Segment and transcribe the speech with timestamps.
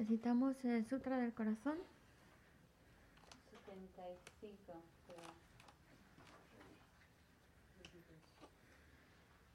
[0.00, 1.76] Necesitamos el Sutra del Corazón.
[3.50, 4.72] 75.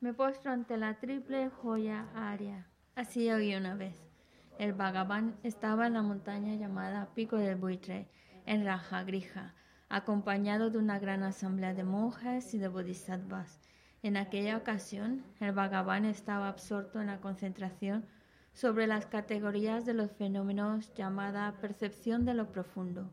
[0.01, 2.67] Me postro ante la triple joya aria.
[2.93, 3.95] Así oí una vez.
[4.59, 8.07] El Bhagavan estaba en la montaña llamada Pico del Buitre,
[8.45, 9.55] en Rajagrija,
[9.89, 13.59] acompañado de una gran asamblea de monjes y de bodhisattvas.
[14.03, 18.05] En aquella ocasión, el Bhagavan estaba absorto en la concentración
[18.55, 23.11] sobre las categorías de los fenómenos llamada percepción de lo profundo.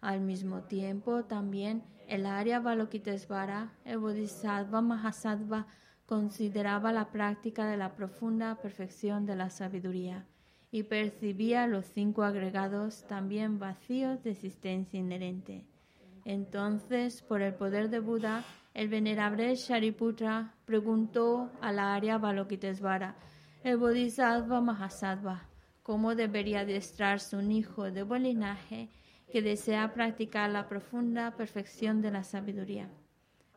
[0.00, 5.68] Al mismo tiempo, también el área Balokitesvara, el Bodhisattva Mahasattva,
[6.04, 10.26] consideraba la práctica de la profunda perfección de la sabiduría
[10.72, 15.64] y percibía los cinco agregados también vacíos de existencia inherente.
[16.24, 18.44] Entonces, por el poder de Buda,
[18.74, 23.14] el venerable Shariputra preguntó a la área Balokitesvara
[23.64, 25.48] el Bodhisattva Mahasattva,
[25.84, 28.90] cómo debería adiestrarse un hijo de buen linaje
[29.30, 32.90] que desea practicar la profunda perfección de la sabiduría.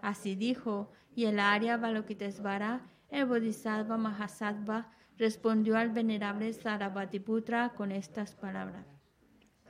[0.01, 8.35] Así dijo, y el Arya Balokitesvara, el Bodhisattva Mahasattva, respondió al venerable Sarabhatiputra con estas
[8.35, 8.85] palabras.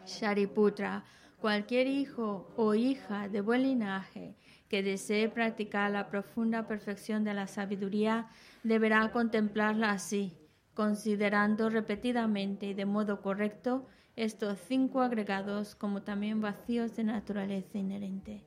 [0.06, 1.06] Shariputra,
[1.40, 4.36] cualquier hijo o hija de buen linaje
[4.76, 8.28] que desee practicar la profunda perfección de la sabiduría
[8.62, 10.38] deberá contemplarla así,
[10.74, 13.88] considerando repetidamente y de modo correcto
[14.18, 18.44] estos cinco agregados como también vacíos de naturaleza inherente.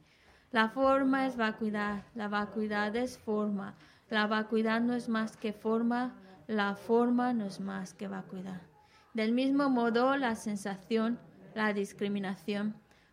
[0.50, 3.75] La forma es vacuidad, la vacuidad es forma,
[4.10, 6.15] la vacuidad no es más que forma,
[6.47, 8.60] la forma no es más que vacuidad.
[9.15, 11.19] Del mismo modo, la sensación,
[11.55, 12.75] la discriminación,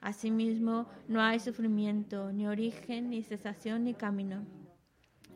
[0.00, 4.46] Asimismo, no hay sufrimiento, ni origen, ni cesación, ni camino.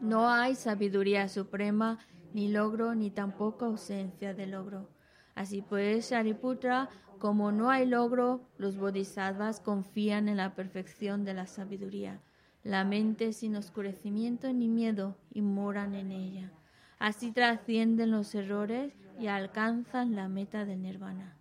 [0.00, 1.98] No hay sabiduría suprema,
[2.32, 4.88] ni logro, ni tampoco ausencia de logro.
[5.34, 6.88] Así pues, Shariputra,
[7.18, 12.20] como no hay logro, los bodhisattvas confían en la perfección de la sabiduría.
[12.62, 16.52] La mente sin oscurecimiento ni miedo y moran en ella.
[16.98, 21.36] Así trascienden los errores y alcanzan la meta del nirvana.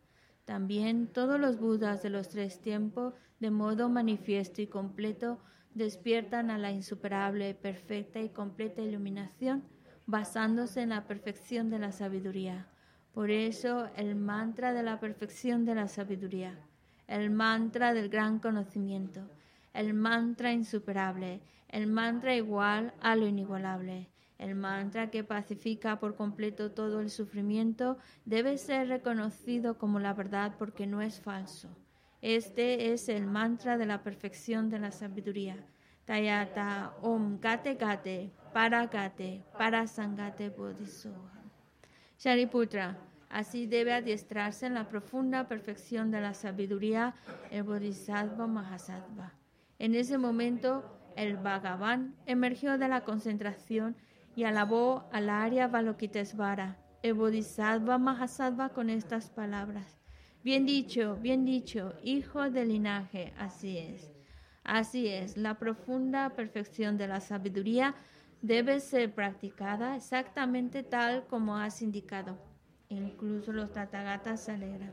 [0.52, 5.40] También todos los budas de los tres tiempos, de modo manifiesto y completo,
[5.76, 9.64] despiertan a la insuperable, perfecta y completa iluminación
[10.08, 12.68] basándose en la perfección de la sabiduría.
[13.14, 16.60] Por eso el mantra de la perfección de la sabiduría,
[17.08, 19.22] el mantra del gran conocimiento,
[19.74, 21.40] el mantra insuperable,
[21.70, 24.11] el mantra igual a lo inigualable.
[24.42, 30.56] El mantra que pacifica por completo todo el sufrimiento debe ser reconocido como la verdad
[30.58, 31.70] porque no es falso.
[32.24, 35.64] Este es el mantra de la perfección de la sabiduría.
[36.06, 41.44] Tayata Om Gate Gate Para Gate Para Sangate Bodhisoha.
[42.18, 42.98] Shariputra,
[43.30, 47.14] así debe adiestrarse en la profunda perfección de la sabiduría
[47.52, 49.34] el Bodhisattva Mahasattva.
[49.78, 50.84] En ese momento,
[51.16, 53.96] el Bhagavan emergió de la concentración
[54.36, 60.00] y alabó al Arya Balokitesvara, el Bodhisattva Mahasattva, con estas palabras.
[60.44, 64.12] Bien dicho, bien dicho, hijo del linaje, así es.
[64.64, 67.96] Así es, la profunda perfección de la sabiduría
[68.42, 72.38] debe ser practicada exactamente tal como has indicado.
[72.90, 74.92] Incluso los Tathagatas se alegran.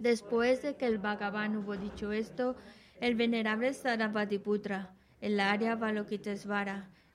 [0.00, 2.56] Después de que el Bhagavan hubo dicho esto,
[3.00, 6.90] el venerable Sarabhatiputra, el Arya Balokitesvara,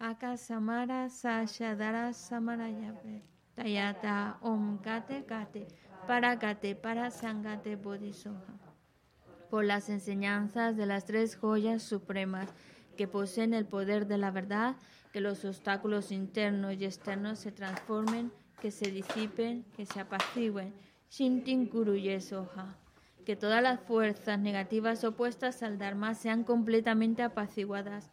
[0.00, 3.20] Akasamara Sashadara Samarayape.
[3.56, 5.66] Tayata Om Gate Gate
[6.06, 8.60] para Gate para Sangate Bodhisoha.
[9.50, 12.54] Por las enseñanzas de las tres joyas supremas
[12.96, 14.76] que poseen el poder de la verdad,
[15.12, 18.30] que los obstáculos internos y externos se transformen,
[18.60, 20.72] que se disipen, que se apacigüen.
[21.10, 22.76] Shintin Kuruye Soha.
[23.26, 28.12] Que todas las fuerzas negativas opuestas al Dharma sean completamente apaciguadas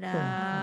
[0.00, 0.57] Ta-da.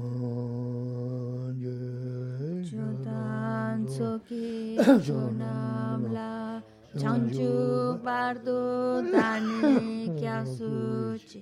[2.70, 6.62] chodan choki chonamla
[7.00, 7.56] changju
[8.04, 11.42] bardo dani kya suchi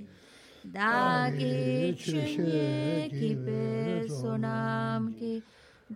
[0.75, 3.63] dagi chunye ki pe
[4.19, 5.33] sonam ki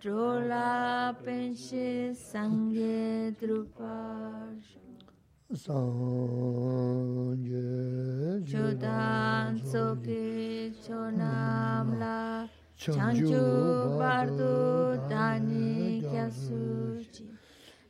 [0.00, 3.96] drola penshi sangye drupa
[5.54, 6.47] sanje
[12.78, 13.42] chanchu
[13.98, 14.54] bardu
[15.10, 17.26] dani kyasuchi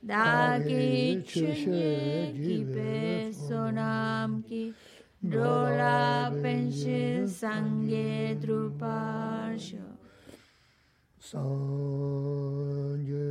[0.03, 4.73] dagi chunye gibe sonam ki
[5.23, 9.85] dola penshi sangye druparsho
[11.21, 13.29] sangye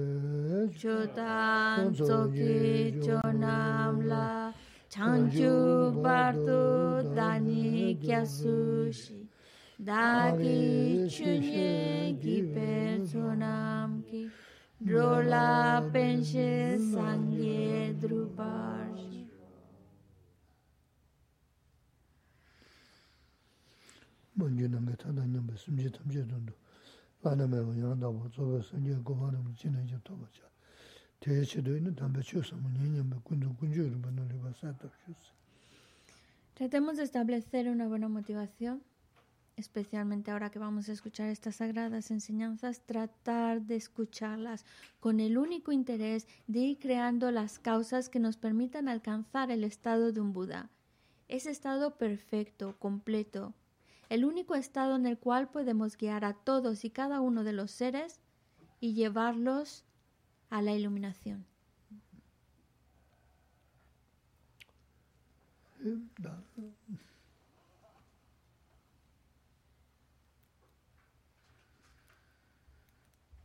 [0.79, 4.53] chotan tsoki chonam la
[4.93, 5.53] chanchu
[6.03, 6.61] bardu
[7.15, 9.26] dani kyasuchi
[9.77, 14.29] dāki chūnye ki personam ki
[14.81, 19.05] drola penshe sangye drupash.
[24.37, 26.53] Mōngyū nāngi tāndā nyāmba sīmjī tamjī tōndu,
[27.25, 30.45] lāna mē wā yāndā wā tsōba sāngyā gōhā rāma jīnā yā tōba chā.
[31.21, 34.73] Tēyā chī tō yinā tāmbā chū sāma nyā nyāmba kundu kunjū rāma nō rīpa sā
[34.77, 34.93] tāp.
[36.57, 38.81] Tratemos de establecer una buena motivación
[39.57, 44.63] especialmente ahora que vamos a escuchar estas sagradas enseñanzas, tratar de escucharlas
[44.99, 50.11] con el único interés de ir creando las causas que nos permitan alcanzar el estado
[50.11, 50.69] de un Buda.
[51.27, 53.53] Ese estado perfecto, completo,
[54.09, 57.71] el único estado en el cual podemos guiar a todos y cada uno de los
[57.71, 58.21] seres
[58.79, 59.83] y llevarlos
[60.49, 61.45] a la iluminación.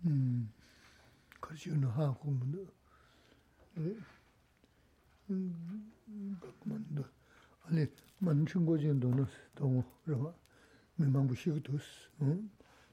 [0.04, 0.52] 다 음,
[1.40, 2.76] 그러시는 하고 뭐,
[5.30, 7.04] 음, 그만도
[7.64, 7.86] 아니
[8.20, 10.34] 만 친구진도는 또 그러고
[10.96, 11.78] 민망부 시기도
[12.22, 12.50] 응?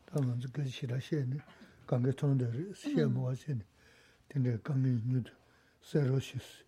[0.06, 1.38] 다만 그 시라시네
[1.86, 3.64] 관계 통들 시에 모아시네
[4.28, 5.30] 근데 강이 뉴드
[5.82, 6.64] 세로시스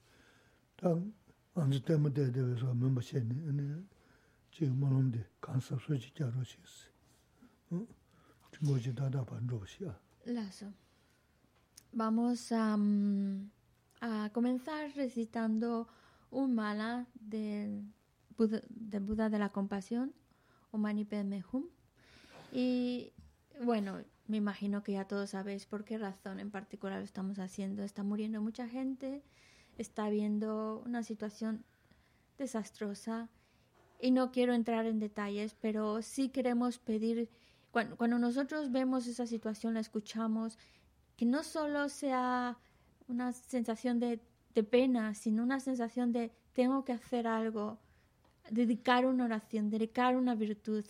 [0.76, 1.12] 당
[1.54, 3.84] 안주 때문에 대해서 멤버시네 아니
[4.52, 6.90] 지금 뭐는데 간섭 소지 자로시스
[7.72, 7.86] 응?
[8.52, 10.73] 친구지 다다 반로시야 Lazo.
[11.91, 13.49] Vamos a, mm,
[14.01, 15.87] a comenzar recitando
[16.29, 17.83] un mala del
[18.37, 20.13] Buda, de la Compasión,
[20.71, 21.65] o Mani Padme Hum.
[22.51, 23.13] Y
[23.63, 27.83] bueno, me imagino que ya todos sabéis por qué razón en particular lo estamos haciendo.
[27.83, 29.23] Está muriendo mucha gente,
[29.77, 31.65] está habiendo una situación
[32.37, 33.29] desastrosa
[33.99, 37.29] y no quiero entrar en detalles, pero sí queremos pedir,
[37.71, 40.57] cuando, cuando nosotros vemos esa situación, la escuchamos,
[41.15, 42.57] que no solo sea
[43.07, 44.19] una sensación de,
[44.53, 47.79] de pena, sino una sensación de tengo que hacer algo,
[48.49, 50.85] dedicar una oración, dedicar una virtud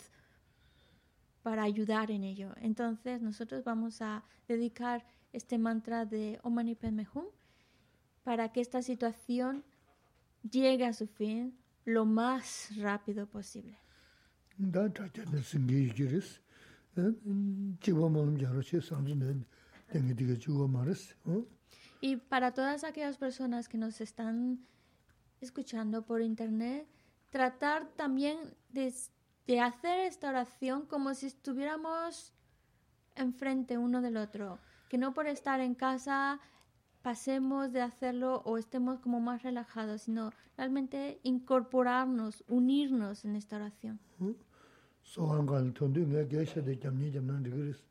[1.42, 2.52] para ayudar en ello.
[2.60, 7.24] Entonces nosotros vamos a dedicar este mantra de Om Mani Padme Hum
[8.22, 9.64] para que esta situación
[10.48, 13.78] llegue a su fin lo más rápido posible.
[22.00, 24.66] Y para todas aquellas personas que nos están
[25.40, 26.86] escuchando por internet,
[27.30, 28.38] tratar también
[28.70, 28.92] de,
[29.46, 32.32] de hacer esta oración como si estuviéramos
[33.14, 34.58] enfrente uno del otro.
[34.88, 36.40] Que no por estar en casa
[37.02, 43.98] pasemos de hacerlo o estemos como más relajados, sino realmente incorporarnos, unirnos en esta oración.
[45.03, 47.87] 소한 걸 돈도 내 계셔도 잠니 잠는 그랬어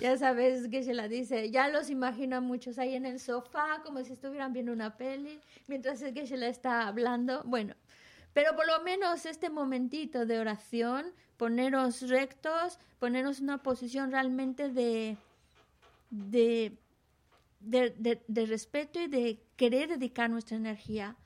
[0.00, 3.82] Ya sabes que se la dice, ya los imagino a muchos ahí en el sofá,
[3.84, 7.42] como si estuvieran viendo una peli, mientras es que se la está hablando.
[7.44, 7.74] Bueno,
[8.32, 14.70] pero por lo menos este momentito de oración, poneros rectos, poneros en una posición realmente
[14.70, 15.16] de,
[16.10, 16.76] de,
[17.60, 21.16] de, respeto y de querer dedicar nuestra energía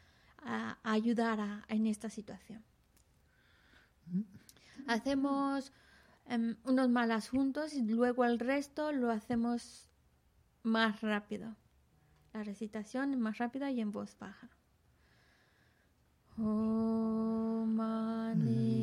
[0.45, 2.63] a, ayudar en esta situación.
[4.87, 5.73] Hacemos
[6.29, 9.89] um, unos malas juntos y luego el resto lo hacemos
[10.63, 11.55] más rápido.
[12.33, 14.49] La recitación es más rápida y en voz baja.
[17.65, 18.74] Mani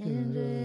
[0.00, 0.59] 牵着。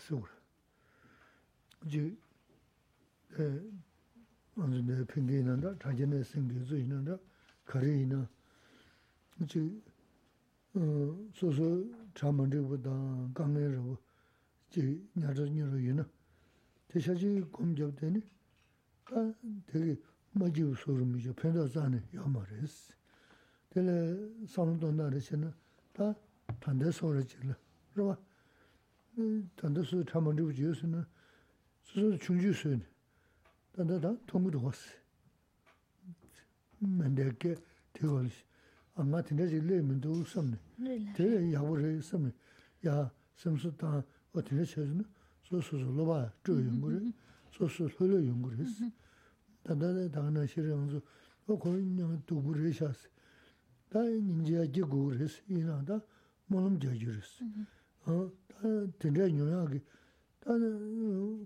[0.00, 0.32] sukura.
[1.86, 2.16] Ji,
[4.56, 7.18] anzu ne pingi inanda, chanji ne singi zu inanda,
[7.64, 8.28] kari ina,
[9.46, 9.82] ji,
[11.32, 13.98] susu chaman ribu dan, kange ribu,
[14.70, 16.08] ji, nyata nyiru ina.
[16.86, 18.22] Te shaji kum jab teni,
[19.04, 19.32] ta
[19.66, 19.98] tegi
[20.32, 22.92] majibu surumi jo, penda zani yama resi.
[23.68, 25.52] Tele samu donda resi na,
[25.92, 26.14] ta
[26.58, 27.56] tanda sora jila,
[27.94, 28.18] rwa,
[29.55, 31.07] 단도스 참만주 지었으나
[31.83, 32.83] 스스로 중주스는
[33.73, 34.81] 단다다 통무도 왔어.
[36.79, 37.55] 만데게
[37.93, 38.43] 되걸시
[38.95, 40.57] 안 같은 데 질레면도 없었네.
[41.15, 42.33] 대 야부를 했으면
[42.85, 45.03] 야 섬수다 어떻게 쳐주나
[45.43, 47.13] 소소소로 봐 조용을
[47.51, 48.85] 소소 흘려 연구를 했어.
[49.63, 51.01] 단다다 당나 싫어서
[51.47, 52.93] 어 거인냥 두부를 샷어
[53.89, 55.41] 다 인지야 지고를 했어.
[55.47, 56.01] 이나다
[56.47, 57.45] 몸 저주랬어.
[57.45, 57.65] 어
[58.98, 59.80] dindra nyoyaagi,
[60.40, 60.56] taa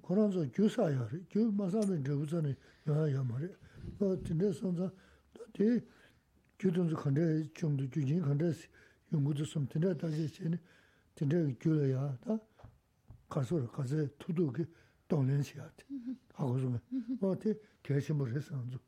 [0.02, 3.48] koranzo gyu sayaari, gyu masaami drabuzani nyoyaa yamaari.
[4.24, 4.92] Dindra sanza,
[5.52, 5.82] di
[6.58, 7.24] gyu dunzu kandra
[7.54, 8.52] chumdu, gyu jin kandra
[9.10, 10.58] yungudu sum, dindra daji chini,
[11.16, 12.38] dindra gyu la yaa, taa
[13.28, 14.66] karsora, kaze tudu ki
[15.08, 15.84] donglin siyaati,
[16.34, 16.80] hakuzume.
[17.20, 18.78] Maa di gaishimbo re sanzu.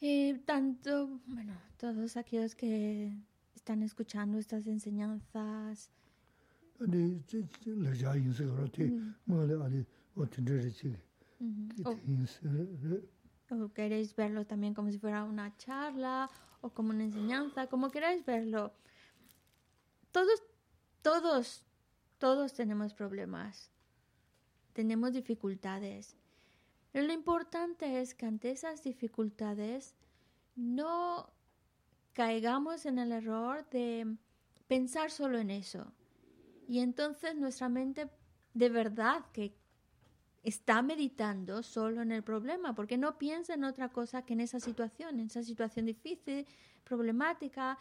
[0.00, 3.12] Y tanto, bueno, todos aquellos que
[3.54, 5.90] están escuchando estas enseñanzas.
[13.50, 17.90] O, o queréis verlo también como si fuera una charla o como una enseñanza, como
[17.90, 18.72] queráis verlo.
[20.12, 20.42] Todos,
[21.02, 21.64] todos,
[22.18, 23.70] todos tenemos problemas,
[24.72, 26.16] tenemos dificultades.
[26.92, 29.94] Pero lo importante es que ante esas dificultades
[30.54, 31.32] no
[32.12, 34.16] caigamos en el error de
[34.66, 35.92] pensar solo en eso.
[36.68, 38.10] Y entonces nuestra mente
[38.54, 39.54] de verdad que
[40.42, 44.60] está meditando solo en el problema, porque no piensa en otra cosa que en esa
[44.60, 46.46] situación, en esa situación difícil,
[46.84, 47.78] problemática.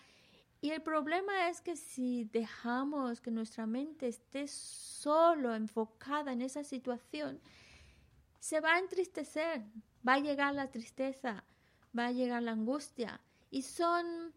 [0.61, 6.63] Y el problema es que si dejamos que nuestra mente esté solo enfocada en esa
[6.63, 7.39] situación,
[8.39, 9.63] se va a entristecer,
[10.07, 11.43] va a llegar la tristeza,
[11.97, 13.21] va a llegar la angustia.
[13.51, 14.33] Y son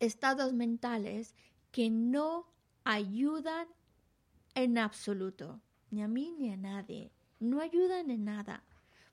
[0.00, 1.36] estados mentales
[1.70, 2.48] que no
[2.82, 3.68] ayudan
[4.54, 7.12] en absoluto, ni a mí ni a nadie.
[7.38, 8.64] No ayudan en nada.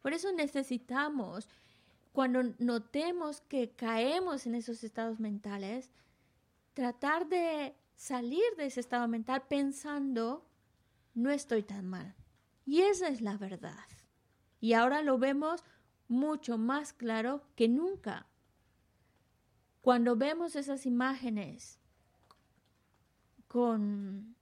[0.01, 1.47] Por eso necesitamos,
[2.11, 5.91] cuando notemos que caemos en esos estados mentales,
[6.73, 10.45] tratar de salir de ese estado mental pensando,
[11.13, 12.15] no estoy tan mal.
[12.65, 13.85] Y esa es la verdad.
[14.61, 15.63] Y ahora lo vemos
[16.07, 18.28] mucho más claro que nunca.
[19.81, 21.79] Cuando vemos esas imágenes
[23.47, 24.35] con,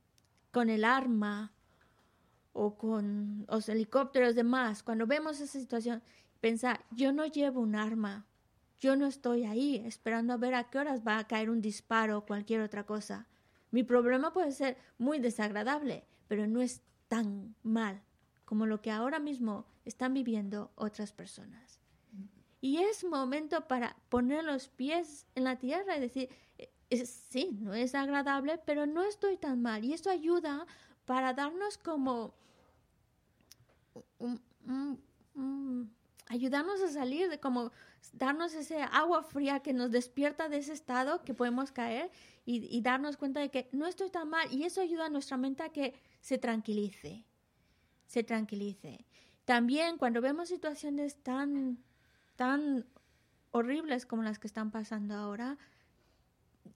[0.51, 1.53] con el arma
[2.53, 6.01] o con los helicópteros demás, cuando vemos esa situación,
[6.41, 8.25] pensar, yo no llevo un arma,
[8.79, 12.17] yo no estoy ahí esperando a ver a qué horas va a caer un disparo
[12.17, 13.27] o cualquier otra cosa.
[13.71, 18.01] Mi problema puede ser muy desagradable, pero no es tan mal
[18.45, 21.76] como lo que ahora mismo están viviendo otras personas.
[22.61, 27.73] Y es momento para poner los pies en la tierra y decir, eh, sí, no
[27.73, 29.85] es agradable, pero no estoy tan mal.
[29.85, 30.65] Y eso ayuda
[31.05, 32.33] para darnos como...
[36.27, 37.71] ayudarnos a salir de como
[38.13, 42.11] darnos ese agua fría que nos despierta de ese estado que podemos caer
[42.45, 45.37] y, y darnos cuenta de que no estoy tan mal y eso ayuda a nuestra
[45.37, 47.25] mente a que se tranquilice
[48.07, 49.05] se tranquilice.
[49.45, 51.83] También cuando vemos situaciones tan,
[52.37, 52.85] tan
[53.51, 55.57] horribles como las que están pasando ahora,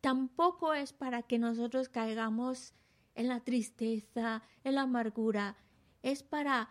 [0.02, 2.74] tampoco es para que nosotros caigamos
[3.15, 5.56] en la tristeza, en la amargura,
[6.02, 6.69] es para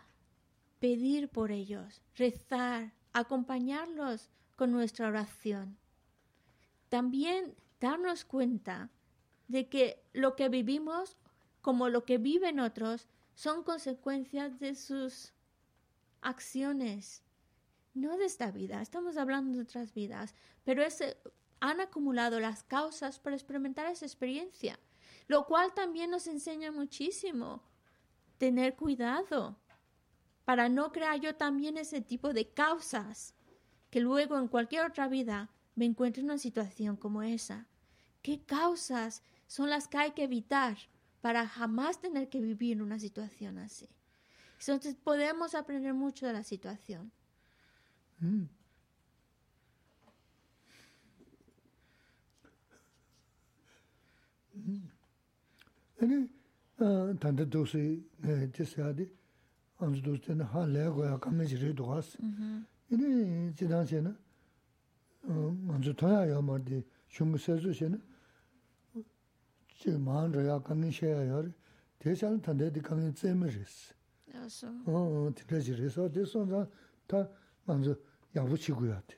[0.79, 5.77] pedir por ellos, rezar, acompañarlos con nuestra oración.
[6.89, 8.89] También darnos cuenta
[9.47, 11.17] de que lo que vivimos,
[11.61, 15.33] como lo que viven otros, son consecuencias de sus
[16.21, 17.23] acciones,
[17.93, 20.83] no de esta vida, estamos hablando de otras vidas, pero
[21.59, 24.79] han acumulado las causas para experimentar esa experiencia,
[25.27, 27.63] lo cual también nos enseña muchísimo
[28.37, 29.57] tener cuidado
[30.45, 33.35] para no crear yo también ese tipo de causas
[33.89, 37.67] que luego en cualquier otra vida me encuentre en una situación como esa.
[38.21, 40.77] ¿Qué causas son las que hay que evitar
[41.21, 43.87] para jamás tener que vivir una situación así.
[44.59, 47.11] Entonces podemos aprender mucho de la situación.
[48.21, 48.49] 음.
[55.99, 56.27] 아니
[57.19, 58.03] 단데 도시
[58.53, 59.11] 제스하디
[59.77, 62.17] 안주 도스는 할래고야 감매지를 도와스.
[62.91, 64.15] 이니 지난세는
[65.21, 68.01] 먼저 더야요 뭐디 중세주 세는
[69.75, 71.43] 제 마음으로야 감매셔야
[71.97, 73.93] 대상 단데디 감매 쨈메스.
[74.33, 74.67] 알았어.
[74.85, 76.67] 어, 들으지래서 대선자
[77.07, 77.27] 다
[77.65, 77.95] 먼저
[78.34, 78.44] yā
[79.08, 79.16] tī.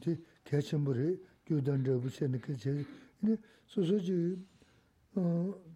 [0.00, 1.08] Tī kē chīmbu rī,
[1.46, 3.36] gyū dāng rā bu chē nī kē chē rī.
[3.66, 4.16] Sō sō jī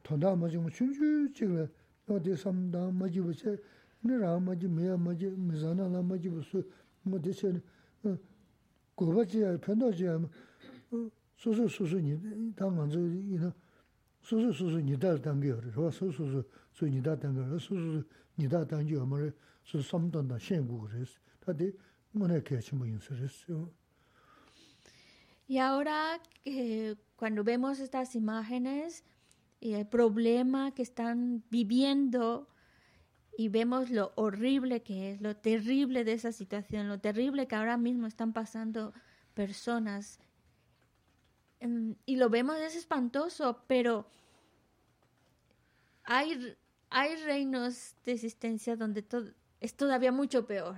[0.07, 1.67] tōndā mā jī mō chūn chū chī gā,
[2.09, 3.57] yā tī sām dā mā jī bu chē,
[4.07, 6.63] rā mā jī, mī yā mā jī, mī zā nā lā mā jī bu sū,
[7.07, 7.63] mō tī chē rī,
[8.97, 10.19] gu bā jī yā, pēndā jī yā,
[11.41, 12.19] 수수 수수 니
[12.55, 13.51] 당한 저 이나
[14.21, 18.05] 수수 수수 니다 당겨 저 수수 수수 수 니다 당겨 수수
[18.37, 19.33] 니다 당겨 뭐
[19.65, 21.24] 수 섬던다 신고 그랬어 다들 뭐네 개치 뭐 인서랬어
[25.48, 29.04] Y ahora que cuando vemos estas imágenes
[29.60, 32.48] y el problema que están viviendo
[33.38, 37.78] y vemos lo horrible que es, lo terrible de esa situación, lo terrible que ahora
[37.78, 38.94] mismo están pasando
[39.34, 40.20] personas
[41.60, 44.06] Em, y lo vemos, es espantoso, pero
[46.04, 46.56] hay,
[46.90, 49.04] hay reinos de existencia donde
[49.60, 50.78] es todavía mucho peor.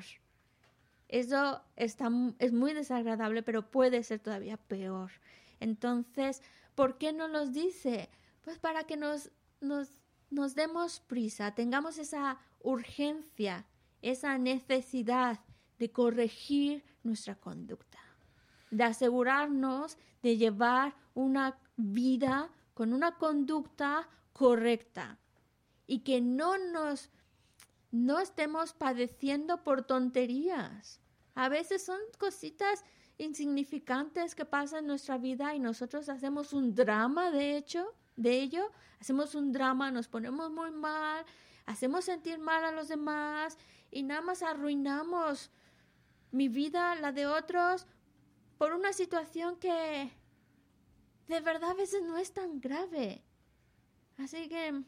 [1.07, 5.11] Eso está, es muy desagradable, pero puede ser todavía peor.
[5.59, 6.41] Entonces,
[6.75, 8.09] ¿por qué no los dice?
[8.43, 9.89] Pues para que nos, nos,
[10.29, 13.65] nos demos prisa, tengamos esa urgencia,
[14.01, 15.39] esa necesidad
[15.79, 17.99] de corregir nuestra conducta.
[18.69, 25.17] de asegurarnos de llevar una vida con una conducta correcta
[25.85, 27.09] y que no nos
[27.91, 30.99] no estemos padeciendo por tonterías.
[31.35, 32.83] A veces son cositas
[33.17, 38.71] insignificantes que pasan en nuestra vida y nosotros hacemos un drama de hecho, de ello,
[38.99, 41.25] hacemos un drama, nos ponemos muy mal,
[41.65, 43.57] hacemos sentir mal a los demás
[43.91, 45.51] y nada más arruinamos
[46.31, 47.87] mi vida, la de otros,
[48.57, 50.11] por una situación que
[51.27, 53.23] de verdad a veces no es tan grave.
[54.17, 54.83] Así que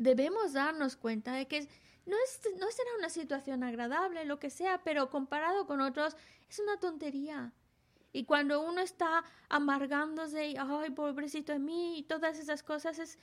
[0.00, 1.68] debemos darnos cuenta de que
[2.06, 6.16] no, es, no será una situación agradable, lo que sea, pero comparado con otros
[6.48, 7.52] es una tontería.
[8.10, 13.18] Y cuando uno está amargándose y, ay, pobrecito de mí, y todas esas cosas, es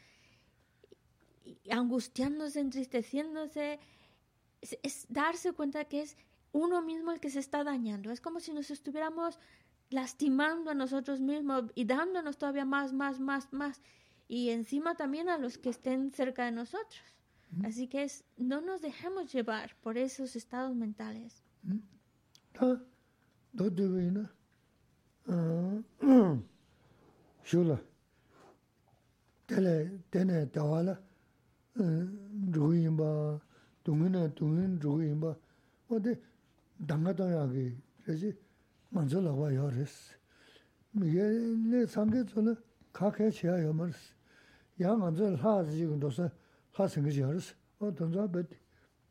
[1.70, 3.80] angustiándose, entristeciéndose,
[4.62, 6.16] es, darse cuenta que es
[6.52, 8.12] uno mismo el que se está dañando.
[8.12, 9.40] Es como si nos estuviéramos
[9.90, 13.82] lastimando a nosotros mismos y dándonos todavía más, más, más, más.
[14.28, 17.02] Y encima también a los que estén cerca de nosotros.
[17.64, 21.44] Así que es, no nos dejemos llevar por esos estados mentales.
[42.98, 44.16] 카케 치야 요머스
[44.82, 46.32] 양 안절 하지 군도서
[46.72, 48.48] 하생지 하르스 어 던자 벳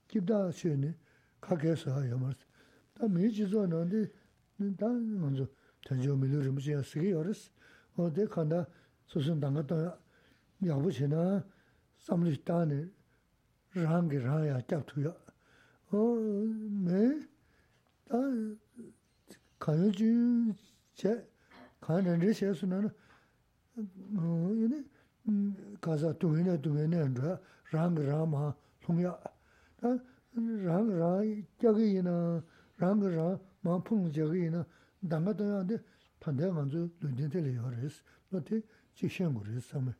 [0.09, 0.92] 집다 쉬니
[1.40, 2.40] 카케서 요머스
[2.94, 4.11] 다 미지조 너데
[4.77, 4.88] 다
[5.22, 5.46] 먼저
[5.87, 7.51] 전조 밀으로 무슨 쓰기 하르스
[7.94, 8.66] 어데 칸다
[9.07, 9.96] 소선 당가다
[10.66, 11.46] 야부시나
[12.01, 12.90] 삼리스탄에
[13.77, 15.12] rāngi rāyā kyab tuyā.
[15.92, 16.03] O
[16.87, 17.03] mē,
[18.09, 18.20] tā
[19.61, 20.11] kāyō chū
[20.96, 21.12] chē,
[21.85, 22.81] kāyō nandrē shē su nā
[28.06, 28.54] rā mā
[28.86, 29.12] lōng yā.
[29.80, 29.98] Tā
[30.36, 31.10] rāngi rā
[31.60, 32.16] kyagi yīnā,
[32.80, 33.28] rāngi rā
[33.64, 34.64] mā phūng kyagi yīnā,
[35.02, 35.80] dāngā tuyā dē,
[36.22, 38.00] tāndē ngā dzū lūndīn tē lī yā rēs,
[38.32, 38.60] nā tē
[39.00, 39.94] jī xiāng gu rēs sā mē.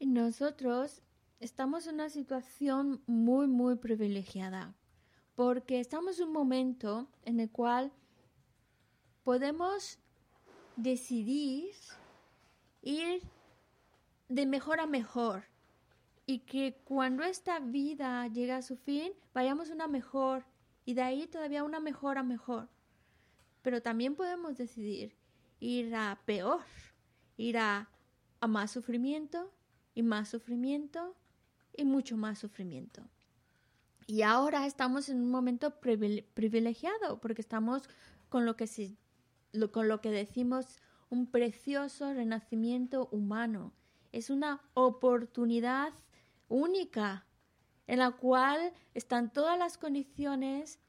[0.00, 1.02] Nosotros
[1.40, 4.74] estamos en una situación muy, muy privilegiada,
[5.34, 7.92] porque estamos en un momento en el cual
[9.24, 9.98] podemos
[10.76, 11.72] decidir
[12.82, 13.22] ir
[14.28, 15.44] de mejor a mejor
[16.26, 20.44] y que cuando esta vida llega a su fin, vayamos una mejor
[20.84, 22.68] y de ahí todavía una mejor a mejor.
[23.62, 25.16] Pero también podemos decidir
[25.60, 26.62] ir a peor,
[27.36, 27.88] ir a,
[28.40, 29.52] a más sufrimiento
[29.94, 31.16] y más sufrimiento
[31.72, 33.02] y mucho más sufrimiento.
[34.06, 37.88] Y ahora estamos en un momento privilegiado porque estamos
[38.28, 38.66] con lo que,
[39.72, 40.78] con lo que decimos
[41.10, 43.72] un precioso renacimiento humano.
[44.12, 45.92] Es una oportunidad
[46.48, 47.26] única
[47.86, 50.80] en la cual están todas las condiciones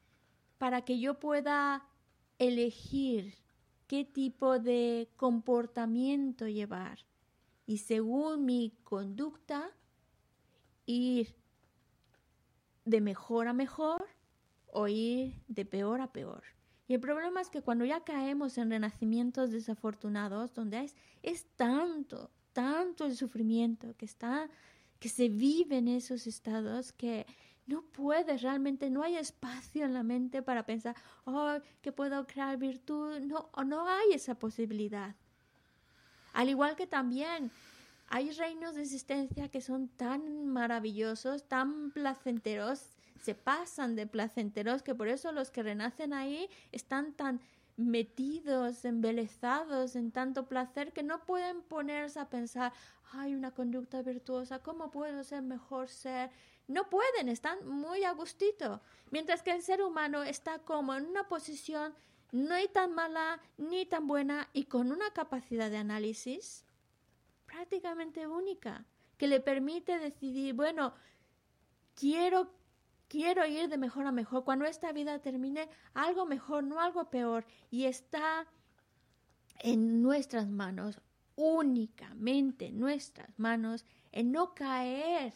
[0.57, 1.85] para que yo pueda
[2.39, 3.35] elegir
[3.87, 6.99] qué tipo de comportamiento llevar.
[7.65, 9.69] Y según mi conducta,
[10.85, 11.35] ir
[12.85, 14.05] de mejor a mejor
[14.71, 16.56] o ir de peor a peor.
[16.87, 22.31] Y el problema es que cuando ya caemos en renacimientos desafortunados, donde es, es tanto,
[22.53, 24.49] tanto el sufrimiento que está,
[24.99, 27.25] que se vive en esos estados que
[27.67, 30.95] no puedes realmente, no hay espacio en la mente para pensar,
[31.25, 33.19] oh, que puedo crear virtud.
[33.19, 35.15] No, no hay esa posibilidad.
[36.31, 37.51] Al igual que también
[38.07, 44.95] hay reinos de existencia que son tan maravillosos, tan placenteros, se pasan de placenteros, que
[44.95, 47.41] por eso los que renacen ahí están tan
[47.77, 52.73] metidos, embelezados en tanto placer que no pueden ponerse a pensar,
[53.13, 56.31] hay una conducta virtuosa, ¿cómo puedo ser mejor ser?
[56.67, 58.81] No pueden, están muy a gustito.
[59.11, 61.93] Mientras que el ser humano está como en una posición
[62.31, 66.65] no tan mala ni tan buena y con una capacidad de análisis
[67.45, 68.85] prácticamente única,
[69.17, 70.93] que le permite decidir, bueno,
[71.95, 72.51] quiero
[73.07, 77.45] quiero ir de mejor a mejor, cuando esta vida termine, algo mejor, no algo peor,
[77.69, 78.47] y está
[79.59, 81.01] en nuestras manos,
[81.35, 85.33] únicamente en nuestras manos, en no caer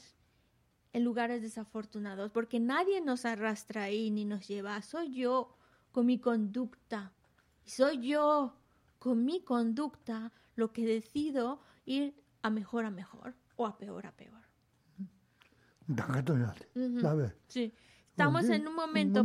[0.94, 5.56] en lugares desafortunados, porque nadie nos arrastra ahí ni nos lleva, soy yo
[5.92, 7.14] con mi conducta,
[7.64, 8.56] soy yo
[9.00, 14.12] con mi conducta lo que decido ir a mejor a mejor o a peor a
[14.12, 14.41] peor.
[17.48, 17.74] Sí.
[18.10, 19.24] estamos en un momento...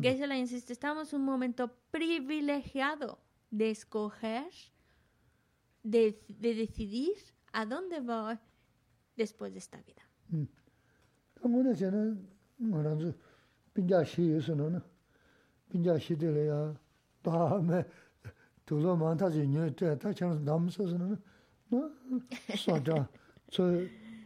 [0.00, 3.18] Geshe la insiste, estamos en un momento privilegiado
[3.50, 4.52] de escoger,
[5.82, 7.16] de, de decidir
[7.52, 8.40] a dónde va
[9.16, 10.02] después de esta vida.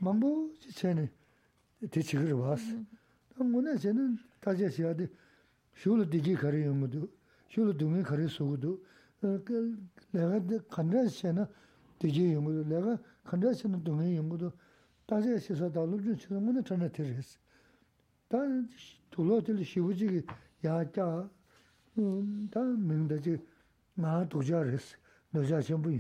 [0.02, 1.10] mambu chene
[1.90, 2.60] te chigir vas.
[3.38, 5.08] Ngune chene tajia shiyade
[5.72, 7.08] shulu digi kari yungudu,
[7.48, 8.82] shulu dungi kari sugudu,
[9.20, 11.48] lega kandra chene
[11.98, 14.52] digi yungudu, lega kandra chene dungi yungudu,
[15.06, 17.38] tajia shisa dalubjun chene ngune chana teres.
[18.28, 18.38] Ta
[19.08, 20.24] tulo tili shivuji ki
[20.60, 21.30] yaa kya,
[22.50, 23.38] ta mingda chi
[23.94, 24.96] maa tuja res.
[25.32, 25.90] 노자 전부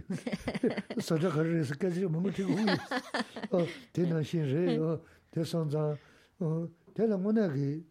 [1.00, 5.96] 서자 거래에서 깨지게 뭔가 되고 어 대나 신뢰 어 대선자
[6.38, 7.82] 어 대나 문학이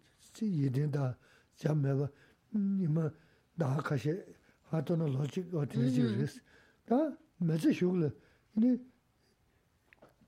[0.41, 1.17] 이된다
[1.55, 2.07] 잠매가
[2.53, 3.09] 이마
[3.55, 4.23] 나가시
[4.69, 6.41] 하던 로직 어떻게 지르스
[6.85, 6.95] 다
[7.37, 8.15] 매제 쇼글
[8.57, 8.77] 니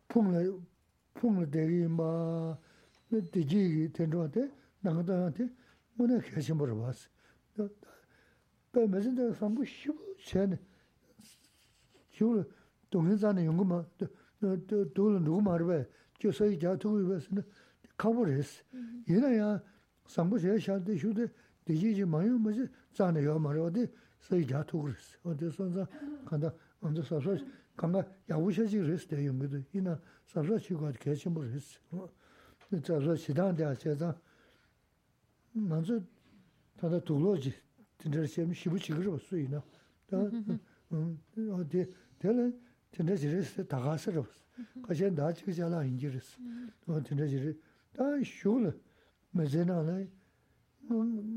[0.07, 0.59] 퐁을
[1.13, 2.57] 퐁을 대기 마
[3.31, 4.49] 되지 된로한테
[4.81, 5.47] 나가다한테
[5.93, 7.07] 문에 계신 물어봤어
[8.71, 10.57] 또 매진도 상부 쉬고 전에
[12.23, 12.45] 지우
[12.89, 13.83] 동해산에 연구마
[14.39, 15.85] 도는 누구 말베
[16.19, 17.43] 저서이 자투고 이베스는
[17.97, 18.63] 카버레스
[19.09, 19.61] 얘나야
[20.07, 21.27] 상부제 샤데 슈데
[21.65, 23.87] 디지지 마요 뭐지 자네요 말어디
[24.21, 25.85] 서이 자투그레스 어디 선자
[26.25, 27.35] 간다 먼저 서서
[27.75, 31.79] 간다 야우셔지 그레스 대 연구도 이나 서서 치고 개침 그레스
[32.83, 34.15] 저서 시단대 하셔서
[35.51, 35.99] 먼저
[36.77, 37.53] 다다 돌로지
[37.99, 39.61] 진짜 시험 쉬고 지그러 수이나
[40.07, 40.17] 다
[41.51, 41.85] 어디
[42.23, 42.57] 되는
[42.89, 44.25] 진짜 지레스 다 가서로
[44.81, 46.39] 가서 나 지자라 인지레스
[46.85, 47.53] 너 진짜 지레
[47.91, 48.71] 다 쇼르
[49.31, 50.07] 메제나네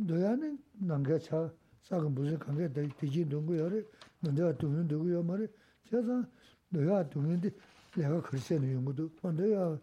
[0.07, 3.85] 너야는 남가차 사금 무슨 관계 되지 동고요를
[4.21, 5.49] 너가 두는 누구요 말이
[5.91, 6.25] 제가
[6.69, 7.51] 너야 두는데
[7.97, 9.77] 내가 글쎄는 연구도 먼저야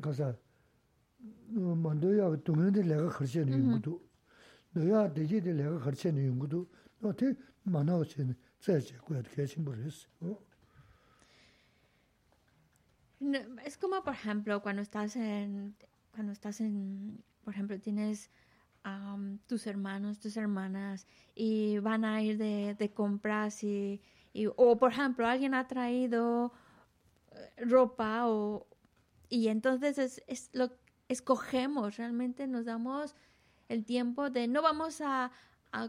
[0.00, 0.34] 가서
[1.46, 4.02] 먼저야 두는데 내가 글쎄는 연구도
[4.72, 6.66] 너야 되지데 내가 글쎄는 연구도
[7.02, 8.34] 어때 만나오시는
[9.72, 10.08] rēs.
[13.64, 15.74] Es como, por ejemplo, cuando estás en,
[16.12, 18.30] cuando estás en, por ejemplo, tienes
[18.84, 24.00] um, tus hermanos, tus hermanas, y van a ir de, de compras y,
[24.32, 26.52] y, o por ejemplo, alguien ha traído
[27.56, 28.66] ropa o,
[29.28, 30.70] y entonces es, es lo
[31.08, 33.14] escogemos, realmente nos damos
[33.68, 35.30] el tiempo de no vamos a,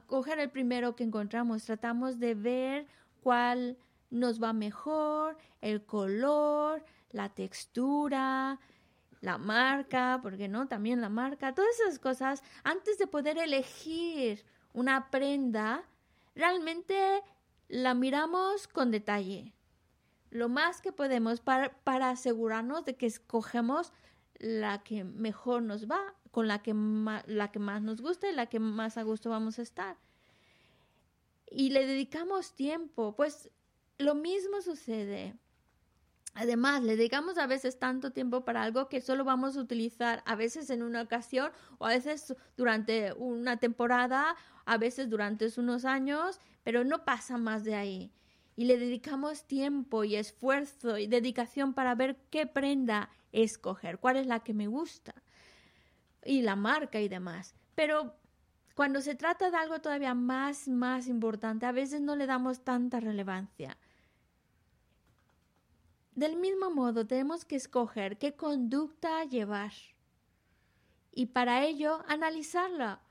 [0.08, 2.88] coger el primero que encontramos, tratamos de ver
[3.22, 3.78] cuál
[4.10, 8.60] nos va mejor, el color, la textura,
[9.22, 15.10] la marca, porque no, también la marca, todas esas cosas, antes de poder elegir una
[15.10, 15.84] prenda,
[16.36, 17.24] realmente
[17.68, 19.54] la miramos con detalle,
[20.30, 23.94] lo más que podemos para, para asegurarnos de que escogemos
[24.40, 26.74] la que mejor nos va, con la que,
[27.28, 29.98] la que más nos gusta y la que más a gusto vamos a estar.
[31.50, 33.50] Y le dedicamos tiempo, pues
[33.98, 35.36] lo mismo sucede.
[36.34, 40.36] Además, le dedicamos a veces tanto tiempo para algo que solo vamos a utilizar a
[40.36, 46.42] veces en una ocasión o a veces durante una temporada, a veces durante unos años,
[46.64, 48.12] pero no pasa más de ahí.
[48.58, 53.10] Y le dedicamos tiempo y esfuerzo y dedicación para ver qué prenda
[53.44, 55.14] escoger, cuál es la que me gusta
[56.24, 57.54] y la marca y demás.
[57.76, 58.16] Pero
[58.76, 63.00] cuando se trata de algo todavía más, más importante, a veces no le damos tanta
[63.00, 63.78] relevancia.
[66.14, 69.74] Del mismo modo, tenemos que escoger qué conducta llevar.
[71.12, 73.02] Y para ello, analizarla.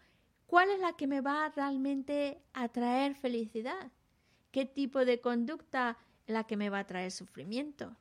[0.47, 3.91] ¿Cuál es la que me va realmente a traer felicidad?
[4.51, 7.97] ¿Qué tipo de conducta es la que me va a traer sufrimiento?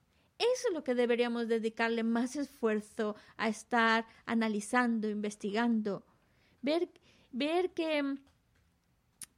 [0.51, 6.05] Eso es lo que deberíamos dedicarle más esfuerzo a estar analizando, investigando,
[6.61, 6.89] ver,
[7.31, 8.17] ver qué,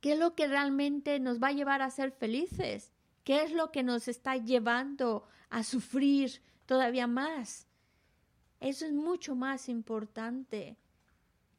[0.01, 2.91] qué es lo que realmente nos va a llevar a ser felices,
[3.23, 7.67] qué es lo que nos está llevando a sufrir todavía más.
[8.59, 10.75] Eso es mucho más importante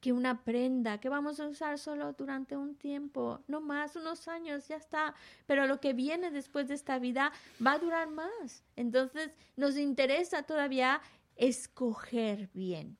[0.06, 4.68] que una prenda que vamos a usar solo durante un tiempo, no más, unos años,
[4.68, 5.16] ya está.
[5.48, 7.32] Pero lo que viene después de esta vida
[7.64, 8.62] va a durar más.
[8.76, 11.00] Entonces nos interesa todavía
[11.34, 12.96] escoger bien.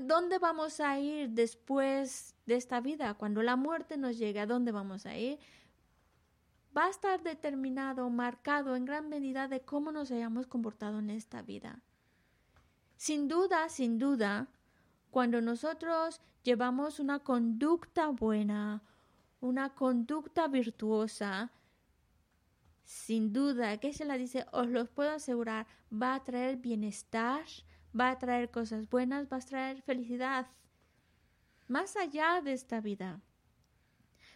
[0.00, 3.14] ¿Dónde vamos a ir después de esta vida?
[3.14, 5.38] Cuando la muerte nos llegue, ¿a dónde vamos a ir?
[6.76, 11.42] va a estar determinado, marcado en gran medida de cómo nos hayamos comportado en esta
[11.42, 11.80] vida.
[13.02, 14.46] Sin duda, sin duda,
[15.10, 18.80] cuando nosotros llevamos una conducta buena,
[19.40, 21.50] una conducta virtuosa,
[22.84, 27.44] sin duda, que se la dice, os los puedo asegurar, va a traer bienestar,
[27.92, 30.46] va a traer cosas buenas, va a traer felicidad,
[31.66, 33.20] más allá de esta vida.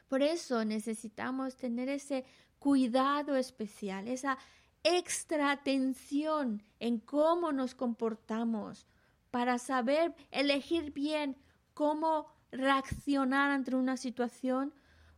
[0.09, 2.25] Por eso necesitamos tener ese
[2.59, 4.39] cuidado especial, esa
[4.87, 8.87] extra atención en cómo nos comportamos
[9.33, 11.37] para saber elegir bien
[11.75, 14.73] cómo reaccionar ante una situación,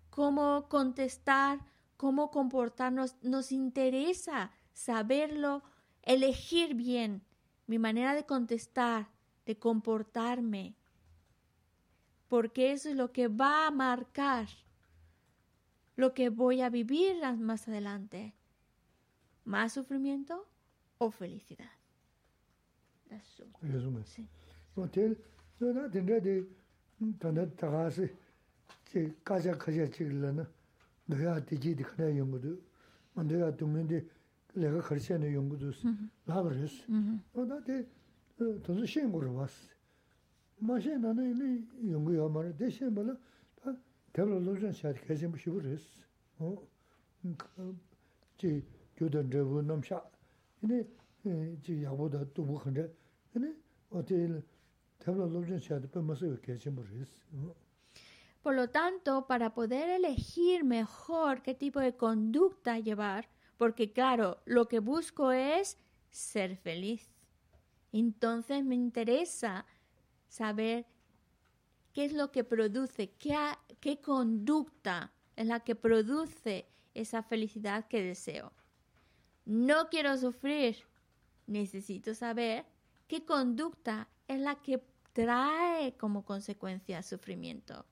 [0.09, 1.61] cómo contestar,
[1.99, 3.17] cómo comportarnos.
[3.21, 5.63] Nos interesa saberlo,
[6.03, 7.23] elegir bien
[7.67, 9.09] mi manera de contestar,
[9.45, 10.77] de comportarme,
[12.27, 14.49] porque eso es lo que va a marcar
[15.95, 18.38] lo que voy a vivir más adelante.
[19.49, 20.47] más sufrimiento
[20.99, 21.71] o felicidad.
[23.63, 24.05] Resumen.
[24.05, 24.29] Sí.
[24.77, 25.17] Hotel,
[25.59, 26.47] no da tendrá de
[27.19, 28.11] tanda tagasi
[28.85, 30.47] che kaja kaja chigla na
[31.07, 32.61] doya tiji de khana yongudu.
[33.15, 34.07] Mandoya tungende
[34.55, 35.73] lega kharche ne yongudu.
[36.27, 36.87] Labres.
[36.89, 37.87] No da de
[38.37, 39.55] tozu shen gurbas.
[40.59, 43.19] Ma shen na ne yongu ya mara de shen bala
[44.13, 46.05] tebla lojan shat kajem shibures.
[46.39, 46.69] O
[48.37, 48.63] che
[48.99, 49.07] tē
[58.43, 64.69] Por lo tanto, para poder elegir mejor qué tipo de conducta llevar, porque claro, lo
[64.69, 65.77] que busco es
[66.11, 67.11] ser feliz.
[67.93, 69.67] Entonces me interesa
[70.29, 70.87] saber
[71.93, 78.53] qué es lo que produce, qué conducta es la que produce esa felicidad que deseo.
[79.49, 80.77] No quiero sufrir,
[81.47, 82.67] necesito saber
[83.07, 84.85] qué conducta es la que
[85.15, 87.87] trae como consecuencia sufrimiento.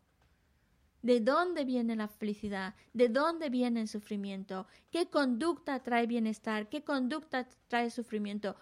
[1.01, 2.75] ¿De dónde viene la felicidad?
[2.93, 4.67] ¿De dónde viene el sufrimiento?
[4.91, 6.69] ¿Qué conducta trae bienestar?
[6.69, 8.55] ¿Qué conducta trae sufrimiento?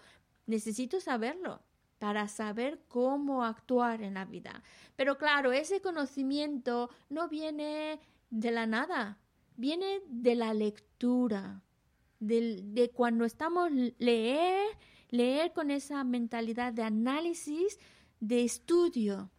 [0.45, 1.61] Necesito saberlo
[1.99, 4.63] para saber cómo actuar en la vida.
[4.95, 9.17] Pero claro, ese conocimiento no viene de la nada,
[9.57, 11.61] viene de la lectura,
[12.25, 14.77] de, cuando estamos leer
[15.09, 17.79] leer con esa mentalidad de análisis,
[18.19, 19.29] de estudio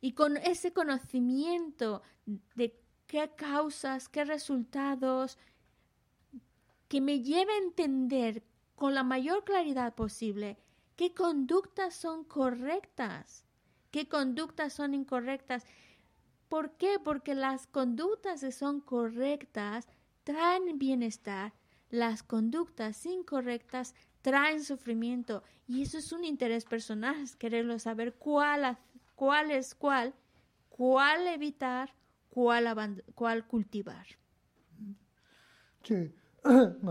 [0.00, 2.02] y con ese conocimiento
[2.54, 5.38] de qué causas, qué resultados,
[6.88, 8.42] que me lleve a entender
[8.74, 10.58] con la mayor claridad posible
[10.96, 13.44] qué conductas son correctas,
[13.90, 15.64] qué conductas son incorrectas.
[16.48, 16.98] ¿Por qué?
[17.02, 19.88] Porque las conductas que son correctas
[20.24, 21.52] traen bienestar,
[21.90, 25.42] las conductas incorrectas traen sufrimiento.
[25.66, 28.78] Y eso es un interés personal, quererlo saber cuál,
[29.14, 30.14] cuál es cuál,
[30.68, 31.94] cuál evitar,
[32.28, 34.06] cuál, cuál cultivar.
[35.82, 36.14] Che,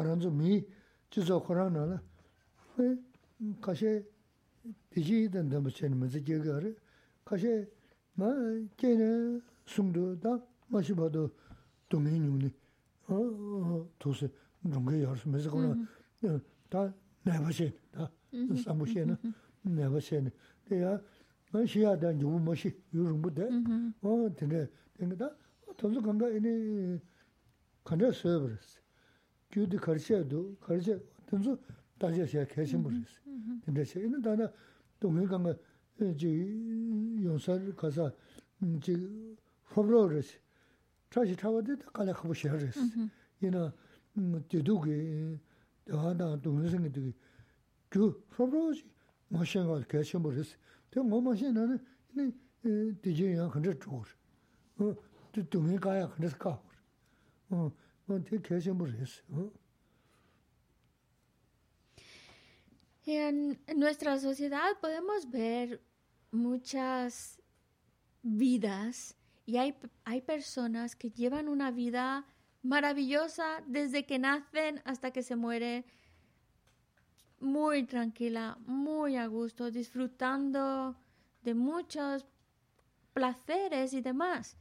[14.64, 15.76] rungi yorsi misi kuna
[16.70, 16.94] ta
[17.26, 18.10] naiba sheni, ta
[18.64, 19.18] sambu sheni,
[19.64, 20.32] naiba sheni.
[20.68, 21.02] Tiya,
[21.52, 23.48] nga shiya da nyubu ma shi, yu rungu de,
[24.02, 25.36] o tene, tene ta,
[25.78, 27.00] tabzu kanga ini
[27.84, 28.80] kanda suya barisi.
[29.50, 31.58] Kyu di karishiya du, karishiya, tenzu
[31.98, 33.20] dajia shiya kaishin barisi.
[33.66, 34.52] Tene shiya, ini dana
[35.02, 35.58] dungi kanga
[36.16, 38.14] ji yonsar kasa,
[38.80, 38.96] ji
[39.74, 40.38] hobro barisi.
[41.10, 43.10] Chashi chawa de, ta kala khabu shiya barisi.
[43.42, 43.74] Ina,
[63.06, 65.82] En nuestra sociedad podemos ver
[66.32, 67.42] muchas
[68.22, 69.16] vidas
[69.46, 72.28] y hay, hay personas que llevan una vida
[72.62, 75.86] maravillosa desde que nacen hasta que se mueren.
[77.40, 80.98] Muy tranquila, muy a gusto, disfrutando
[81.42, 82.26] de muchos
[83.14, 84.58] placeres y demás.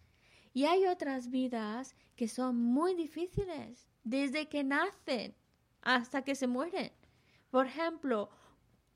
[0.53, 5.35] Y hay otras vidas que son muy difíciles desde que nacen
[5.83, 6.93] hasta que se mueren.
[7.51, 8.31] Por ejemplo,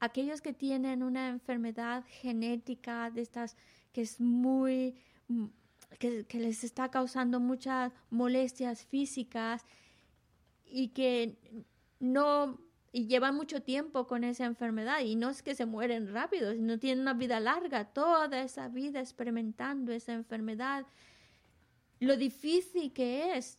[0.00, 3.56] aquellos que tienen una enfermedad genética de estas
[3.92, 4.96] que es muy
[5.98, 9.64] que, les está causando muchas molestias físicas
[10.64, 11.36] y que
[12.00, 12.58] no
[12.94, 16.78] y llevan mucho tiempo con esa enfermedad y no es que se mueren rápido, sino
[16.78, 20.86] tienen una vida larga, toda esa vida experimentando esa enfermedad.
[22.00, 23.58] Lo difícil que es.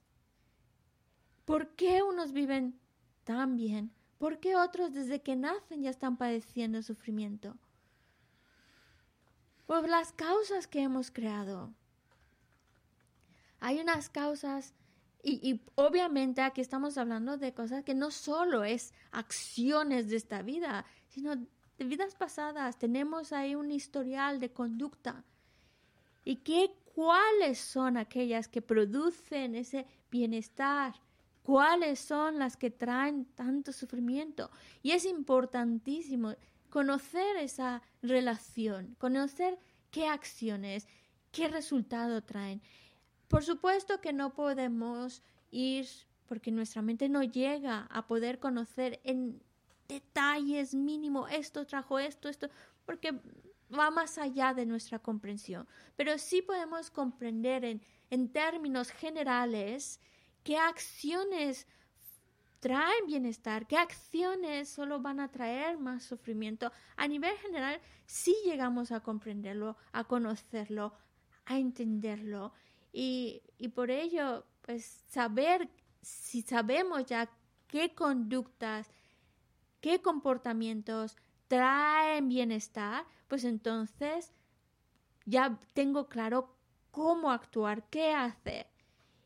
[1.45, 2.79] ¿Por qué unos viven
[3.23, 3.91] tan bien?
[4.19, 7.57] ¿Por qué otros desde que nacen ya están padeciendo sufrimiento?
[9.65, 11.73] Por las causas que hemos creado.
[13.63, 14.73] Hay unas causas
[15.23, 20.85] y, obviamente aquí estamos hablando de cosas que no solo es acciones de esta vida,
[21.07, 22.77] sino de vidas pasadas.
[22.77, 25.23] Tenemos ahí un historial de conducta.
[26.25, 30.95] ¿Y qué, cuáles son aquellas que producen ese bienestar?
[31.41, 34.51] ¿Cuáles son las que traen tanto sufrimiento?
[34.81, 36.35] Y es importantísimo
[36.69, 39.57] conocer esa relación, conocer
[39.89, 40.85] qué acciones,
[41.31, 42.61] qué resultado traen.
[43.27, 45.21] Por supuesto que no podemos
[45.51, 45.87] ir
[46.27, 49.41] porque nuestra mente no llega a poder conocer en
[49.87, 52.49] detalles mínimo esto trajo esto, esto,
[52.85, 53.19] porque
[53.77, 55.67] va más allá de nuestra comprensión.
[55.95, 59.99] Pero sí podemos comprender en, en términos generales
[60.43, 61.67] qué acciones
[62.59, 66.71] traen bienestar, qué acciones solo van a traer más sufrimiento.
[66.95, 70.93] A nivel general, sí llegamos a comprenderlo, a conocerlo,
[71.45, 72.53] a entenderlo
[72.93, 75.69] y, y por ello, pues saber,
[76.01, 77.29] si sabemos ya
[77.67, 78.87] qué conductas,
[79.81, 81.17] qué comportamientos
[81.47, 84.31] traen bienestar, pues entonces
[85.25, 86.55] ya tengo claro
[86.91, 88.67] cómo actuar, qué hacer.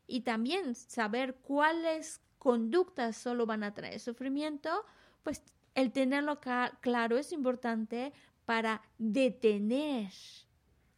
[0.07, 4.85] Y también saber cuáles conductas solo van a traer sufrimiento,
[5.23, 5.43] pues
[5.75, 6.39] el tenerlo
[6.81, 8.13] claro es importante
[8.45, 10.13] para detener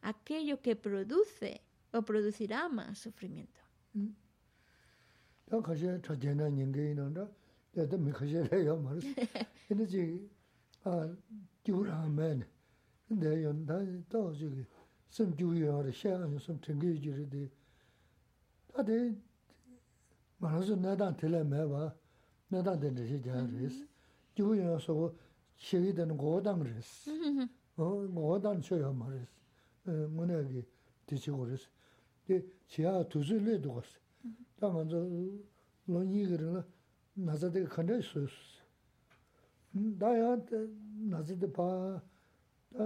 [0.02, 1.64] aquello que produce
[1.94, 3.60] o producirá más sufrimiento.
[5.64, 7.26] 가셔 저제나 인게이는데
[7.74, 9.16] 내가 미 가셔래요 말스.
[9.68, 10.30] 근데 지
[10.84, 11.10] 아,
[11.64, 12.46] 기우라면
[13.08, 13.80] 근데 연다
[14.10, 14.64] 또 저기
[15.10, 17.50] 좀 기우여라 샤는 좀 튕겨 주르디.
[18.74, 19.16] 다데
[20.38, 21.96] 말아서 나다 들으면 봐.
[22.50, 23.88] 나다 되듯이 자르스.
[24.36, 25.14] 기우여서
[25.58, 27.12] 시위 되는 고당 그랬어.
[27.76, 29.28] 어, 고당 쳐요 말스.
[29.88, 30.64] 어, 뭐냐기
[31.08, 31.68] 뒤치고 그랬어.
[32.29, 33.99] 데 지하 두즈 레도 갔어.
[34.59, 34.97] 다 먼저
[35.85, 36.67] 논이 그러나
[37.15, 38.33] 나자데 칸데 소스.
[39.99, 40.37] 다야
[41.09, 42.03] 나자데 봐.
[42.73, 42.79] 다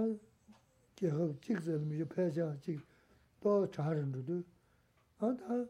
[0.95, 4.43] 계속 찍을 미저 패자 찍또 잘은도
[5.17, 5.65] 아다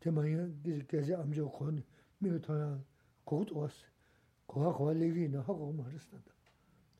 [0.00, 1.84] 대만이 이제 암조 건
[2.18, 2.80] 미가 더
[3.24, 3.86] 고도 왔어.
[4.46, 6.16] 고가 고가 얘기는 하고 말했어.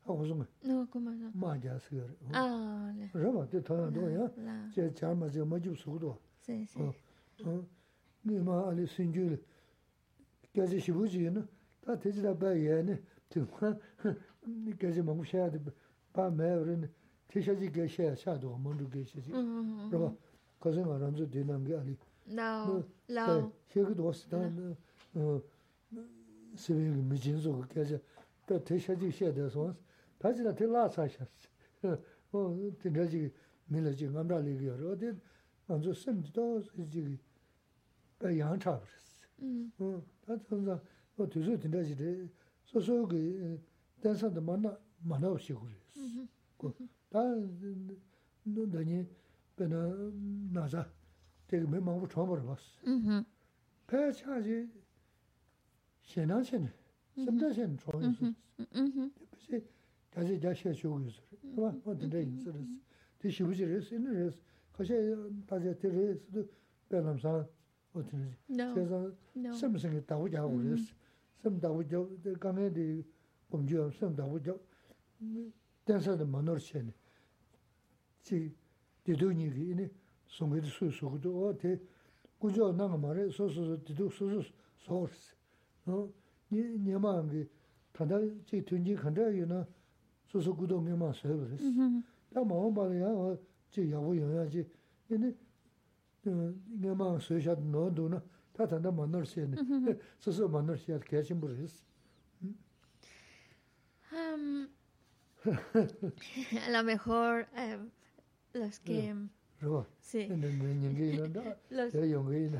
[0.09, 1.31] 하고 좀 No, ¿cómo no?
[1.33, 2.05] 맞아 쓰여.
[2.31, 3.09] Ah, le.
[3.13, 4.69] rāpa tē tāyā tō yā, La.
[4.69, 6.11] chē chā mā chē mā chūp sūk tō.
[6.45, 6.77] Sí, sí.
[8.25, 9.37] Nī mā ālī sīn chū lī,
[10.53, 11.41] kia chē shibu chī yā nā,
[11.81, 13.73] tā tē chī tā bā yā nē, tī mā,
[14.77, 15.57] kia chē mā ngu shā tī
[16.13, 16.87] bā mā yā rī nē,
[17.33, 19.33] tē shā chī kia shā yā shā tō, mā rū kia shā chī.
[19.33, 20.09] Mm, Rāpa,
[20.61, 21.97] kā sē ngā rāma chū tē nām kia ālī,
[22.29, 23.51] Lao, tā lao.
[23.73, 24.37] xē kī tō sī tā
[26.61, 27.97] sī bī ngī mī chīn sō kā kia chā,
[28.47, 29.75] tā tē shā chī shā tā sō tā
[30.19, 31.47] chī tā tē lā chā shā sī.
[32.33, 33.31] 어 진짜지
[33.67, 35.13] 밀어지 감라리 그러 어디
[35.67, 37.17] 먼저 쌤도 지기
[38.19, 39.15] 배 양차 그랬어.
[39.41, 40.81] Mm, 어 다른사
[41.17, 42.29] 어 뒤서 진짜지
[42.65, 43.61] 소소 그
[44.01, 46.27] 단사도 만나 만나 없이 그랬어.
[46.57, 47.21] 그다
[48.43, 49.07] 너더니
[49.55, 50.11] 배나
[50.51, 50.91] 나자
[51.47, 52.63] 되게 매망부 처음 봤어.
[52.83, 53.23] mhm,
[53.87, 54.67] 배 차지
[56.01, 56.69] 현황신
[57.15, 58.33] 쌤다신 좋아했어.
[60.11, 60.39] mhm.
[60.39, 61.21] 그래서 다시 다시 쇼고 있어.
[61.57, 62.51] 와, 어떤데 있어.
[63.19, 64.37] 대시 부지를 있는 그래서
[64.71, 64.93] 가시
[65.45, 66.47] 다시 들으스도
[66.89, 67.47] 변함상
[67.93, 68.35] 어떤지.
[68.49, 69.53] No, 그래서 no.
[69.53, 70.93] 섬성이 다고자고 그랬어.
[71.41, 72.09] 섬다고죠.
[72.39, 73.03] 강에디
[73.49, 74.59] 범죄 섬다고죠.
[75.85, 76.91] 대사도 만어르시네.
[78.23, 78.51] 지
[79.03, 79.89] 디도니기 이네
[80.27, 81.79] 송게도 수수고도 어때
[82.39, 84.41] 구조 나가 말해 소소소 디도 소소
[84.77, 85.35] 소스.
[85.85, 86.09] 어?
[86.51, 87.47] 니 니마한게
[87.93, 89.67] 다다 지 튼지 간다요나
[90.29, 91.61] 소소 구도 메마 서버스.
[91.61, 92.03] Mhm.
[92.33, 93.37] 다 마음 바야
[93.69, 94.67] 지 야고 영야지.
[95.09, 95.33] 이네
[96.27, 98.21] 어 니마 소샤 노도나
[98.53, 99.55] 다 단다 만어르시네.
[100.19, 101.83] 소소 만어르시야 개심 부르스.
[104.13, 104.69] Am,
[105.45, 107.77] a lo mejor eh,
[108.53, 109.13] los que
[110.00, 110.26] Sí.
[111.70, 111.94] los,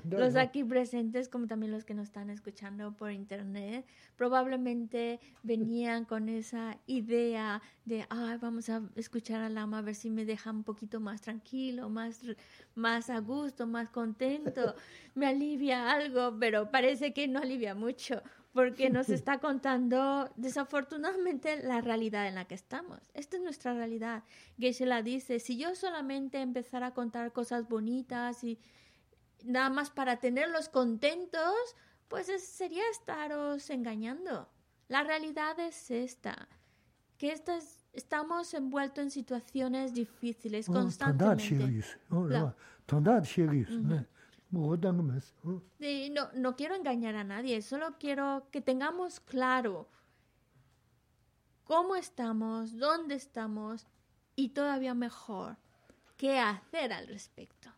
[0.05, 3.87] los aquí presentes, como también los que nos están escuchando por internet,
[4.17, 10.11] probablemente venían con esa idea de, ay, vamos a escuchar al Lama a ver si
[10.11, 12.21] me deja un poquito más tranquilo, más,
[12.75, 14.75] más a gusto, más contento,
[15.15, 18.23] me alivia algo, pero parece que no alivia mucho
[18.53, 23.01] porque nos está contando desafortunadamente la realidad en la que estamos.
[23.15, 24.25] Esta es nuestra realidad.
[24.59, 28.59] Geshe la dice, si yo solamente empezara a contar cosas bonitas y
[29.45, 31.55] nada más para tenerlos contentos,
[32.09, 34.49] pues sería estaros engañando.
[34.89, 36.49] La realidad es esta,
[37.17, 37.33] que
[37.93, 40.73] estamos envueltos en situaciones difíciles oh,
[46.13, 49.89] No, no quiero engañar a nadie, solo quiero que tengamos claro
[51.65, 53.87] cómo estamos, dónde estamos
[54.35, 55.57] y todavía mejor,
[56.17, 57.71] qué hacer al respecto.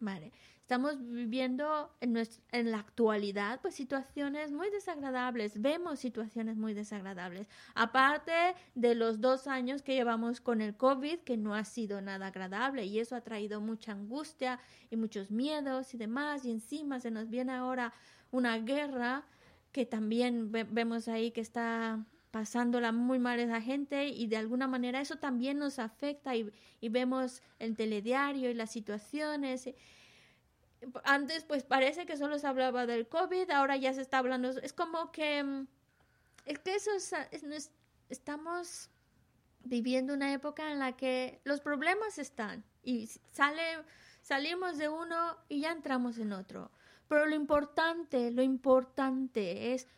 [0.00, 0.32] Vale
[0.70, 2.16] estamos viviendo en,
[2.52, 9.48] en, la actualidad pues situaciones muy desagradables, vemos situaciones muy desagradables, aparte de los dos
[9.48, 13.20] años que llevamos con el COVID, que no ha sido nada agradable y eso ha
[13.20, 14.60] traído mucha angustia
[14.92, 17.92] y muchos miedos y demás, y encima se nos viene ahora
[18.30, 19.24] una guerra
[19.72, 25.00] que también vemos ahí que está pasándola muy mal esa gente y de alguna manera
[25.00, 26.48] eso también nos afecta y,
[26.80, 29.68] y vemos el telediario y las situaciones
[31.04, 34.72] antes pues parece que solo se hablaba del COVID, ahora ya se está hablando, es
[34.72, 35.66] como que, mm,
[36.46, 37.70] es que eso es,
[38.08, 38.90] estamos
[39.64, 43.62] viviendo una época en la que los problemas están y sale,
[44.22, 46.70] salimos de uno y ya entramos en otro.
[47.08, 49.88] Pero lo importante, lo importante es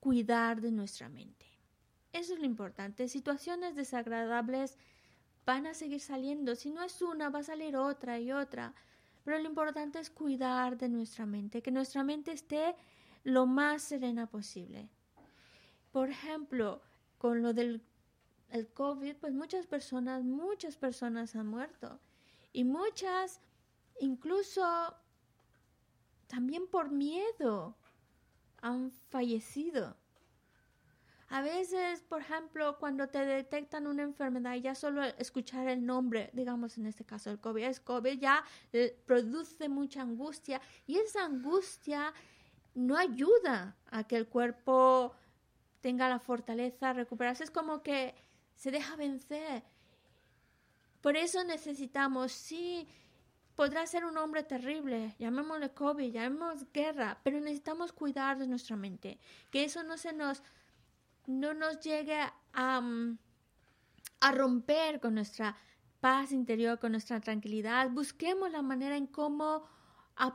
[0.00, 1.46] cuidar de nuestra mente.
[2.12, 3.08] Eso es lo importante.
[3.08, 4.76] Situaciones desagradables
[5.44, 6.56] van a seguir saliendo.
[6.56, 8.74] Si no es una, va a salir otra y otra.
[9.26, 12.76] Pero lo importante es cuidar de nuestra mente, que nuestra mente esté
[13.24, 14.88] lo más serena posible.
[15.90, 16.80] Por ejemplo,
[17.18, 17.82] con lo del
[18.50, 21.98] el COVID, pues muchas personas, muchas personas han muerto.
[22.52, 23.40] Y muchas,
[23.98, 24.62] incluso
[26.28, 27.76] también por miedo,
[28.62, 29.96] han fallecido.
[31.28, 36.78] A veces, por ejemplo, cuando te detectan una enfermedad, ya solo escuchar el nombre, digamos
[36.78, 42.14] en este caso el COVID, es COVID, ya eh, produce mucha angustia y esa angustia
[42.74, 45.14] no ayuda a que el cuerpo
[45.80, 47.44] tenga la fortaleza, recuperarse.
[47.44, 48.14] Es como que
[48.54, 49.64] se deja vencer.
[51.00, 52.86] Por eso necesitamos, sí,
[53.54, 59.18] podrá ser un hombre terrible, llamémosle COVID, llamémosle guerra, pero necesitamos cuidar de nuestra mente,
[59.50, 60.42] que eso no se nos
[61.26, 62.18] no nos llegue
[62.52, 62.82] a,
[64.20, 65.56] a romper con nuestra
[66.00, 67.90] paz interior, con nuestra tranquilidad.
[67.90, 69.66] Busquemos la manera en cómo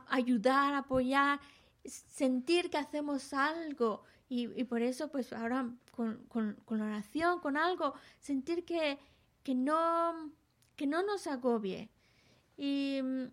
[0.08, 1.40] ayudar, apoyar,
[1.84, 4.04] sentir que hacemos algo.
[4.28, 8.98] Y, por eso, pues ahora con, con, la oración, con algo, sentir que,
[9.42, 10.32] que, no,
[10.74, 11.90] que no nos agobie.
[12.56, 13.24] Y mm,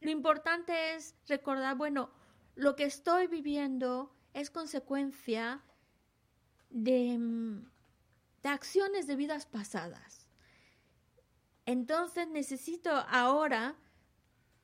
[0.00, 2.10] lo importante es recordar, bueno,
[2.54, 5.62] lo que estoy viviendo es consecuencia
[6.70, 7.18] de,
[8.44, 10.26] acciones de vidas pasadas.
[11.66, 13.76] Entonces necesito ahora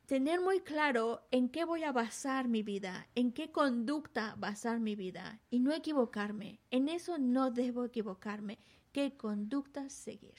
[0.07, 4.95] tener muy claro en qué voy a basar mi vida, en qué conducta basar mi
[4.95, 6.59] vida y no equivocarme.
[6.71, 8.57] En eso no debo equivocarme.
[8.91, 10.35] ¿Qué conducta seguir?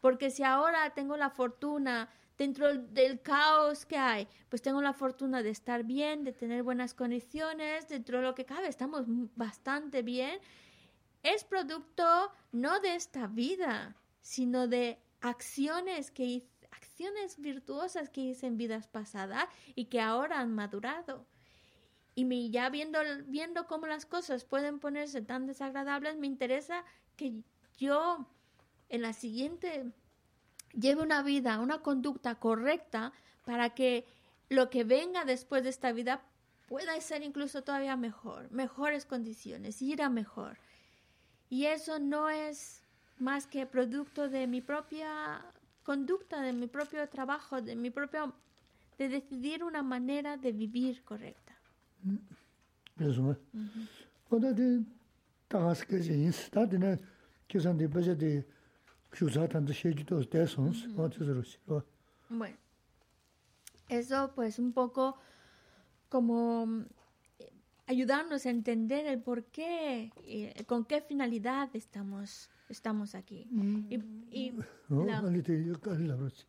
[0.00, 5.42] Porque si ahora tengo la fortuna dentro del caos que hay, pues tengo la fortuna
[5.42, 10.38] de estar bien, de tener buenas condiciones, dentro de lo que cabe, estamos bastante bien
[11.22, 18.56] es producto no de esta vida, sino de acciones que acciones virtuosas que hice en
[18.56, 21.26] vidas pasadas y que ahora han madurado.
[22.14, 26.84] Y ya viendo, viendo cómo las cosas pueden ponerse tan desagradables, me interesa
[27.16, 27.42] que
[27.78, 28.26] yo
[28.88, 29.92] en la siguiente
[30.74, 33.12] lleve una vida, una conducta correcta
[33.44, 34.06] para que
[34.48, 36.22] lo que venga después de esta vida
[36.68, 40.58] pueda ser incluso todavía mejor, mejores condiciones, ir a mejor.
[41.50, 42.82] Y eso no es
[43.18, 45.44] más que producto de mi propia
[45.82, 48.32] conducta, de mi propio trabajo, de mi propio
[48.96, 51.54] de decidir una manera de vivir correcta.
[52.98, 53.36] Eso
[54.28, 54.84] Cuando de
[55.48, 56.98] tagas que se insta de
[57.48, 58.46] que son de base de
[59.10, 59.72] cruzar tanto
[60.06, 60.86] dos de sons,
[62.28, 62.56] Bueno.
[63.88, 65.18] Eso pues un poco
[66.08, 66.84] como
[67.90, 73.48] ayudarnos a entender el por qué, eh, con qué finalidad estamos estamos aquí.
[73.90, 73.96] Y,
[74.30, 74.52] y,
[75.02, 75.20] Oh, la-.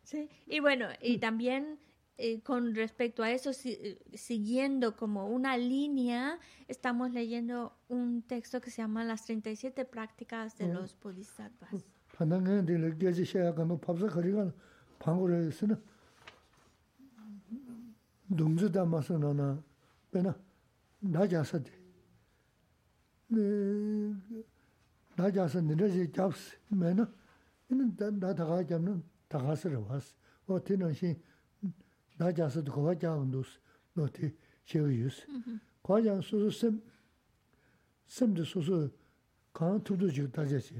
[0.04, 1.78] Sí, y bueno, y también
[2.18, 6.38] eh, con respecto a eso, si- eh, siguiendo como una línea,
[6.68, 11.70] estamos leyendo un texto que se llama Las 37 prácticas de los bodhisattvas.
[21.01, 21.71] 나나 배나 나자서데
[23.27, 24.15] 네
[25.15, 27.11] 나자서 내려지 잡스 매나
[27.69, 30.15] 이는 나 다가 잡는 다가서로 왔어
[30.47, 31.19] 어 티는시
[32.17, 33.59] 나자서도 거가 잡은도스
[33.93, 35.27] 너티 셔유스
[35.83, 36.81] 과장 소소 셈
[38.07, 38.89] 셈도 소소
[39.53, 40.75] 강 투도 지 다자시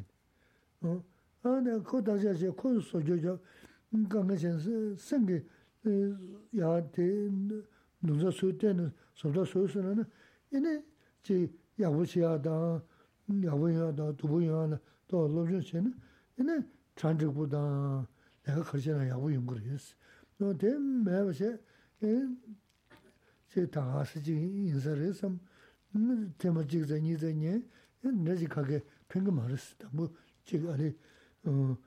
[0.81, 1.03] 어
[1.43, 3.39] 아, 내가 그 다시 그 소저저
[3.91, 5.45] 강가 sense 생게
[6.57, 7.29] 야한테
[7.99, 10.05] 농사 쓸 때는 소다 소스는
[10.51, 10.83] 이네
[11.23, 12.83] 지 야부시야다
[13.45, 15.93] 야부야다 두부야나 또 로저체는
[16.39, 16.61] 이네
[16.95, 18.07] 찬적보다
[18.43, 19.77] 내가 그러잖아 야부 연구를
[20.37, 21.59] 너 대매버세
[23.49, 25.39] 제 다하스지 인사를 섬
[26.37, 27.63] 테마 직전이 전에
[28.01, 30.93] 내지 가게 평가 말했다 뭐 지금 아니
[31.43, 31.77] 어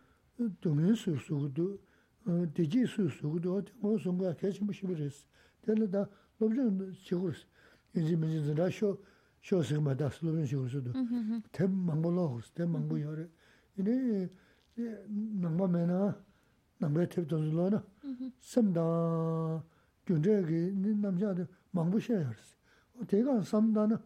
[0.60, 1.78] 동행 수수도
[2.26, 5.24] 어 대지 수수도 뭐 songa 캐치 뭐 싶으랬어
[5.62, 6.08] 근데 너무 지고스 이제 문제 라쇼 쇼스마다
[6.39, 7.45] lobzhen chigurs
[7.93, 8.97] yinzi minzi zinda sho
[9.41, 10.91] sho sikma das lobzhen chigurs do
[11.51, 13.29] tem mangbo lohus tem mangbo yore
[13.77, 14.29] ini
[15.41, 16.15] nangba mena
[16.81, 17.79] nangba tep donzu lo na
[18.39, 18.83] samda
[20.05, 20.59] gyundze ki
[21.03, 22.55] namsha de mangbo she yores
[22.99, 23.97] o tegan samda na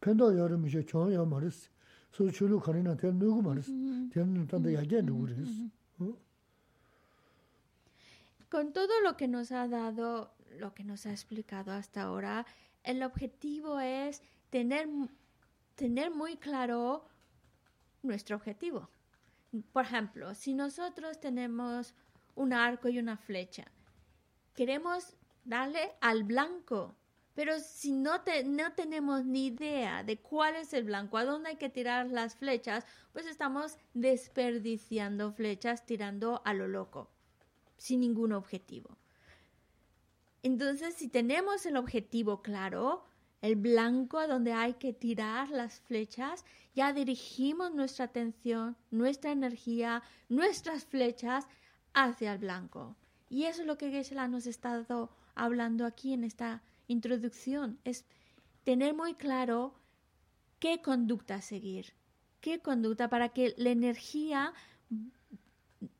[0.00, 1.68] pendo yore misho chon yo maris
[2.10, 3.66] su chulu karina ten nugu maris
[4.12, 5.54] ten tanda yage nugu res
[8.50, 12.46] Con todo lo que nos ha dado lo que nos ha explicado hasta ahora,
[12.82, 14.88] el objetivo es tener,
[15.74, 17.06] tener muy claro
[18.02, 18.88] nuestro objetivo.
[19.72, 21.94] Por ejemplo, si nosotros tenemos
[22.34, 23.64] un arco y una flecha,
[24.54, 26.96] queremos darle al blanco,
[27.34, 31.50] pero si no, te- no tenemos ni idea de cuál es el blanco, a dónde
[31.50, 37.10] hay que tirar las flechas, pues estamos desperdiciando flechas tirando a lo loco
[37.76, 38.96] sin ningún objetivo.
[40.44, 43.02] Entonces, si tenemos el objetivo claro,
[43.40, 50.02] el blanco a donde hay que tirar las flechas, ya dirigimos nuestra atención, nuestra energía,
[50.28, 51.46] nuestras flechas
[51.94, 52.94] hacia el blanco.
[53.30, 58.04] Y eso es lo que Geshe-la nos ha estado hablando aquí en esta introducción, es
[58.64, 59.72] tener muy claro
[60.58, 61.94] qué conducta seguir,
[62.42, 64.52] qué conducta para que la energía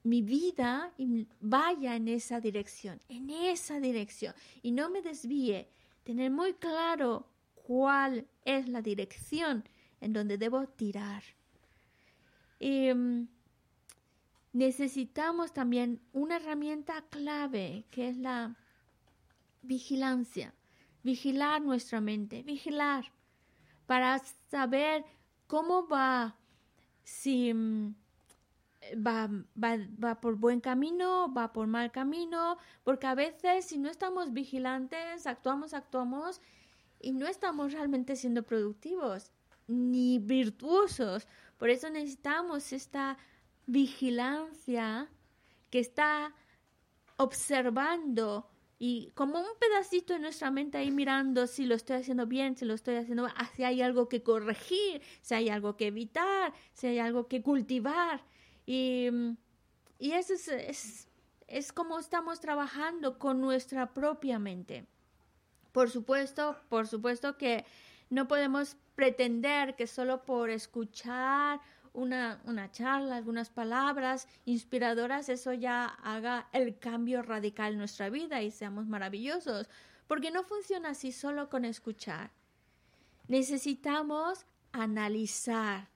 [0.02, 0.92] mi vida
[1.40, 5.68] vaya en esa dirección, en esa dirección, y no me desvíe,
[6.04, 9.64] tener muy claro cuál es la dirección
[10.00, 11.22] en donde debo tirar.
[12.60, 13.24] Mm,
[14.52, 18.54] necesitamos también una herramienta clave que es la
[19.62, 20.54] vigilancia,
[21.02, 23.12] vigilar nuestra mente, vigilar
[23.86, 24.18] para
[24.50, 25.04] saber
[25.46, 26.36] cómo va,
[27.02, 27.52] si...
[28.94, 29.28] va,
[29.62, 34.32] va, va por buen camino, va por mal camino, porque a veces si no estamos
[34.32, 36.40] vigilantes, actuamos, actuamos
[37.00, 39.30] y no estamos realmente siendo productivos
[39.66, 41.26] ni virtuosos.
[41.58, 43.18] Por eso necesitamos esta
[43.66, 45.08] vigilancia
[45.70, 46.34] que está
[47.16, 52.56] observando y como un pedacito de nuestra mente ahí mirando si lo estoy haciendo bien,
[52.56, 56.52] si lo estoy haciendo mal, si hay algo que corregir, si hay algo que evitar,
[56.72, 58.24] si hay algo que cultivar.
[58.66, 59.36] Y, mm,
[59.98, 61.08] y eso es, es,
[61.46, 64.86] es como estamos trabajando con nuestra propia mente.
[65.72, 67.64] Por supuesto, por supuesto que
[68.10, 71.60] no podemos pretender que solo por escuchar
[71.92, 78.42] una, una charla, algunas palabras inspiradoras, eso ya haga el cambio radical en nuestra vida
[78.42, 79.68] y seamos maravillosos,
[80.06, 82.30] porque no funciona así solo con escuchar.
[83.28, 85.88] Necesitamos analizar,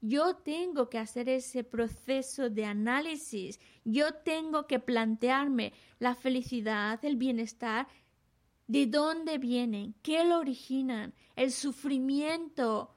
[0.00, 3.60] yo tengo que hacer ese proceso de análisis.
[3.84, 7.86] Yo tengo que plantearme la felicidad, el bienestar,
[8.66, 12.94] de dónde vienen, qué lo originan, el sufrimiento,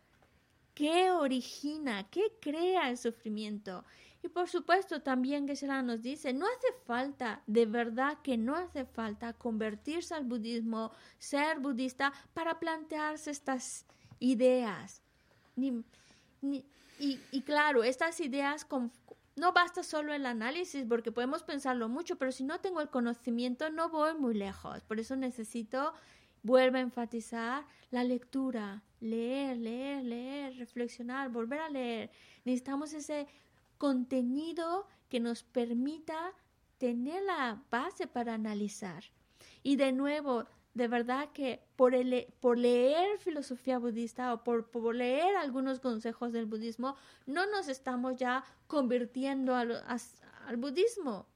[0.73, 3.83] qué origina, qué crea el sufrimiento.
[4.21, 8.85] Y por supuesto también que nos dice, no hace falta, de verdad que no hace
[8.85, 13.85] falta convertirse al budismo, ser budista para plantearse estas
[14.19, 15.01] ideas.
[15.55, 15.83] Ni,
[16.41, 16.65] ni,
[17.03, 18.91] y, y, claro, estas ideas con,
[19.35, 23.69] no basta solo el análisis porque podemos pensarlo mucho, pero si no tengo el conocimiento
[23.69, 24.83] no voy muy lejos.
[24.83, 25.93] Por eso necesito
[26.43, 32.11] vuelve a enfatizar la lectura, leer, leer, leer, reflexionar, volver a leer.
[32.45, 33.27] Necesitamos ese
[33.77, 36.33] contenido que nos permita
[36.77, 39.03] tener la base para analizar.
[39.63, 45.35] Y de nuevo, de verdad que por, el, por leer filosofía budista o por, leer
[45.35, 46.95] algunos consejos del budismo,
[47.25, 49.83] no nos estamos ya convirtiendo al,
[50.47, 51.27] al budismo.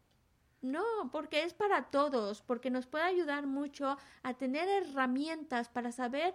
[0.62, 6.34] No, porque es para todos, porque nos puede ayudar mucho a tener herramientas para saber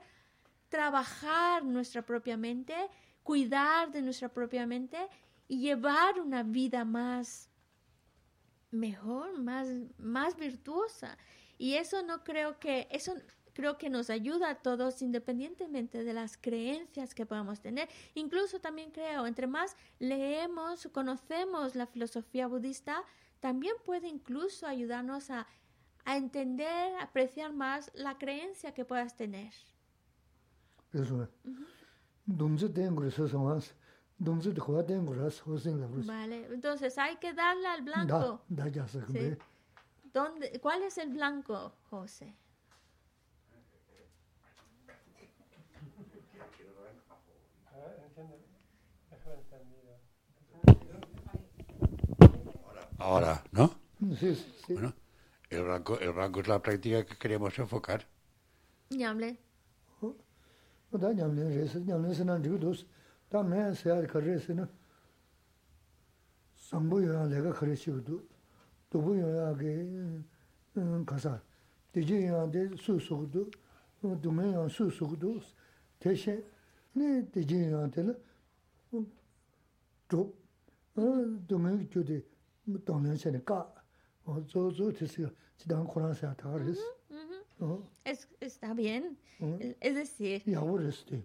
[0.69, 2.75] trabajar nuestra propia mente,
[3.25, 4.97] cuidar de nuestra propia mente
[5.49, 7.51] y llevar una vida más
[8.71, 11.19] mejor, más, más virtuosa.
[11.63, 13.15] Y eso no creo que, eso
[13.53, 17.89] creo que nos ayuda a todos independientemente de las creencias que podamos tener.
[18.15, 23.05] Incluso también creo, entre más leemos, conocemos la filosofía budista,
[23.39, 25.47] también puede incluso ayudarnos a,
[26.05, 29.55] a entender, apreciar más la creencia que puedas tener.
[30.93, 31.29] Eso.
[36.09, 38.43] Vale, entonces hay que darle al blanco.
[39.37, 39.52] Sí.
[40.13, 42.35] ¿Dónde, ¿Cuál es el blanco, José?
[52.99, 53.75] Ahora, ¿no?
[54.19, 54.75] Sí, sí.
[54.75, 54.93] Bueno,
[55.51, 58.07] el blanco, el blanco es la práctica que queremos enfocar.
[58.91, 59.39] Ñable.
[60.93, 62.87] Da ñamle resi, ñamle se nan digu dos,
[63.31, 64.69] da me se ar ka resi na,
[66.55, 68.29] sambu yo ya lega kare shi gudu,
[68.93, 71.43] dubu ya ge kasa,
[71.93, 73.51] diji yo de su su gudu,
[74.21, 75.41] dume yo su su gudu,
[75.99, 76.45] te she,
[76.95, 78.15] ne diji yo de la,
[81.49, 82.23] dume yo de,
[82.67, 83.67] donglen se ne ka,
[84.47, 85.27] zo zo te se,
[85.59, 86.83] jidang kurang se ya ta resi.
[88.05, 89.17] Es, está bien.
[89.81, 91.23] Es decir, Y ahora este,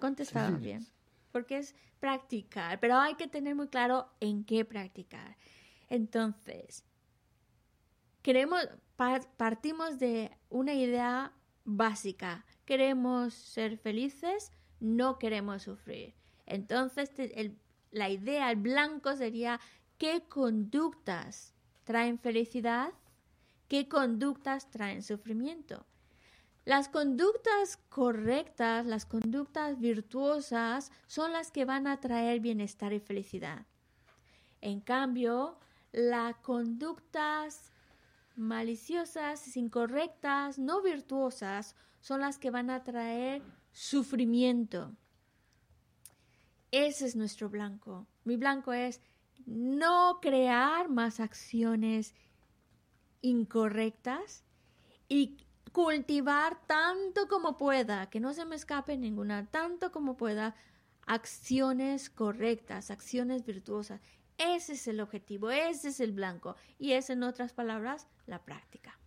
[0.00, 0.86] contestado sí, bien.
[1.32, 5.36] Porque es practicar, pero hay que tener muy claro en qué practicar.
[5.90, 6.84] Entonces,
[8.22, 8.66] queremos,
[8.96, 11.32] par- partimos de una idea
[11.64, 12.46] básica.
[12.64, 16.14] Queremos ser felices, no queremos sufrir.
[16.46, 17.58] Entonces, el-
[17.90, 19.60] la idea, el blanco sería
[19.98, 22.92] qué conductas traen felicidad,
[23.68, 25.86] qué conductas traen sufrimiento.
[26.64, 33.66] Las conductas correctas, las conductas virtuosas, son las que van a traer bienestar y felicidad.
[34.60, 35.58] En cambio,
[35.92, 37.72] las conductas
[38.36, 44.96] maliciosas, incorrectas, no virtuosas, son las que van a traer sufrimiento.
[46.70, 48.06] Ese es nuestro blanco.
[48.24, 49.00] Mi blanco es
[49.46, 52.14] no crear más acciones
[53.22, 54.44] incorrectas
[55.08, 55.36] y
[55.72, 60.54] cultivar tanto como pueda, que no se me escape ninguna, tanto como pueda,
[61.06, 64.00] acciones correctas, acciones virtuosas.
[64.40, 66.56] Ese es el objetivo, ese es el blanco.
[66.78, 68.98] Y es, en otras palabras, la práctica.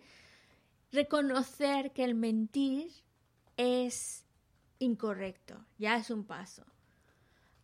[0.92, 2.88] Reconocer que el mentir
[3.56, 4.24] es
[4.78, 6.64] incorrecto, ya es un paso.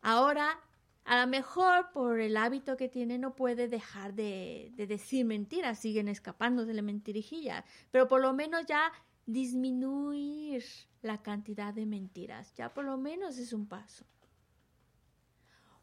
[0.03, 0.59] Ahora,
[1.05, 6.09] a lo mejor por el hábito que tiene no puede dejar de, decir mentiras, siguen
[6.09, 8.91] escapando de la mentirijilla, pero por lo menos ya
[9.27, 10.65] disminuir
[11.03, 14.05] la cantidad de mentiras, ya por lo menos es un paso.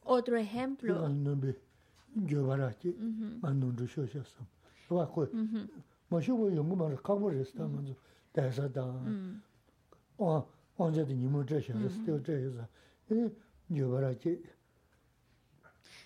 [0.01, 1.07] Otro ejemplo.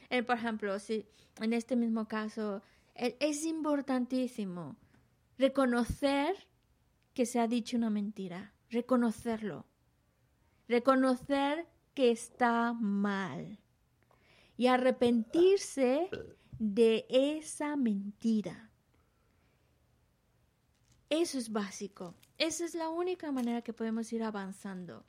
[0.10, 1.06] Eh, por ejemplo, si
[1.40, 2.62] en este mismo caso,
[2.96, 4.76] es importantísimo
[5.38, 6.36] reconocer
[7.14, 9.66] que se ha dicho una mentira, reconocerlo,
[10.68, 13.61] reconocer que está mal
[14.58, 16.10] y arrepentirse
[16.60, 18.72] de esa mentira.
[21.10, 22.16] Eso es básico.
[22.38, 25.06] Esa es la única manera que podemos ir avanzando.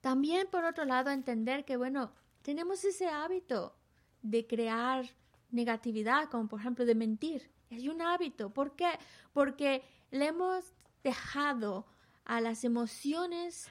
[0.00, 3.76] También, por otro lado, entender que, bueno, tenemos ese hábito
[4.22, 5.06] de crear
[5.50, 7.50] negatividad, como por ejemplo de mentir.
[7.68, 8.50] Es un hábito.
[8.50, 8.98] ¿Por qué?
[9.32, 11.86] Porque le hemos dejado
[12.24, 13.70] a las emociones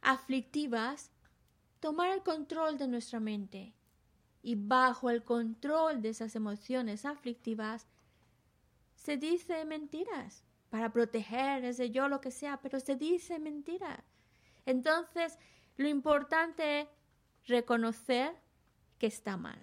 [0.00, 1.10] aflictivas
[1.80, 3.75] tomar el control de nuestra mente.
[4.46, 7.88] Y bajo el control de esas emociones aflictivas,
[8.94, 14.04] se dice mentiras para proteger ese yo, lo que sea, pero se dice mentira.
[14.64, 15.36] Entonces,
[15.76, 16.88] lo importante es
[17.48, 18.36] reconocer
[19.00, 19.58] que está mal.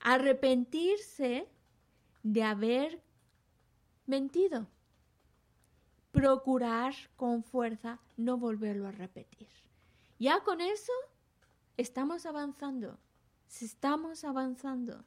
[0.00, 1.46] Arrepentirse
[2.24, 3.00] de haber
[4.06, 4.66] mentido.
[6.10, 9.46] Procurar con fuerza no volverlo a repetir.
[10.18, 10.92] Ya con eso
[11.76, 12.98] estamos avanzando.
[13.60, 15.04] Estamos avanzando.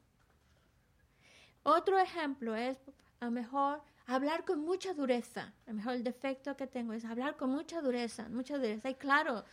[1.64, 2.78] Otro ejemplo es,
[3.20, 5.54] a lo mejor, hablar con mucha dureza.
[5.66, 8.90] A lo mejor el defecto que tengo es hablar con mucha dureza, mucha dureza.
[8.90, 9.46] Y claro,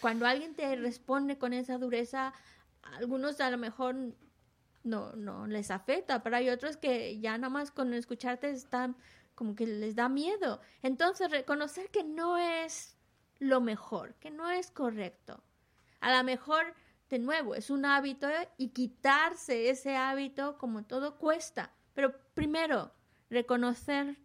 [0.00, 2.34] cuando alguien te responde con esa dureza,
[2.82, 3.94] algunos a lo mejor
[4.82, 8.96] no, no les afecta, pero hay otros que ya nada más con escucharte están
[9.34, 10.60] como que les da miedo.
[10.82, 12.96] Entonces, reconocer que no es
[13.38, 15.42] lo mejor, que no es correcto.
[16.00, 16.74] A lo mejor,
[17.10, 21.72] de nuevo, es un hábito y quitarse ese hábito como todo cuesta.
[21.94, 22.92] Pero primero,
[23.28, 24.16] reconocer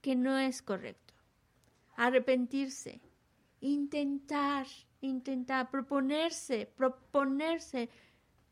[0.00, 1.14] que no es correcto.
[1.96, 3.00] Arrepentirse
[3.60, 4.66] intentar,
[5.00, 7.90] intentar, proponerse, proponerse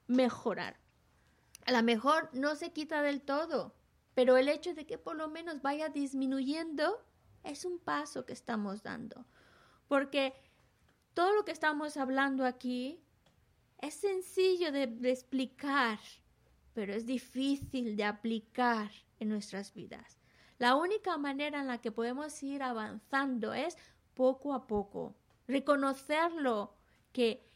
[0.06, 0.76] mejorar.
[1.66, 3.74] A lo mejor no se quita del todo,
[4.14, 7.04] pero el hecho de que por lo menos vaya disminuyendo
[7.42, 9.26] es un paso que estamos dando.
[9.86, 10.34] Porque
[11.14, 13.02] todo lo que estamos hablando aquí
[13.80, 15.98] es sencillo de, explicar,
[16.74, 20.18] pero es difícil de aplicar en nuestras vidas.
[20.58, 23.76] La única manera en la que podemos ir avanzando es
[24.14, 25.14] poco a poco,
[25.46, 26.74] reconocerlo,
[27.12, 27.48] que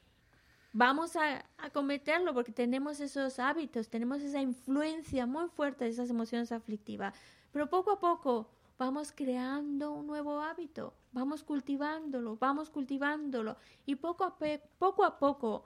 [0.72, 6.52] vamos a, cometerlo porque tenemos esos hábitos, tenemos esa influencia muy fuerte de esas emociones
[6.52, 7.14] aflictivas,
[7.50, 13.56] pero poco a poco vamos creando un nuevo hábito, vamos cultivándolo, vamos cultivándolo.
[13.86, 14.36] Y poco a,
[14.78, 15.64] poco a poco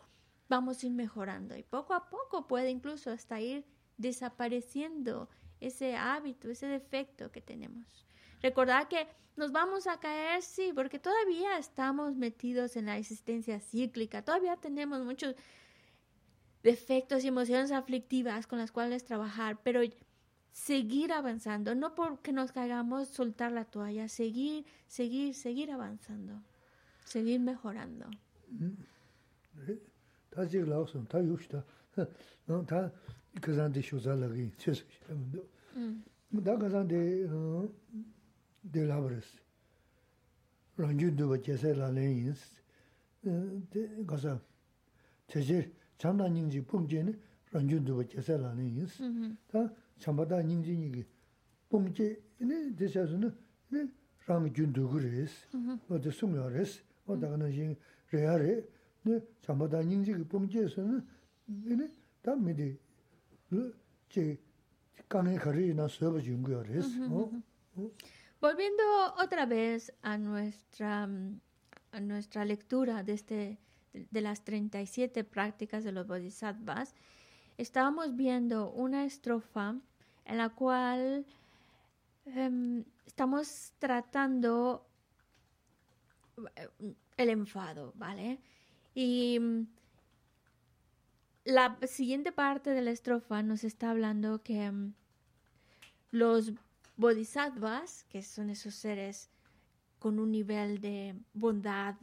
[0.48, 3.64] vamos a ir mejorando y poco a poco puede incluso hasta ir
[3.96, 5.28] desapareciendo
[5.60, 8.06] ese hábito, ese defecto que tenemos.
[8.42, 14.22] Recordar que nos vamos a caer, sí, porque todavía estamos metidos en la existencia cíclica,
[14.22, 15.34] todavía tenemos muchos
[16.62, 19.80] defectos y emociones aflictivas con las cuales trabajar, pero
[20.52, 26.42] seguir avanzando, no porque nos caigamos, soltar la toalla, seguir, seguir, seguir avanzando,
[27.04, 28.08] seguir mejorando.
[30.36, 31.62] tā chīk lāu sōn, tā yūsh tā,
[32.48, 32.82] nō tā
[33.40, 35.44] kāzān dī shūzā lāgī, chē sō shē mō dō.
[36.44, 37.00] Tā kāzān dī,
[38.72, 39.40] dī lāba rā sī,
[40.82, 44.36] rāngyū dō bā chē sē lā lē yīn sī, kāzā,
[45.32, 45.62] chē chē,
[46.02, 47.16] chāng dā nying jī pōng chē nī,
[47.54, 49.10] rāngyū dō bā chē sē lā lē yīn sī,
[49.52, 49.64] tā
[50.04, 51.06] chāng bā dā nying jī nī kī,
[51.72, 52.12] pōng chē,
[52.44, 53.32] nī dī sē sō nī,
[53.72, 53.88] nī
[54.28, 57.40] rāng gyūn dō gu rē sī, wā dī sōng yā rē sī, wā dā kā
[57.40, 57.76] nā yīng
[58.12, 58.54] rē yā rē,
[68.40, 68.82] Volviendo
[69.18, 71.08] otra vez a nuestra,
[71.92, 73.58] a nuestra lectura de, este,
[73.92, 76.94] de las 37 prácticas de los bodhisattvas,
[77.56, 79.76] estábamos viendo una estrofa
[80.24, 81.24] en la cual
[82.26, 84.86] em, estamos tratando
[87.16, 88.40] el enfado, ¿vale?
[88.96, 89.66] Y mm,
[91.44, 94.94] la siguiente parte de la estrofa nos está hablando que mm,
[96.12, 96.54] los
[96.96, 99.28] bodhisattvas, que son esos seres
[99.98, 101.96] con un nivel de bondad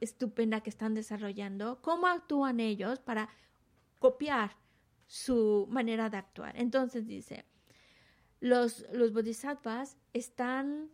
[0.00, 3.30] estupenda que están desarrollando, ¿cómo actúan ellos para
[3.98, 4.58] copiar
[5.06, 6.54] su manera de actuar?
[6.58, 7.46] Entonces dice,
[8.40, 10.90] los, los bodhisattvas están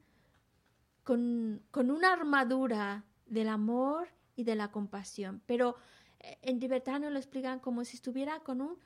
[1.02, 4.06] con, con una armadura del amor
[4.37, 5.76] y de la compasión, pero
[6.20, 8.78] eh, en tibetano lo explican como si estuviera con un,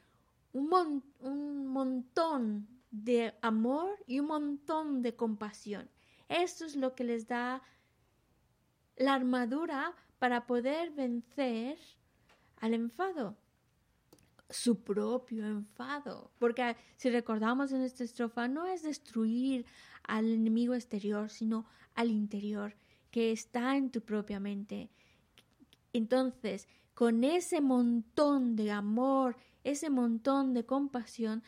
[0.52, 5.90] un, un montón de amor y un montón de compasión.
[6.28, 7.62] Esto es lo que les da
[8.96, 11.78] la armadura para poder vencer
[12.56, 13.36] al enfado,
[14.48, 16.30] su propio enfado.
[16.38, 19.66] Porque si recordamos en esta estrofa, no es destruir
[20.04, 22.74] al enemigo exterior, sino al interior,
[23.10, 24.90] que está en tu propia mente.
[25.96, 31.42] Entonces, con ese montón de amor, ese montón de compasión,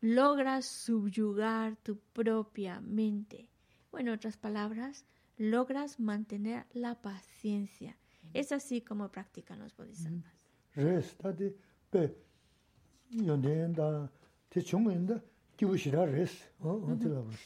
[0.00, 3.48] logras subyugar tu propia mente.
[3.90, 5.04] O en otras palabras,
[5.36, 7.96] logras mantener la paciencia.
[8.32, 10.34] Es así como practican los bodhisattvas.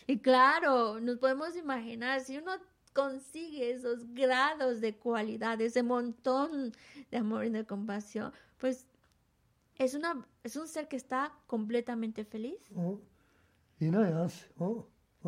[0.07, 2.53] Y claro, nos podemos imaginar, si uno
[2.97, 6.73] consigue esos grados de cualidad, ese montón
[7.11, 8.87] de amor y de compasión, pues
[9.77, 12.59] es, una, es un ser que está completamente feliz.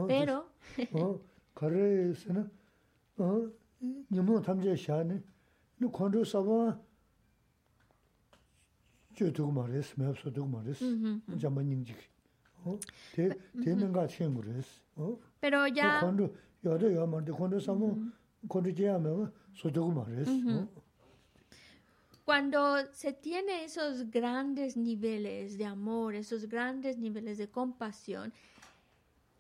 [0.07, 0.49] Pero...
[15.41, 16.01] Pero ya...
[22.25, 28.33] Cuando se tiene esos grandes niveles de amor, esos grandes niveles de compasión,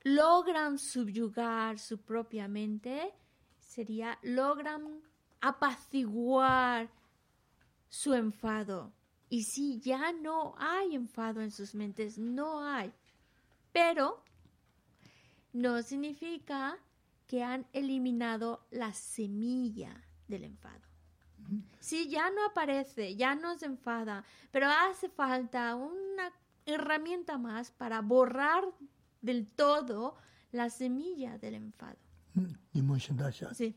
[0.04, 3.12] logran subyugar su propia mente,
[3.58, 5.02] sería, logran
[5.40, 6.88] apaciguar
[7.88, 8.92] su enfado.
[9.28, 12.90] Y si ya no hay enfado en sus mentes, no hay.
[13.72, 14.22] Pero
[15.52, 16.78] no significa
[17.28, 20.80] que han eliminado la semilla del enfado.
[21.78, 26.32] Si ya no aparece, ya no se enfada, pero hace falta una
[26.66, 28.64] herramienta más para borrar
[29.22, 30.16] del todo
[30.52, 31.96] la semilla del enfado.
[33.54, 33.74] Sí.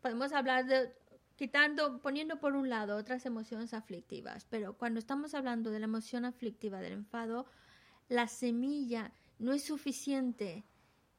[0.00, 0.92] Podemos hablar de
[1.36, 6.24] quitando, poniendo por un lado otras emociones aflictivas, pero cuando estamos hablando de la emoción
[6.24, 7.46] aflictiva del enfado,
[8.08, 10.64] la semilla no es suficiente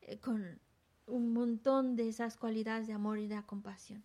[0.02, 0.60] eh, con
[1.06, 4.04] un montón de esas cualidades de amor y de compasión.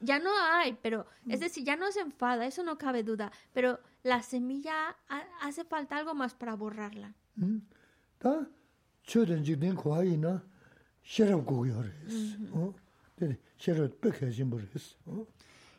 [0.00, 3.80] Ya no hay, pero es decir, ya no se enfada, eso no cabe duda, pero
[4.02, 4.96] la semilla
[5.40, 7.14] hace falta algo más para borrarla.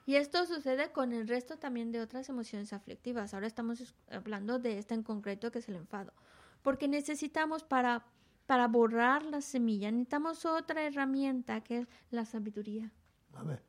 [0.06, 3.34] Y esto sucede con el resto también de otras emociones aflictivas.
[3.34, 6.14] Ahora estamos hablando de esta en concreto que es el enfado.
[6.62, 8.06] Porque necesitamos para,
[8.46, 12.92] para borrar la semilla, necesitamos otra herramienta que es la sabiduría.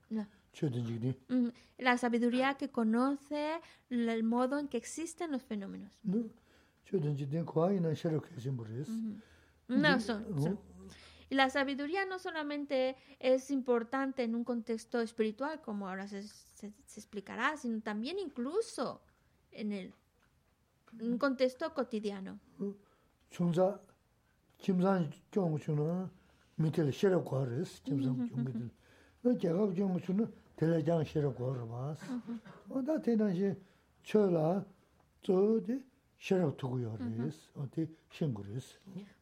[0.09, 0.29] La,
[1.77, 3.61] la sabiduría que conoce
[3.91, 5.91] el modo en que existen los fenómenos.
[9.67, 10.59] No, son,
[11.31, 16.73] y la sabiduría no solamente es importante en un contexto espiritual, como ahora se, se,
[16.97, 19.03] explicará, sino también incluso
[19.53, 19.95] en el,
[21.01, 22.39] un contexto cotidiano.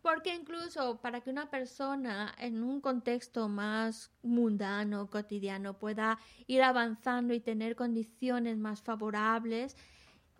[0.00, 7.34] Porque incluso para que una persona en un contexto más mundano, cotidiano, pueda ir avanzando
[7.34, 9.76] y tener condiciones más favorables,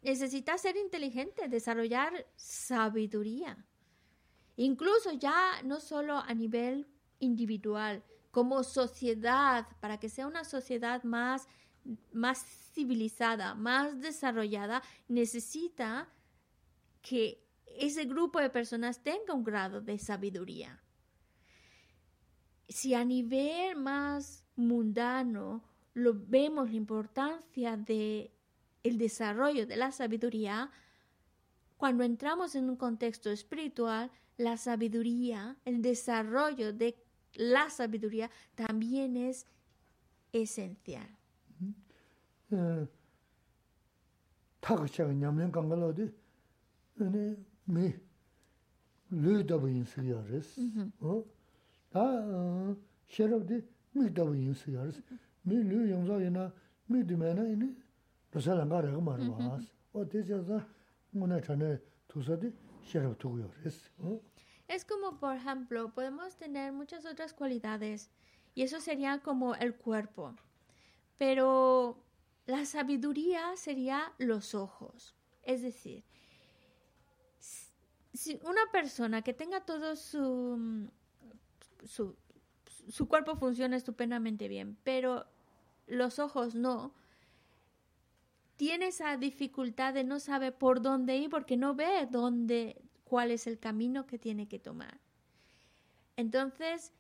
[0.03, 3.59] necesita ser inteligente, desarrollar sabiduría.
[4.57, 6.87] Incluso ya no solo a nivel
[7.19, 11.49] individual, como sociedad, para que sea una sociedad más,
[12.13, 16.09] más civilizada, más desarrollada, necesita
[17.09, 17.41] que
[17.79, 20.81] ese grupo de personas tenga un grado de sabiduría.
[22.69, 25.63] Si a nivel más mundano
[25.95, 28.33] lo vemos la importancia de
[28.83, 30.71] el desarrollo de la sabiduría,
[31.77, 36.97] cuando entramos en un contexto espiritual, la sabiduría, el desarrollo de
[37.35, 39.47] la sabiduría también es
[40.33, 41.09] esencial.
[64.69, 68.11] Es como, por ejemplo, podemos tener muchas otras cualidades
[68.55, 70.35] y eso sería como el cuerpo.
[71.19, 72.03] Pero
[72.47, 75.15] la sabiduría sería los ojos.
[75.43, 76.05] Es decir,
[78.43, 80.89] una persona que tenga todo su,
[81.85, 82.17] su,
[82.89, 85.27] su cuerpo funciona estupendamente bien, pero
[85.87, 86.95] los ojos no,
[88.57, 93.47] tiene esa dificultad de no saber por dónde ir porque no ve dónde, cuál es
[93.47, 94.99] el camino que tiene que tomar.
[96.17, 96.93] Entonces,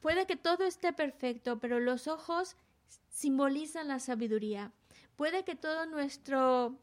[0.00, 2.56] puede que todo esté perfecto, pero los ojos
[3.08, 4.72] simbolizan la sabiduría.
[5.16, 6.76] Puede que todo nuestro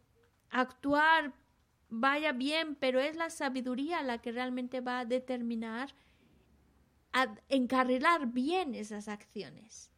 [0.49, 1.33] actuar
[1.99, 5.89] vaya bien, pero es la sabiduría la que realmente va a determinar,
[7.13, 9.91] a encarrilar bien esas acciones.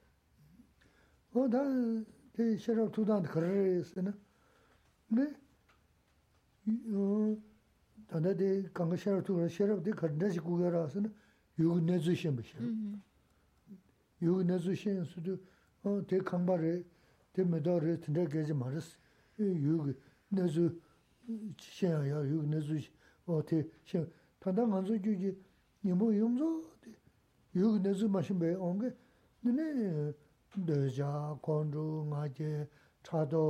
[21.28, 22.80] xiāng yā yūg nā zū
[23.28, 24.08] wā tē xiāng,
[24.40, 25.32] tāndā ngā zū jū jī
[25.84, 26.50] nīmbō yōng zō,
[27.60, 28.92] yūg nā zū mā shīng bē ōng gē,
[29.44, 29.68] nē
[30.68, 31.12] dē jā,
[31.44, 32.52] kōng zhū, ngā jē,
[33.04, 33.44] chā dō,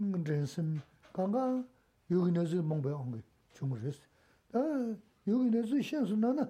[0.00, 0.78] rēn sīm,
[1.12, 1.44] kāng gā
[2.12, 3.20] yūg nā zū mōng bē ōng gē,
[3.58, 4.08] chūng rē sī.
[4.54, 4.62] Tā
[5.28, 6.48] yūg nā zū xiāng sū nā na,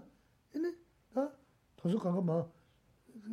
[0.54, 0.70] nē,
[1.16, 1.26] tā
[1.80, 2.38] tō sū kāng gā mā,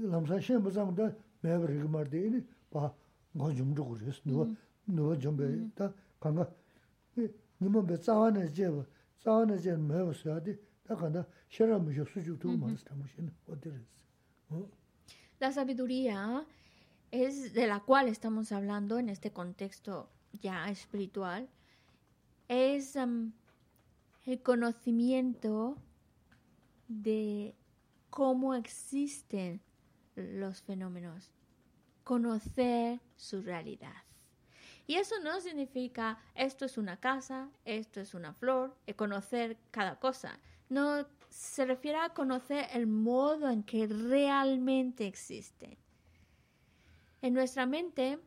[0.09, 1.11] lām sā xiāng bā sāng dā
[1.45, 2.41] mē bā rī gā mā rī, nē,
[2.73, 2.89] bā
[3.37, 4.97] ngā jūm rū gu rē sī, nūwa, mm.
[4.97, 5.91] nūwa jūm bē, tā
[6.23, 6.49] kāng gā
[7.59, 8.85] nima be tsawa na jeba,
[9.19, 10.57] tsawa na jeba mewa suyadi,
[10.87, 13.31] da kanda shera misho suju tu maris tamu shen,
[15.39, 16.45] La sabiduría
[17.11, 20.09] es de la cual estamos hablando en este contexto
[20.41, 21.49] ya espiritual,
[22.47, 25.77] es el conocimiento
[26.87, 27.55] de
[28.09, 29.61] cómo existen
[30.15, 31.31] los fenómenos,
[32.03, 34.03] conocer su realidad.
[34.91, 40.37] Y eso no significa esto es una casa, esto es una flor, conocer cada cosa.
[40.67, 45.77] No se refiere a conocer el modo en que realmente existen.
[47.21, 48.19] En nuestra mente,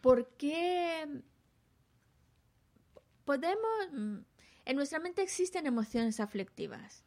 [0.00, 1.24] ¿por qué
[3.24, 4.18] podemos mm,
[4.64, 7.04] en nuestra mente existen emociones aflictivas.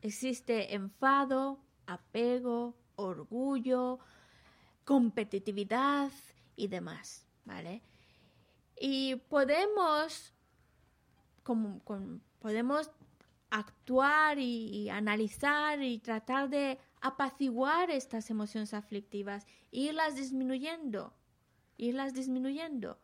[0.00, 3.98] Existe enfado, apego, orgullo,
[4.86, 6.10] competitividad
[6.56, 7.82] y demás, ¿vale?
[8.76, 10.34] Y podemos,
[11.42, 11.80] como,
[12.38, 12.90] podemos
[13.50, 21.12] actuar y, analizar y tratar de apaciguar estas emociones aflictivas, irlas disminuyendo,
[21.76, 22.98] irlas disminuyendo.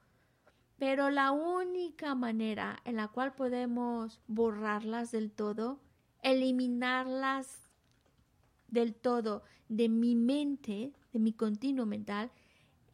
[0.78, 5.80] Pero la única manera en la cual podemos borrarlas del todo,
[6.22, 7.68] eliminarlas
[8.68, 12.30] del todo de mi mente, de mi continuo mental,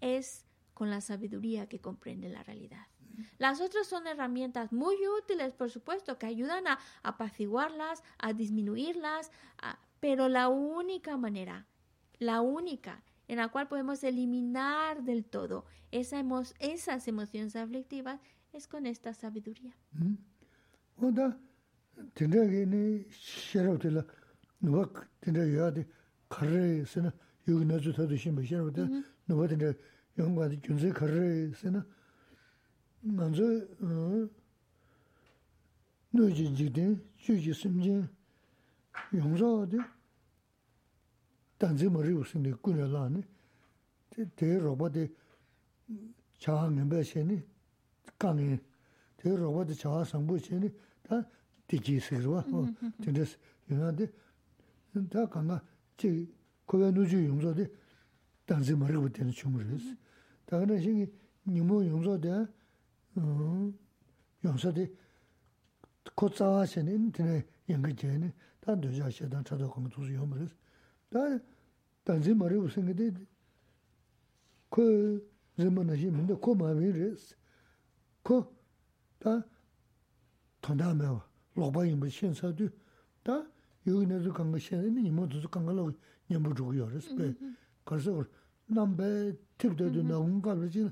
[0.01, 0.45] es
[0.75, 2.87] con la sabiduría que comprende la realidad.
[3.39, 9.31] Las otras son herramientas muy útiles, por supuesto, que ayudan a apaciguarlas, a disminuirlas,
[10.01, 11.67] pero la única manera,
[12.19, 16.23] la única en la cual podemos eliminar del todo esa
[16.59, 18.21] esas emociones aflictivas
[18.53, 19.75] es con esta sabiduría.
[22.15, 23.07] Tendrá ni
[30.16, 31.86] shero de la no tendrá ya de carre sena
[33.04, 34.30] yugi na zuta de shimba shero de no va tendrá yongwa de junze carre sena
[34.30, 34.30] manzo
[36.12, 38.08] no ji ji de ju ji sim ji
[39.12, 39.78] yongzo de
[41.60, 43.22] 단지 머리 웃으니 꾸려라네
[44.38, 45.10] 대 로봇이
[46.40, 47.44] 차항에 배세니
[48.18, 48.58] 강에
[49.18, 50.72] 대 로봇이 차 상부 세니
[51.04, 51.22] 다
[51.68, 52.66] 디지스로 어
[53.04, 53.38] 근데스
[53.70, 54.08] 유나데
[55.12, 55.62] 다 강아
[55.98, 56.34] 지
[56.66, 57.68] 고야 누주 용서데
[58.46, 59.98] 단지 머리 웃는 춤을스
[60.46, 61.06] 다는 신이
[61.48, 62.46] 니모 용서데
[63.16, 63.74] 어
[64.44, 64.92] 용서데
[66.16, 70.56] 코자와세니 인터넷 연결되네 다 되자셔다 차도 공투수 요물스
[71.10, 71.20] 다
[72.04, 73.12] 단지 머리 웃은 게
[74.70, 75.28] 그
[75.58, 77.36] zemana shi minda ko ma mi res.
[78.24, 78.54] Ko
[79.20, 79.44] ta
[80.62, 81.22] tonda mewa,
[81.56, 82.70] lokpa yinpa shen sa du,
[83.24, 83.46] ta
[83.84, 85.94] yogi nazu kanga shen, ina nima tuzu kanga lagu
[86.30, 87.08] nyambu zhugu yo res.
[87.16, 87.36] Pe,
[87.86, 88.30] karsa kor,
[88.67, 90.91] 남배 팁도도 나온 거 그러지?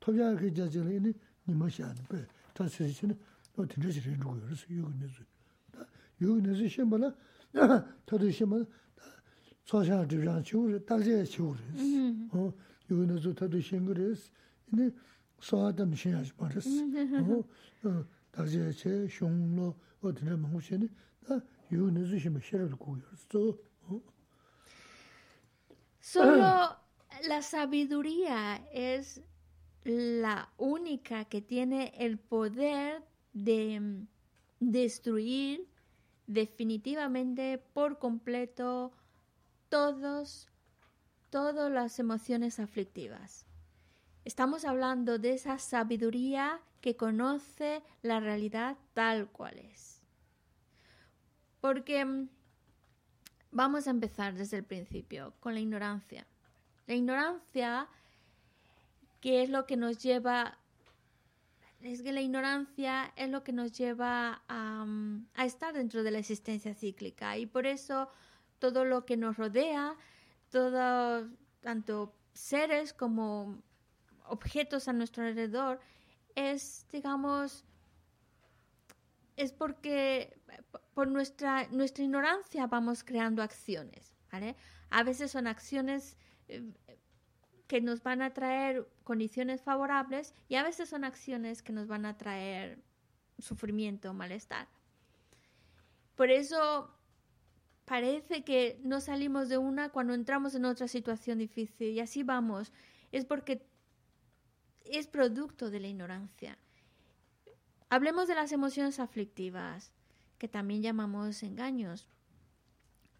[0.00, 1.12] 토자게 자질이니
[1.48, 2.26] 니머시 안 돼.
[2.54, 3.18] 다시시는
[3.54, 5.22] 또 들으시는 누구 그래서 요근에서.
[6.20, 7.14] 요근에서 심벌아
[8.04, 8.66] 다들 심벌
[9.64, 11.58] 소샤 드랑 치우르 딱제 치우르.
[12.32, 12.52] 어
[12.90, 14.30] 요근에서 다들 심그레스
[14.72, 14.90] 이니
[15.40, 16.68] 소하담 신하지 버스.
[17.84, 18.04] 어.
[18.32, 20.88] 딱제 제 숑로 어디를 먹으시니?
[21.26, 21.38] 다
[21.70, 23.02] 요근에서 심을 싫을 거예요.
[23.28, 23.58] 또
[26.00, 26.42] 솔로
[27.26, 29.22] la sabiduría es
[29.84, 34.06] la única que tiene el poder de mm,
[34.60, 35.68] destruir
[36.26, 38.92] definitivamente por completo
[39.68, 40.48] todos
[41.30, 43.46] todas las emociones aflictivas.
[44.26, 50.02] Estamos hablando de esa sabiduría que conoce la realidad tal cual es.
[51.60, 52.28] Porque mm,
[53.50, 56.26] vamos a empezar desde el principio con la ignorancia.
[56.86, 57.88] La ignorancia,
[59.20, 60.58] que es lo que nos lleva,
[61.80, 66.10] es que la ignorancia es lo que nos lleva a, mm, a estar dentro de
[66.10, 68.08] la existencia cíclica y por eso
[68.58, 69.96] todo lo que nos rodea,
[70.50, 71.28] todo,
[71.60, 73.60] tanto seres como
[74.26, 75.80] objetos a nuestro alrededor,
[76.34, 77.64] es, digamos,
[79.36, 80.38] es porque
[80.94, 84.56] por nuestra, nuestra ignorancia vamos creando acciones, ¿vale?
[84.90, 86.16] A veces son acciones
[87.66, 92.04] que nos van a traer condiciones favorables y a veces son acciones que nos van
[92.04, 92.82] a traer
[93.38, 94.68] sufrimiento, malestar.
[96.14, 96.94] Por eso
[97.86, 102.72] parece que no salimos de una cuando entramos en otra situación difícil y así vamos.
[103.10, 103.66] Es porque
[104.84, 106.58] es producto de la ignorancia.
[107.88, 109.92] Hablemos de las emociones aflictivas,
[110.38, 112.06] que también llamamos engaños.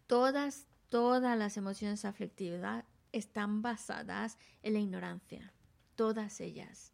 [0.07, 5.53] Todas, todas las emociones aflictivas están basadas en la ignorancia.
[5.95, 6.91] Todas ellas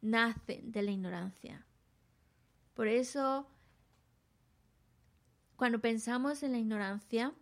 [0.00, 1.66] nacen de la ignorancia.
[2.74, 3.48] Por eso
[5.56, 7.32] cuando pensamos en la ignorancia,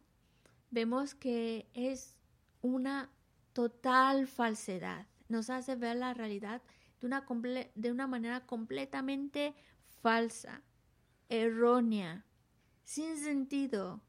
[0.70, 2.16] vemos que es
[2.62, 3.10] una
[3.52, 5.08] total falsedad.
[5.28, 6.62] Nos hace ver la realidad
[7.00, 7.26] de una,
[7.74, 9.54] de una manera completamente
[10.00, 10.62] falsa,
[11.28, 12.24] errónea,
[12.84, 14.00] sin sentido.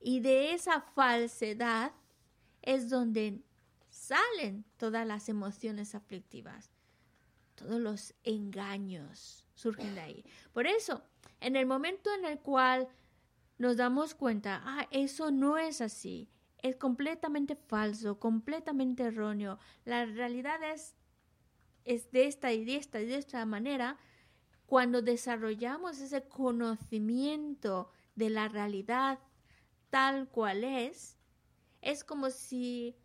[0.00, 1.92] Y de esa falsedad
[2.64, 3.42] es donde
[3.88, 6.70] salen todas las emociones aflictivas.
[7.54, 10.24] Todos los engaños surgen de ahí.
[10.52, 11.02] Por eso,
[11.40, 12.88] en el momento en el cual
[13.58, 16.28] nos damos cuenta, ah, eso no es así,
[16.58, 20.96] es completamente falso, completamente erróneo, la realidad es,
[21.84, 23.98] es de esta y de esta y de esta manera,
[24.66, 29.20] cuando desarrollamos ese conocimiento de la realidad
[29.90, 31.16] tal cual es,
[31.84, 32.96] es como si,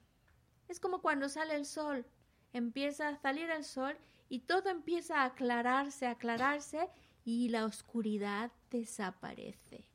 [0.67, 2.05] es como cuando sale el sol,
[2.53, 3.95] empieza a salir el sol
[4.29, 6.89] y todo empieza a aclararse, aclararse
[7.25, 9.89] y la oscuridad desaparece.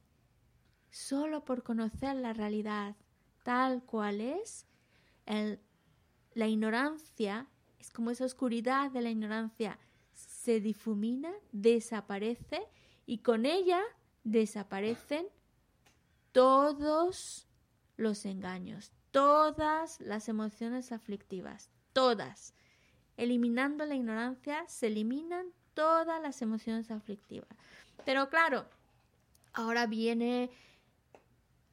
[0.90, 2.94] Solo por conocer la realidad
[3.42, 4.66] tal cual es,
[5.26, 7.48] la ignorancia
[7.78, 9.78] es como esa oscuridad de la ignorancia
[10.12, 12.62] se difumina, desaparece
[13.06, 13.80] y con ella
[14.24, 15.26] desaparecen
[16.32, 17.46] todos
[17.96, 22.54] los engaños, todas las emociones aflictivas, todas.
[23.16, 27.48] Eliminando la ignorancia se eliminan todas las emociones aflictivas.
[28.04, 28.66] Pero claro,
[29.52, 30.50] ahora viene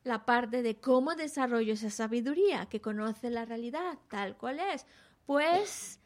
[0.03, 4.85] la parte de cómo desarrollo esa sabiduría que conoce la realidad tal cual es.
[5.25, 5.99] Pues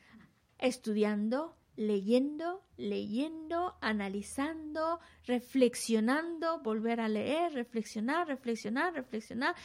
[0.58, 9.56] estudiando, leyendo, leyendo, analizando, reflexionando, volver a leer, reflexionar, reflexionar, reflexionar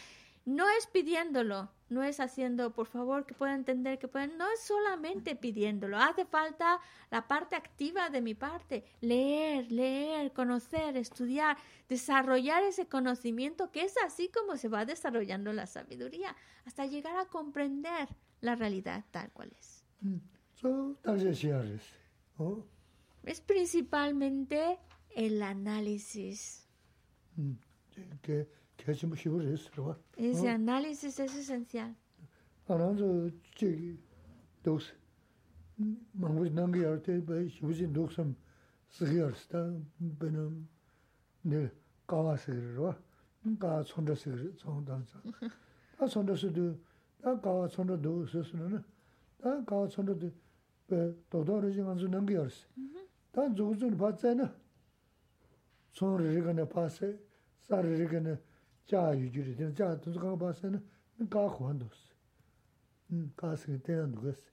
[0.45, 4.61] no es pidiéndolo, no es haciendo, por favor, que pueda entender, que puedan, no es
[4.61, 6.81] solamente pidiéndolo, hace falta
[7.11, 11.57] la parte activa de mi parte, leer, leer, conocer, estudiar,
[11.89, 16.35] desarrollar ese conocimiento, que es así como se va desarrollando la sabiduría,
[16.65, 18.09] hasta llegar a comprender
[18.41, 19.85] la realidad tal cual es.
[20.01, 20.17] Mm.
[23.25, 24.79] Es principalmente
[25.15, 26.67] el análisis.
[28.90, 30.18] Mm.
[30.18, 31.96] Ese análisis es esencial.
[32.68, 33.98] Aranzo chigi
[34.64, 34.94] dos
[36.14, 38.36] mangus nangi arte ba shuji doksam
[38.90, 40.68] sigiyar sta benam
[41.44, 41.70] ne
[42.08, 42.96] kawa sigir wa
[43.60, 45.20] ka chonda sigir chonda sa
[46.00, 46.78] a chonda sidu
[47.24, 48.84] a kawa chonda do sesuna na
[49.46, 50.18] 다 가서 선도
[50.88, 52.66] 그 도도를 지금 안 주는 게 없어.
[53.32, 54.52] 다 조금 봤잖아.
[55.92, 57.20] 손을 파세
[57.62, 58.42] 살을 이거는
[58.90, 60.84] 자 유지를 되는 자 도서 봤으면
[61.30, 62.14] 가 혼도스.
[63.12, 64.52] 음 가서 때는 누구스.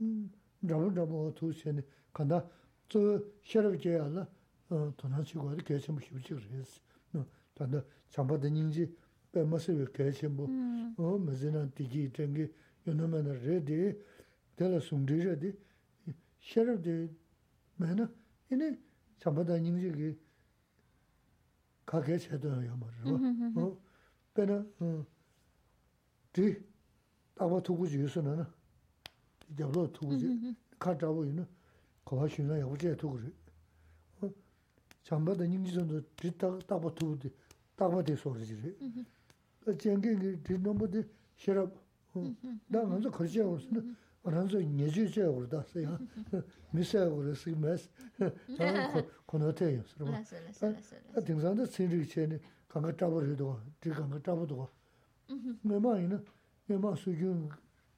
[0.00, 0.30] 음
[0.66, 1.82] 저런 저뭐 두시네
[2.12, 2.44] 간다.
[2.88, 4.26] 저 셔럽 제야라
[4.70, 6.80] 어 도나치고 어디 계시면 휴지 그랬어.
[7.14, 8.94] 어 단다 잠바데 닝지
[9.32, 12.50] 빼면서 계시면 어 무슨 디기 된게
[12.86, 13.98] 요놈은 레디
[14.56, 15.52] 텔라 숨디르디
[16.40, 17.08] 셔럽데
[17.76, 18.10] 매나
[18.50, 18.78] 이네
[19.18, 20.18] 잠바데 닝지기
[21.86, 23.52] 가게 제도요 말이야.
[23.56, 23.76] 어.
[24.34, 25.06] 배나 어.
[26.32, 26.56] 뒤
[27.36, 28.44] 아마 두고 주서는
[29.50, 31.46] 이제 로 두고 주 가자고 있는
[32.04, 33.30] 거와 신나 여제 두고 그래.
[34.20, 34.30] 어.
[35.02, 37.18] 잠바다 닝지선도 뒤다 따고 두고
[37.76, 38.76] 따고 돼 소리지.
[39.66, 41.02] 어 쟁게 뒤 넘어데
[41.36, 41.70] 싫어.
[42.14, 42.34] 어.
[42.66, 45.98] 나 먼저 거지 없으면 어난서 예주제 그러다 써야.
[46.72, 47.50] 미세야 그랬어.
[47.52, 47.88] 메스.
[48.18, 49.82] 저 코노테요.
[49.94, 50.24] 그러면
[51.14, 52.38] 아 등산도 신리 전에
[52.68, 54.68] 강가 잡으려도 지 강가 잡아도
[55.62, 56.22] 내 마이는
[56.66, 57.48] 내 마수준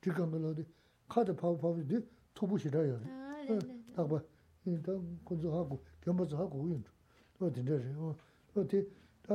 [0.01, 0.63] 지 강가로도
[1.09, 2.01] 카드 파고 파고도
[2.35, 3.01] 토부시라요.
[3.97, 4.23] 딱 봐.
[4.67, 6.85] 일단 건조하고 겸버서 하고 우연.
[7.39, 7.81] 또 된대요.
[7.99, 8.17] 어.
[8.55, 8.87] 어디
[9.23, 9.35] 다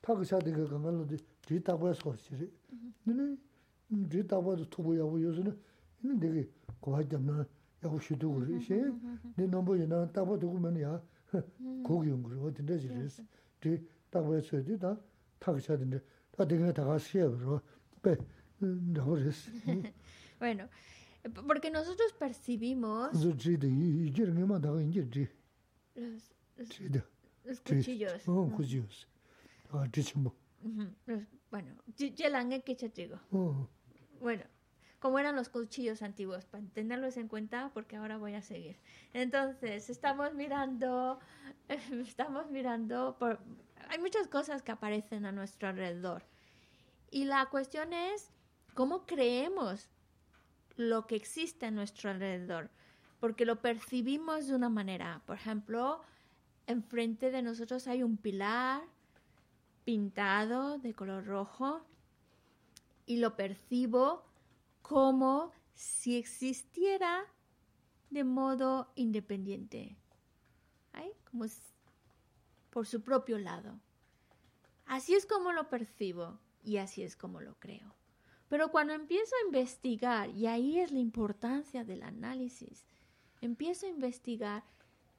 [0.00, 2.50] 타고 사는 거 강가로도 뒤 타고 소리지.
[3.04, 3.36] 너네
[4.08, 5.56] 뒤 타고도 토부야고 요새는
[6.02, 6.48] 이는 되게
[6.80, 7.46] 고하잖아.
[7.84, 8.74] 야고 쉬도 그러시.
[9.36, 11.02] 내 넘버이나 따고 두고 면이야.
[11.84, 13.22] 고기 온 거로 어디 내지 그랬어.
[13.60, 14.78] 뒤 따고 했어야 돼.
[14.78, 14.96] 다
[15.38, 17.60] 타고 쳐야 되는데 다 되게 다 가시야 그러.
[18.02, 18.16] 빼.
[18.60, 19.50] 나 그랬어.
[20.38, 20.68] bueno,
[21.46, 25.28] porque nosotros percibimos 저 지데 이 이제는 뭐 다가 이제 지.
[25.96, 27.02] los, los, 지데.
[27.44, 28.28] los cuchillos.
[28.28, 29.06] 어, cuchillos.
[29.70, 30.32] 아, 지금 뭐.
[30.64, 33.18] Ujú, los- bueno, 지- 제랑에 que te digo.
[33.32, 33.66] 어.
[34.20, 34.44] Bueno,
[34.99, 38.77] cómo eran los cuchillos antiguos, para tenerlos en cuenta, porque ahora voy a seguir.
[39.13, 41.19] Entonces, estamos mirando,
[42.07, 43.39] estamos mirando, por,
[43.89, 46.23] hay muchas cosas que aparecen a nuestro alrededor.
[47.11, 48.29] Y la cuestión es
[48.75, 49.89] cómo creemos
[50.75, 52.69] lo que existe a nuestro alrededor,
[53.19, 55.21] porque lo percibimos de una manera.
[55.25, 56.01] Por ejemplo,
[56.67, 58.81] enfrente de nosotros hay un pilar
[59.85, 61.81] pintado de color rojo
[63.05, 64.28] y lo percibo
[64.89, 67.23] como si existiera
[68.09, 69.95] de modo independiente,
[71.29, 71.45] como
[72.71, 73.79] por su propio lado.
[74.87, 77.93] Así es como lo percibo y así es como lo creo.
[78.47, 82.83] Pero cuando empiezo a investigar, y ahí es la importancia del análisis,
[83.41, 84.63] empiezo a investigar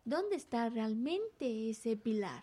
[0.05, 2.43] dónde está realmente ese pilar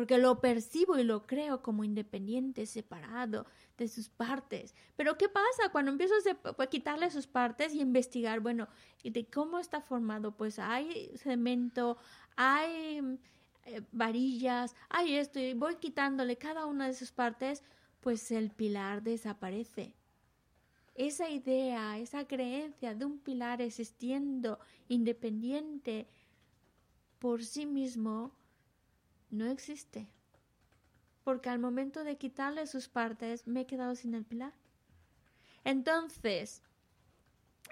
[0.00, 3.44] porque lo percibo y lo creo como independiente, separado
[3.76, 4.74] de sus partes.
[4.96, 6.14] Pero ¿qué pasa cuando empiezo
[6.56, 8.66] a quitarle sus partes y investigar, bueno,
[9.02, 10.34] ¿y de cómo está formado?
[10.34, 11.98] Pues hay cemento,
[12.34, 13.18] hay
[13.66, 17.62] eh, varillas, hay esto, y voy quitándole cada una de sus partes,
[18.00, 19.92] pues el pilar desaparece.
[20.94, 26.08] Esa idea, esa creencia de un pilar existiendo independiente
[27.18, 28.39] por sí mismo,
[29.30, 30.08] no existe.
[31.24, 34.52] Porque al momento de quitarle sus partes me he quedado sin el pilar.
[35.64, 36.62] Entonces,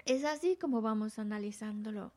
[0.05, 2.11] es así como vamos analizándolo.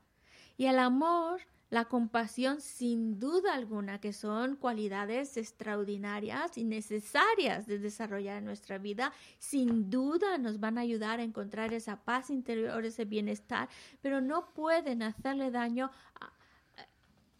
[0.56, 1.40] Y el amor,
[1.70, 8.76] la compasión, sin duda alguna, que son cualidades extraordinarias y necesarias de desarrollar en nuestra
[8.76, 13.68] vida, sin duda nos van a ayudar a encontrar esa paz interior, ese bienestar,
[14.02, 15.90] pero no pueden hacerle daño
[16.20, 16.30] a,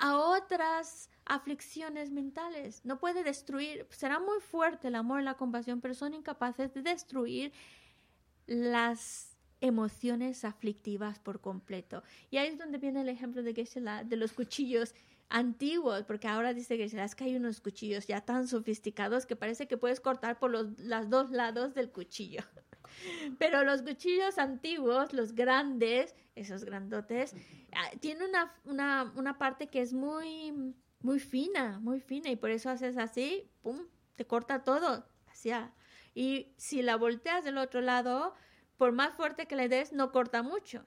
[0.03, 2.85] a otras aflicciones mentales.
[2.85, 6.83] No puede destruir, será muy fuerte el amor y la compasión, pero son incapaces de
[6.83, 7.53] destruir
[8.49, 12.03] las emociones aflictivas por completo.
[12.33, 14.93] Y ahí es donde viene el ejemplo de Geshe-la, de los cuchillos
[15.29, 19.69] antiguos, porque ahora dice que es que hay unos cuchillos ya tan sofisticados que parece
[19.69, 22.43] que puedes cortar por los las dos lados del cuchillo.
[23.39, 27.35] Pero los cuchillos antiguos, los grandes, esos grandotes,
[27.73, 32.51] ah, tienen una, una, una parte que es muy, muy fina, muy fina, y por
[32.51, 35.73] eso haces así, pum, te corta todo, hacia.
[36.15, 38.35] Y si la volteas del otro lado,
[38.77, 40.85] por más fuerte que le des, no corta mucho.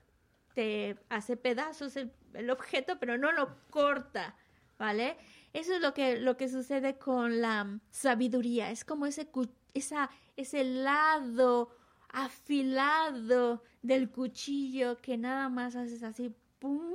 [0.53, 4.35] Te hace pedazos el, objeto, pero no lo corta,
[4.77, 5.17] ¿vale?
[5.53, 8.71] Eso es lo que, lo que sucede con la sabiduría.
[8.71, 9.29] Es como ese,
[9.73, 11.69] esa, ese lado
[12.15, 16.93] afilado del cuchillo que nada más haces así, ¡pum!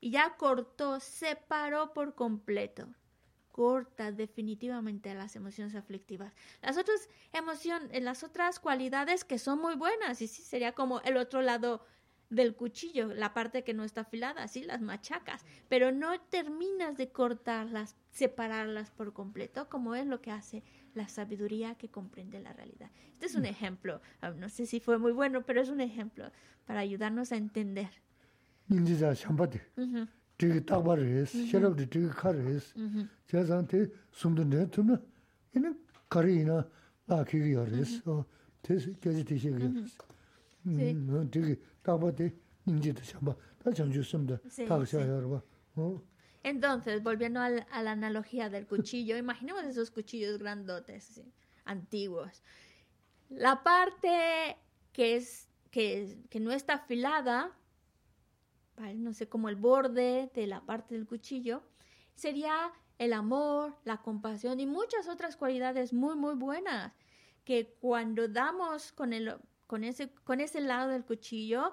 [0.00, 2.88] Y ya cortó, separó por completo.
[3.50, 6.32] corta definitivamente las emociones aflictivas.
[6.62, 11.18] Las otras emociones, las otras cualidades que son muy buenas, y sí sería como el
[11.18, 11.84] otro lado
[12.30, 17.10] del cuchillo, la parte que no está afilada, así las machacas, pero no terminas de
[17.12, 20.62] cortarlas, separarlas por completo, como es lo que hace
[20.94, 22.90] la sabiduría que comprende la realidad.
[23.12, 26.30] Este es un ejemplo, ah, no sé si fue muy bueno, pero es un ejemplo
[26.66, 27.90] para ayudarnos a entender.
[46.42, 51.22] Entonces, volviendo a la, analogía del cuchillo, imaginemos esos cuchillos grandotes,
[51.64, 52.42] antiguos.
[53.28, 54.56] La parte
[54.92, 57.52] que, es, que, no está afilada,
[58.96, 61.62] no sé, como el borde de la parte del cuchillo,
[62.14, 66.92] sería el amor, la compasión y muchas otras cualidades muy, muy buenas
[67.44, 71.72] que cuando damos con ese lado del cuchillo,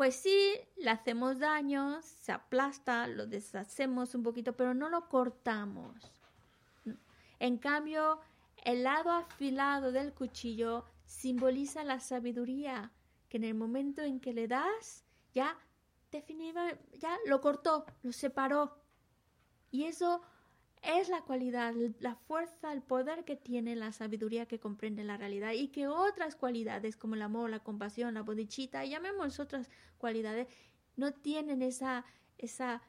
[0.00, 5.94] pues sí, le hacemos daño, se aplasta, lo deshacemos un poquito, pero no lo cortamos.
[7.38, 8.18] En cambio,
[8.64, 12.90] el lado afilado del cuchillo simboliza la sabiduría,
[13.28, 15.04] que en el momento en que le das,
[15.34, 15.58] ya
[16.10, 18.78] definitivamente, ya lo cortó, lo separó.
[19.70, 20.22] Y eso
[20.82, 25.52] es la cualidad, la fuerza, el poder que tiene la sabiduría que comprende la realidad
[25.52, 30.48] y que otras cualidades como el amor, la compasión, la bodichita, llamemos otras cualidades,
[30.96, 32.04] no tienen esa,
[32.38, 32.82] esa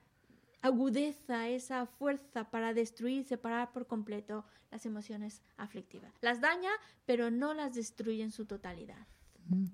[0.61, 6.13] agudeza, esa fuerza para destruir, separar por completo las emociones aflictivas.
[6.22, 6.72] Las daña,
[7.05, 9.07] pero no las destruye en su totalidad.
[9.47, 9.65] Mm.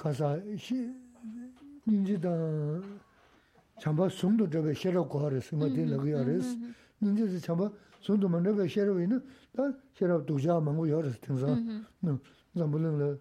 [0.00, 0.92] 가사 시
[1.86, 2.28] 닌지다
[3.80, 6.58] 참바 숨도 저베 셔러 거르스 뭐들 러기어스
[7.02, 7.70] 닌지도 참바
[8.00, 11.46] 숨도 만나베 셔러 있는 다 셔러 두자 망고 여르스 등서
[12.00, 12.18] 너
[12.56, 13.18] 잠불은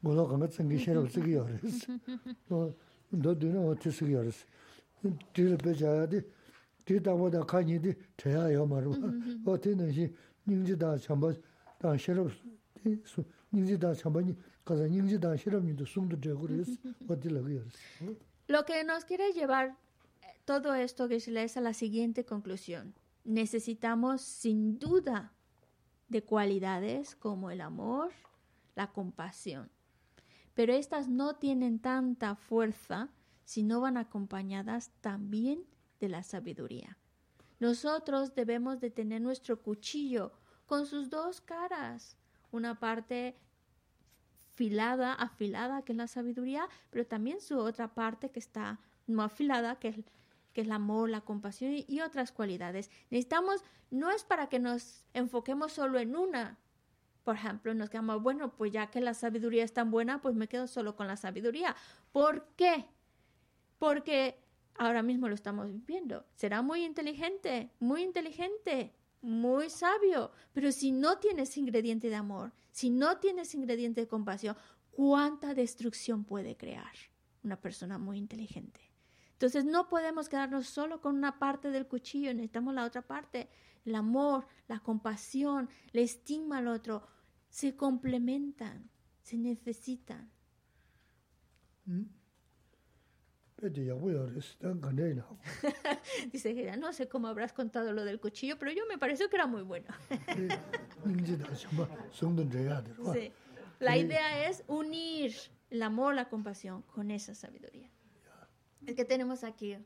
[0.00, 1.06] 뭐로 가면 생기 셔러
[18.47, 19.77] Lo que nos quiere llevar
[20.21, 22.95] eh, todo esto, es a la siguiente conclusión.
[23.23, 25.33] Necesitamos sin duda
[26.09, 28.11] de cualidades como el amor,
[28.75, 29.69] la compasión.
[30.55, 33.09] Pero estas no tienen tanta fuerza
[33.43, 35.63] si no van acompañadas también
[35.99, 36.97] de la sabiduría.
[37.59, 40.33] Nosotros debemos de tener nuestro cuchillo
[40.65, 42.17] con sus dos caras,
[42.51, 43.37] una parte
[44.55, 49.75] afilada, afilada, que es la sabiduría, pero también su otra parte que está no afilada,
[49.79, 49.95] que es,
[50.53, 52.89] que es el amor, la compasión y, otras cualidades.
[53.09, 53.61] Necesitamos,
[53.91, 56.57] no es para que nos enfoquemos solo en una.
[57.25, 60.47] Por ejemplo, nos quedamos, bueno, pues ya que la sabiduría es tan buena, pues me
[60.47, 61.75] quedo solo con la sabiduría.
[62.13, 62.85] ¿Por qué?
[63.77, 64.39] Porque
[64.77, 66.25] ahora mismo lo estamos viendo.
[66.35, 72.89] Será muy inteligente, muy inteligente, muy sabio, pero si no tienes ingrediente de amor, si
[72.89, 74.57] no tienes ingrediente de compasión,
[74.91, 76.91] ¿cuánta destrucción puede crear
[77.41, 78.81] una persona muy inteligente?
[79.31, 83.47] Entonces no podemos quedarnos solo con una parte del cuchillo, necesitamos la otra parte,
[83.85, 87.07] el amor, la compasión, la estima al otro,
[87.47, 88.89] se complementan,
[89.21, 90.29] se necesitan.
[91.85, 92.03] ¿Mm?
[96.31, 99.35] Dice que no sé cómo habrás contado lo del cuchillo, pero yo me pareció que
[99.35, 99.87] era muy bueno.
[103.79, 105.35] La idea es unir
[105.69, 107.89] el amor, la compasión con esa sabiduría.
[108.85, 109.77] El que tenemos aquí.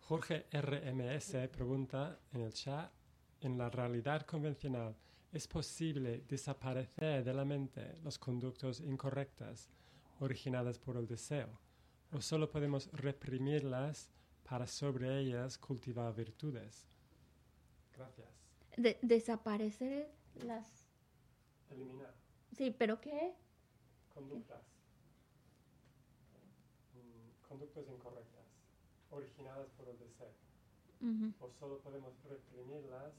[0.00, 2.90] Jorge RMS pregunta en el chat,
[3.40, 4.96] en la realidad convencional,
[5.32, 9.68] ¿es posible desaparecer de la mente los conductos incorrectos
[10.18, 11.48] originados por el deseo?
[12.12, 14.10] O solo podemos reprimirlas
[14.44, 16.86] para sobre ellas cultivar virtudes.
[17.96, 18.28] Gracias.
[19.02, 20.10] desaparecer
[20.44, 20.86] las...
[21.70, 22.14] Eliminar.
[22.56, 23.34] Sí, pero ¿qué?
[24.12, 24.62] Conductas.
[26.94, 28.46] Mm, conductas incorrectas,
[29.10, 30.32] originadas por el deseo.
[31.40, 33.14] O solo podemos reprimirlas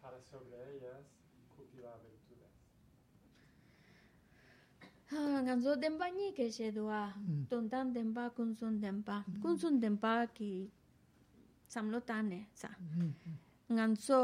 [0.00, 1.04] para sobre ellas
[1.56, 2.27] cultivar virtudes.
[5.12, 7.14] nganzo denpa nyi ke shedwa,
[7.48, 10.70] tontan denpa, kunsun denpa, kunsun denpa ki
[11.68, 12.68] samlo tane sa.
[13.72, 14.20] Nganzo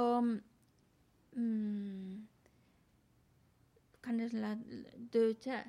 [4.04, 4.56] kandis la
[5.12, 5.64] docha,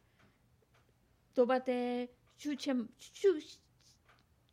[1.35, 3.39] dobate chuchem chu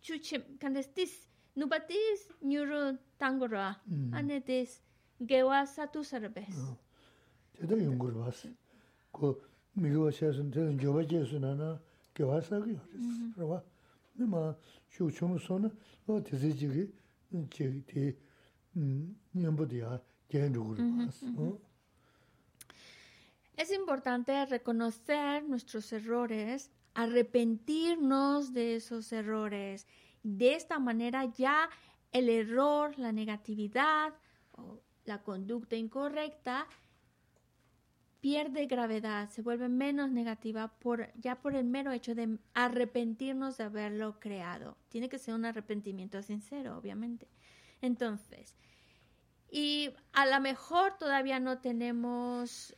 [0.01, 4.11] chuchem kandestis nubatis nyuro tangora 음.
[4.15, 4.81] anetis
[5.27, 6.77] gewa satu sarbes 어.
[7.53, 8.49] 대도 연구를 봤어.
[9.13, 11.81] 그 미국 시에서는 대는 교화 제수나나
[12.15, 13.35] 교화사기 그랬어.
[13.35, 13.63] 그러봐.
[14.17, 14.59] 근데
[14.89, 15.71] 쇼촌소는
[16.07, 16.93] 어 대세지기
[17.51, 18.17] 제기
[18.77, 20.03] 음 년보다야 개인적으로 봤어.
[20.03, 20.16] 어?
[23.56, 29.88] Es importante reconocer nuestros errores, arrepentirnos de esos errores.
[30.24, 31.70] De esta manera ya
[32.12, 34.14] el error, la negatividad
[34.52, 36.68] o la conducta incorrecta
[38.20, 43.64] pierde gravedad, se vuelve menos negativa por, ya por el mero hecho de arrepentirnos de
[43.64, 44.78] haberlo creado.
[44.90, 47.28] Tiene que ser un arrepentimiento sincero, obviamente.
[47.82, 48.56] Entonces,
[49.50, 52.76] y a lo mejor todavía no tenemos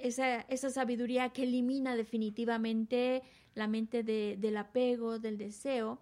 [0.00, 3.22] esa, esa sabiduría que elimina definitivamente
[3.54, 6.00] la mente de- del apego, del deseo,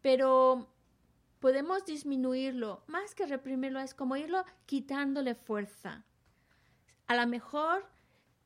[0.00, 0.68] pero
[1.38, 6.04] podemos disminuirlo, más que reprimirlo, es como irlo quitándole fuerza.
[7.06, 7.86] A lo mejor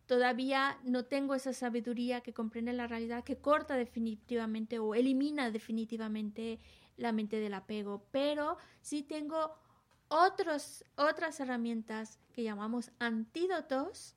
[0.07, 6.59] todavía no tengo esa sabiduría que comprende la realidad, que corta definitivamente o elimina definitivamente
[6.97, 9.55] la mente del apego, pero sí tengo
[10.09, 14.15] otros, otras herramientas que llamamos antídotos.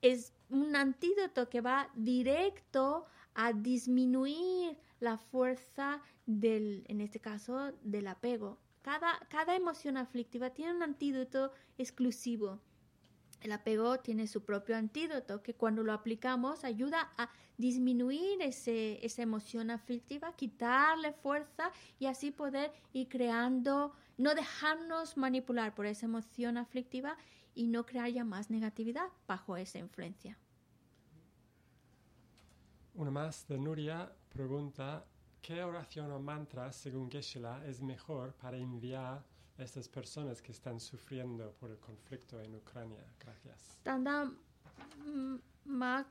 [0.00, 8.06] Es un antídoto que va directo a disminuir la fuerza del, en este caso, del
[8.06, 8.58] apego.
[8.82, 12.60] Cada, cada emoción aflictiva tiene un antídoto exclusivo.
[13.40, 19.22] El apego tiene su propio antídoto que cuando lo aplicamos ayuda a disminuir ese, esa
[19.22, 26.56] emoción aflictiva, quitarle fuerza y así poder ir creando, no dejarnos manipular por esa emoción
[26.56, 27.16] aflictiva
[27.54, 30.36] y no crear ya más negatividad bajo esa influencia.
[32.94, 35.04] Una más de Nuria pregunta,
[35.40, 39.24] ¿qué oración o mantra, según Geshe-la, es mejor para enviar
[39.58, 43.04] a estas personas que están sufriendo por el conflicto en Ucrania?
[43.18, 43.78] Gracias.
[43.82, 46.04] Tanda mm, ma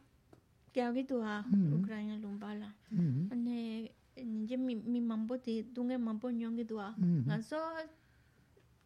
[0.74, 1.74] kyagi tuwa Mhm.
[1.74, 2.74] Ukraina lumbala.
[2.92, 3.30] 음.
[3.32, 6.96] ane ninje mi mambo ti dunge mambo nyongi tuwa.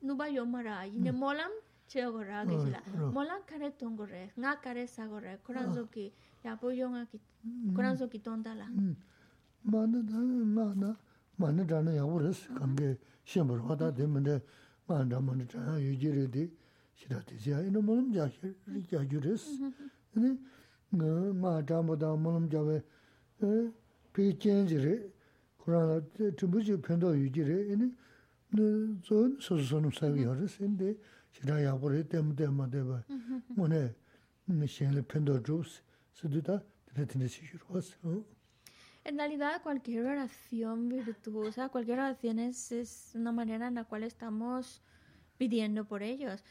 [0.01, 1.17] nuba yomara ine mm.
[1.19, 1.51] molam
[1.87, 3.13] chego ra ge mm, la mm.
[3.13, 6.11] molam kare tongo re nga kare sago re koranzo ki
[6.43, 7.19] ya bo yonga ki
[7.75, 8.67] koranzo ki tonda la
[9.63, 10.95] mana da na na
[11.37, 14.41] mana da na ya wo res kam ge shem ro da de men de
[14.87, 16.51] ma da man da yu ji re de
[16.93, 19.43] shi da de ya ino molam ja shi ri ja ju res.
[19.59, 20.37] Mm-hmm, mm-hmm.
[20.91, 22.83] Ne ma da mo da molam ja we
[23.41, 23.71] eh,
[24.13, 25.11] pe chen ji re
[25.57, 26.03] koran
[26.37, 27.89] tu bu ji pendo yu ji re ine
[28.54, 30.94] 레 그러나 주부지 편도 유지레 이네 너존 소소는 사위하르스 인데
[31.32, 33.04] 시라 야고르 때문에 마데바
[33.56, 33.94] 뭐네
[34.46, 38.24] 미션을 편도 주스 스두다 드레티네 시주로 왔어
[39.02, 44.82] En realidad, cualquier oración virtuosa, cualquier oración es, es una manera en la cual estamos
[45.38, 46.44] pidiendo por ellos.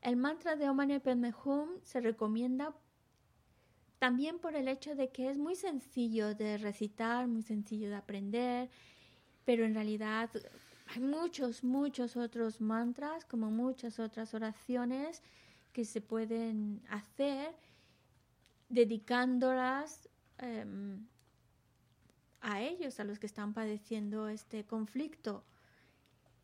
[0.00, 2.74] El mantra de Om Mani Padme Hum se recomienda
[3.98, 8.70] también por el hecho de que es muy sencillo de recitar, muy sencillo de aprender,
[9.44, 10.30] pero en realidad
[10.87, 15.21] hay muchos, muchos otros mantras, como muchas otras oraciones
[15.73, 17.55] que se pueden hacer
[18.69, 20.07] dedicándolas
[20.37, 21.05] em,
[22.41, 25.43] a ellos, a los que están padeciendo este conflicto.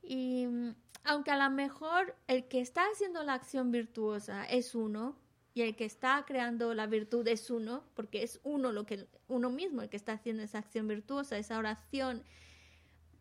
[0.01, 5.15] Y mm, aunque a lo mejor el que está haciendo la acción virtuosa es uno
[5.53, 9.49] y el que está creando la virtud es uno, porque es uno lo que uno
[9.49, 12.23] mismo el que está haciendo esa acción virtuosa, esa oración,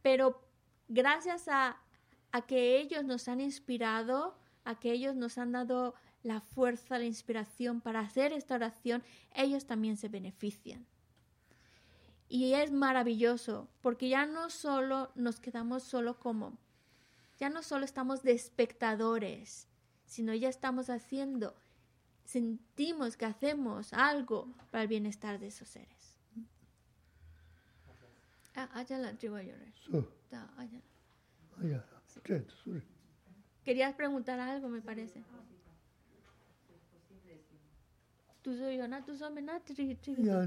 [0.02, 0.40] pero
[0.90, 1.78] gracias a,
[2.32, 7.06] a que ellos nos han inspirado, a que ellos nos han dado la fuerza, la
[7.06, 9.02] inspiración para hacer esta oración,
[9.34, 10.84] ellos también se benefician.
[12.28, 16.58] Y es maravilloso, porque ya no solo nos quedamos solo como,
[17.38, 19.66] ya no solo estamos de espectadores,
[20.04, 21.56] sino ya estamos haciendo,
[22.24, 26.18] sentimos que hacemos algo para el bienestar de esos seres.
[28.54, 30.81] Ah, ayala, te voy a llorar está allá.
[31.59, 32.20] Allá, sí.
[33.65, 35.23] Querías preguntar algo, me parece.
[38.43, 39.98] Tú soy yo, tú soy mena, tri.
[40.19, 40.47] Ya.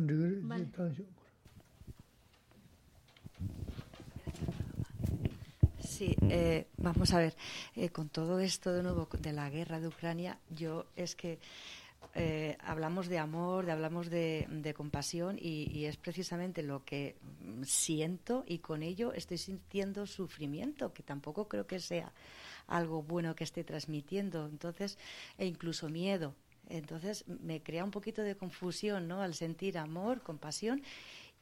[5.79, 7.35] Sí, eh, vamos a ver,
[7.75, 11.39] eh, con todo esto de nuevo de la guerra de Ucrania, yo es que
[12.15, 17.15] eh, hablamos de amor, de, hablamos de, de compasión y, y, es precisamente lo que
[17.63, 22.13] siento y con ello estoy sintiendo sufrimiento, que tampoco creo que sea
[22.67, 24.97] algo bueno que esté transmitiendo, entonces,
[25.37, 26.35] e incluso miedo.
[26.69, 29.21] Entonces me crea un poquito de confusión, ¿no?
[29.21, 30.81] Al sentir amor, compasión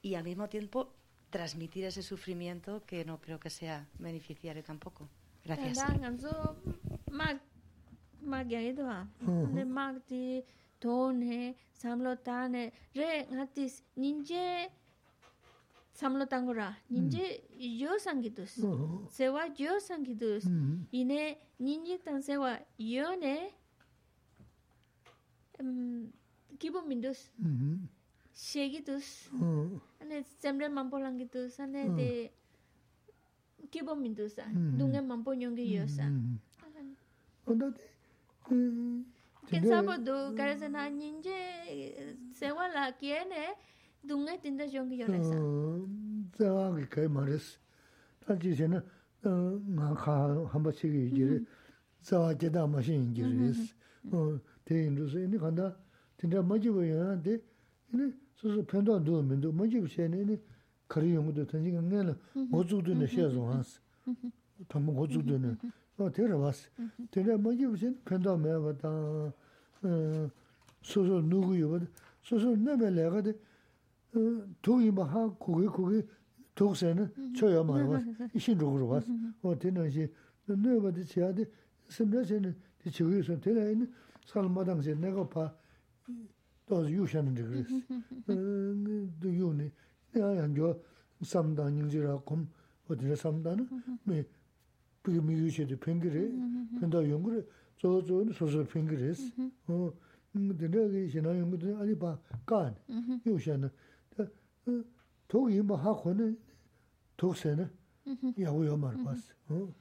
[0.02, 0.94] y al mismo tiempo
[1.30, 5.08] transmitir ese sufrimiento que no creo que sea beneficiario tampoco.
[5.44, 5.80] Gracias.
[8.22, 9.08] maa gyayi dhwaa.
[9.26, 9.46] Hmm.
[9.46, 10.44] Ande maa di
[10.82, 12.66] dhon he, samlo taan he,
[12.96, 14.70] re nga tis ninje
[15.94, 17.78] samlo tango ra, ninje hmm.
[17.82, 19.06] yo sangidus, hmm.
[19.18, 20.46] sewa yo sangidus,
[20.92, 23.36] ine ninje tan sewa yo ne
[26.58, 27.30] kibu mindus,
[28.34, 29.30] shegidus,
[30.02, 32.10] ane semre mampo langidus, ane de
[33.70, 34.44] kibu mindusa,
[34.78, 36.10] dunga mampo nyongi yo sa.
[37.46, 37.91] Onda de
[39.48, 41.36] kensapo du karazana ninje
[42.32, 43.56] sewa la kiene
[44.04, 45.36] dunga tinda jongi yoresa
[46.38, 47.60] zawa ki kai mares
[48.26, 48.84] tanchi sena
[49.24, 50.14] nga ka
[50.52, 51.46] hamba chigi yujiri
[52.02, 53.76] zawa jeda mashin yujiri es
[54.66, 55.78] te indu se ini kanda
[56.18, 57.42] tinda majibu yana de
[57.94, 60.40] ini susu pendo du mendo majibu chene ini
[60.88, 62.16] kari yungu du tanchi ka nga la
[62.52, 63.80] gozudu ne shia zongas
[64.68, 65.58] tamu gozudu ne
[66.02, 66.70] 어 데려봤어.
[67.12, 68.90] 데려 뭐지 무슨 편도 매버다.
[68.90, 70.30] 어
[70.82, 71.80] 소소 누구요?
[72.24, 73.34] 소소 내벨레가 돼.
[74.62, 76.02] 동이 마하 고기 고기
[76.56, 78.02] 독세는 쳐야 말아.
[78.34, 79.08] 이신적으로 봤어.
[79.44, 80.12] 어 되는지
[80.46, 81.46] 너버도 지야데
[81.88, 82.56] 심지어는
[82.92, 83.92] 지구에서 데려있는
[84.26, 85.54] 살마당제 내가 봐.
[86.66, 87.76] 또 유샤는 그랬어.
[89.22, 89.72] 도 요네.
[90.14, 90.76] 내가 안줘
[91.22, 92.48] 삼단 인지라 검
[92.88, 93.68] 어디서 삼단은
[94.04, 94.24] 뭐
[95.04, 96.32] 비기 미유시도 팽기레
[96.80, 97.44] 펜다 용그레
[97.78, 99.34] 저저는 소소 팽기레스
[99.68, 99.92] 어
[100.32, 102.76] 근데 내가 지나 용그도 아니 봐간
[103.26, 103.70] 요샤는
[105.28, 106.38] 도기 뭐 하고는
[107.18, 107.70] 독세는
[108.40, 109.74] 야고요 말 봤어 어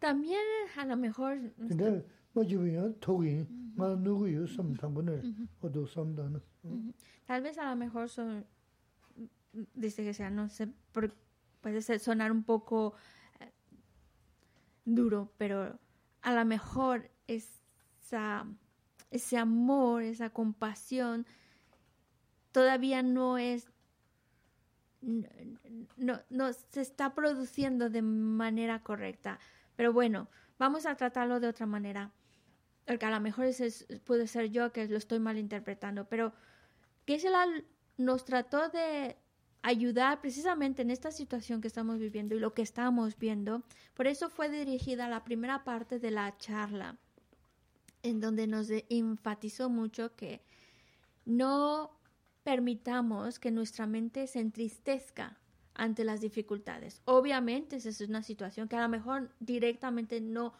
[0.00, 0.38] también
[0.76, 5.22] a lo mejor 근데 뭐 주면 독이 뭐 누구요 섬 당분을
[5.60, 6.40] 어도 섬다는
[7.26, 8.44] tal vez a lo mejor son
[9.74, 10.66] dice que sea no sé
[11.62, 12.94] puede sonar un poco
[14.94, 15.78] duro, pero
[16.22, 18.46] a lo mejor esa,
[19.10, 21.26] ese amor, esa compasión,
[22.52, 23.70] todavía no es,
[25.00, 29.38] no, no se está produciendo de manera correcta.
[29.76, 30.28] Pero bueno,
[30.58, 32.12] vamos a tratarlo de otra manera.
[32.86, 36.32] Porque a lo mejor es, puede ser yo que lo estoy malinterpretando, pero
[37.06, 37.46] Geshe-la
[37.96, 39.16] nos trató de
[39.62, 43.62] ayudar precisamente en esta situación que estamos viviendo y lo que estamos viendo.
[43.94, 46.96] Por eso fue dirigida la primera parte de la charla,
[48.02, 50.42] en donde nos enfatizó mucho que
[51.24, 51.90] no
[52.42, 55.38] permitamos que nuestra mente se entristezca
[55.74, 57.02] ante las dificultades.
[57.04, 60.54] Obviamente, esa es una situación que a lo mejor directamente no,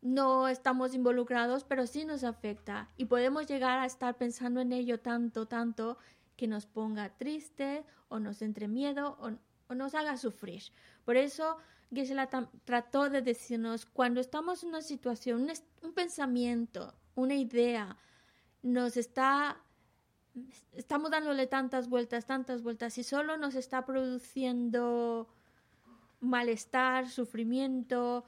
[0.00, 5.00] no estamos involucrados, pero sí nos afecta y podemos llegar a estar pensando en ello
[5.00, 5.98] tanto, tanto
[6.42, 10.64] que nos ponga triste o nos entre miedo o, nos haga sufrir.
[11.04, 11.56] Por eso
[11.94, 12.28] Gisela
[12.64, 15.52] trató de decirnos, cuando estamos en una situación, un,
[15.82, 17.96] un pensamiento, una idea,
[18.60, 19.62] nos está
[20.72, 25.28] estamos dándole tantas vueltas, tantas vueltas y solo nos está produciendo
[26.18, 28.24] malestar, sufrimiento.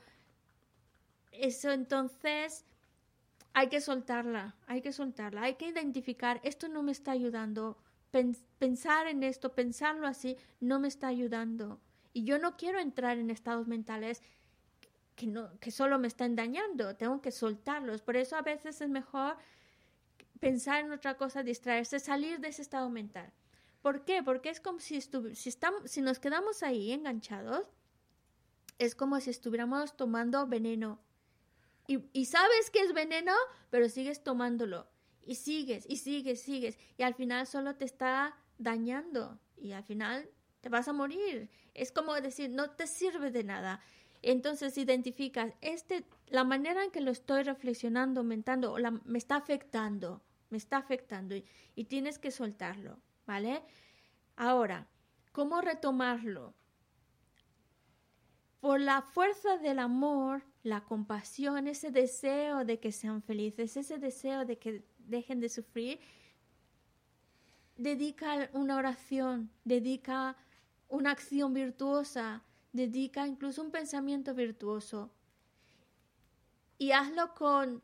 [1.33, 2.65] Eso entonces
[3.55, 7.77] hay que soltarla, hay que soltarla, hay que identificar, esto no me está ayudando,
[8.59, 11.81] pensar en esto, pensarlo así, no me está ayudando.
[12.13, 14.23] Y yo no quiero entrar en estados mentales
[15.17, 18.03] que, no, que solo me están dañando, tengo que soltarlos.
[18.03, 19.37] Por eso a veces es mejor
[20.39, 23.33] pensar en otra cosa, distraerse, salir de ese estado mental.
[23.83, 24.23] ¿Por qué?
[24.23, 27.67] Porque es como si, si, estamos, si nos quedamos ahí enganchados,
[28.79, 31.01] es como si estuviéramos tomando veneno.
[31.87, 33.35] Y, y sabes que es veneno,
[33.71, 34.87] pero sigues tomándolo.
[35.27, 36.79] Y sigues, y sigues, sigues.
[36.99, 39.39] Y al final solo te está dañando.
[39.57, 40.29] Y al final
[40.61, 41.51] te vas a morir.
[41.75, 43.81] Es como decir, no te sirve de nada.
[44.23, 50.23] Entonces identificas, este, la manera en que lo estoy reflexionando, aumentando, la, me está afectando
[50.55, 53.65] me está afectando y, tienes que soltarlo, ¿vale?
[54.37, 54.87] Ahora,
[55.33, 56.55] ¿cómo retomarlo?
[58.61, 64.45] Por la fuerza del amor, la compasión, ese deseo de que sean felices, ese deseo
[64.45, 66.01] de que dejen de sufrir,
[67.77, 70.37] dedica una oración, dedica
[70.89, 75.11] una acción virtuosa, dedica incluso un pensamiento virtuoso
[76.79, 77.83] y hazlo con,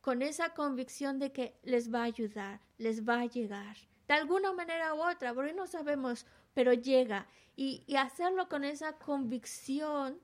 [0.00, 3.76] con esa convicción de que les va a ayudar, les va a llegar,
[4.08, 7.26] de alguna manera u otra, porque no sabemos, pero llega.
[7.56, 10.20] Y, y hacerlo con esa convicción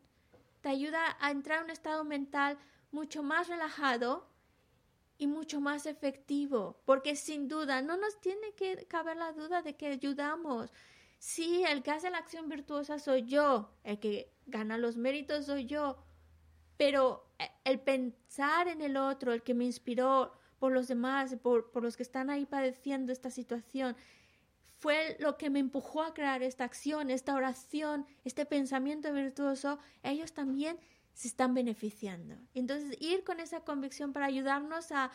[0.60, 2.58] te ayuda a entrar en un estado mental
[2.92, 4.31] mucho más relajado
[5.22, 9.76] y mucho más efectivo, porque sin duda no nos tiene que caber la duda de
[9.76, 10.72] que ayudamos.
[11.20, 15.66] Sí, el que hace la acción virtuosa soy yo, el que gana los méritos soy
[15.66, 15.96] yo,
[16.76, 21.70] pero eh, el pensar en el otro, el que me inspiró por los demás, por,
[21.70, 23.94] por los que están ahí padeciendo esta situación,
[24.80, 30.32] fue lo que me empujó a crear esta acción, esta oración, este pensamiento virtuoso, ellos
[30.32, 30.80] también
[31.12, 32.36] se están beneficiando.
[32.54, 35.10] Entonces, ir con esa convicción para ayudarnos a,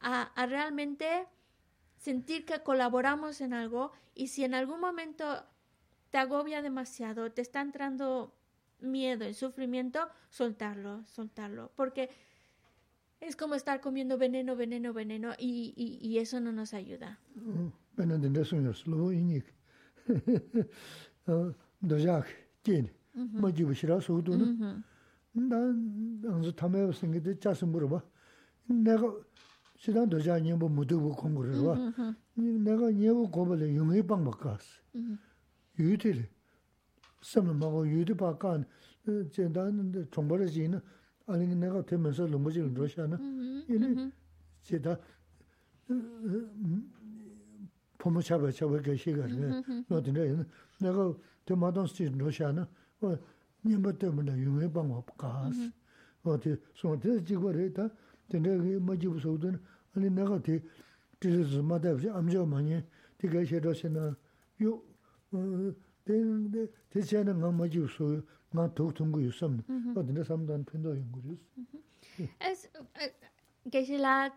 [0.00, 1.26] a, a, realmente
[1.96, 5.44] sentir que colaboramos en algo y si en algún momento
[6.10, 8.34] te agobia demasiado, te está entrando
[8.80, 12.10] miedo, el sufrimiento, soltarlo, soltarlo, porque
[13.20, 17.18] es como estar comiendo veneno, veneno, veneno y, y, y eso no nos ayuda.
[17.34, 18.04] De
[25.35, 26.23] slow inik.
[26.23, 26.23] Dojak, tiene.
[26.23, 26.29] Majibu shira sudu na.
[26.29, 28.03] Da anzu tamayo singi de chasu murba.
[28.69, 29.13] Nega
[29.77, 31.77] shidan doja nyembo mudubu kongurwa.
[32.37, 34.81] Nega nyembo gobale yungi bangba kas.
[35.77, 36.29] Yutili.
[37.21, 38.65] Sama mago yuti pa kan.
[39.05, 40.81] Jendan chongbara jina.
[41.27, 44.11] 아니 내가 되면서 너무 지금 러시아는 이제
[44.63, 44.99] 제가
[47.99, 49.61] 포모 잡아 잡아 계시거든요.
[49.87, 50.43] 어디네
[50.81, 51.13] 내가
[51.45, 53.17] 대마던 시 러시아는 어 님버 때문에 유명해 방법 가스 어
[53.66, 55.56] nyingba tenpa yungwe pangwa kaas.
[56.24, 57.90] Wate, son tesa chikwa re, ta
[58.28, 59.60] tenre ma jibu sawdun,
[59.94, 60.62] ani naga te,
[61.20, 62.82] tisa zi ma tabsi amja ma nye,
[63.16, 64.16] te kaya she rasi na,
[64.58, 64.82] yu,
[66.04, 69.62] te siya na nga ma jibu sawyo, nga tok tungu yu samna,
[69.94, 70.24] wate na mm-hmm.
[70.24, 71.38] samdan pendo yungu res.
[71.58, 72.28] Mm-hmm.
[72.40, 73.12] Es, eh,
[73.70, 74.34] Geshe-la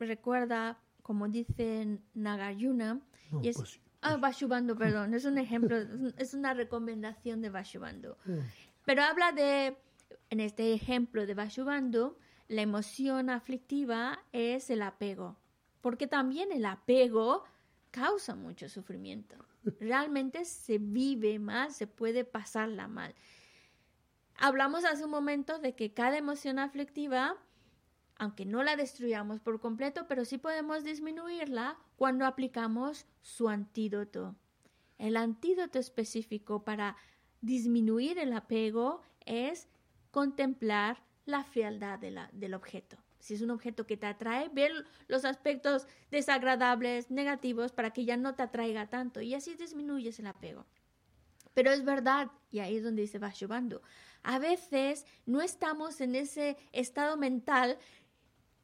[0.00, 5.76] recuerda, como dice Nagarjuna, no, y es, pues, ah, Bashubando, perdón, es un ejemplo,
[6.18, 8.18] es una recomendación de Bashubando.
[8.84, 9.76] Pero habla de,
[10.30, 12.18] en este ejemplo de Bashubando,
[12.48, 15.38] la emoción aflictiva es el apego,
[15.80, 17.44] porque también el apego
[17.90, 19.36] causa mucho sufrimiento.
[19.80, 23.14] Realmente se vive mal, se puede pasarla mal.
[24.36, 27.36] Hablamos hace un momento de que cada emoción aflictiva,
[28.18, 34.36] aunque no la destruyamos por completo, pero sí podemos disminuirla cuando aplicamos su antídoto.
[34.98, 36.96] El antídoto específico para
[37.40, 39.68] disminuir el apego es
[40.10, 42.96] contemplar la fealdad del objeto.
[43.18, 44.72] Si es un objeto que te atrae, ver
[45.06, 50.26] los aspectos desagradables, negativos, para que ya no te atraiga tanto y así disminuyes el
[50.26, 50.66] apego.
[51.54, 53.82] Pero es verdad, y ahí es donde dice Vashubando,
[54.22, 57.78] a veces no estamos en ese estado mental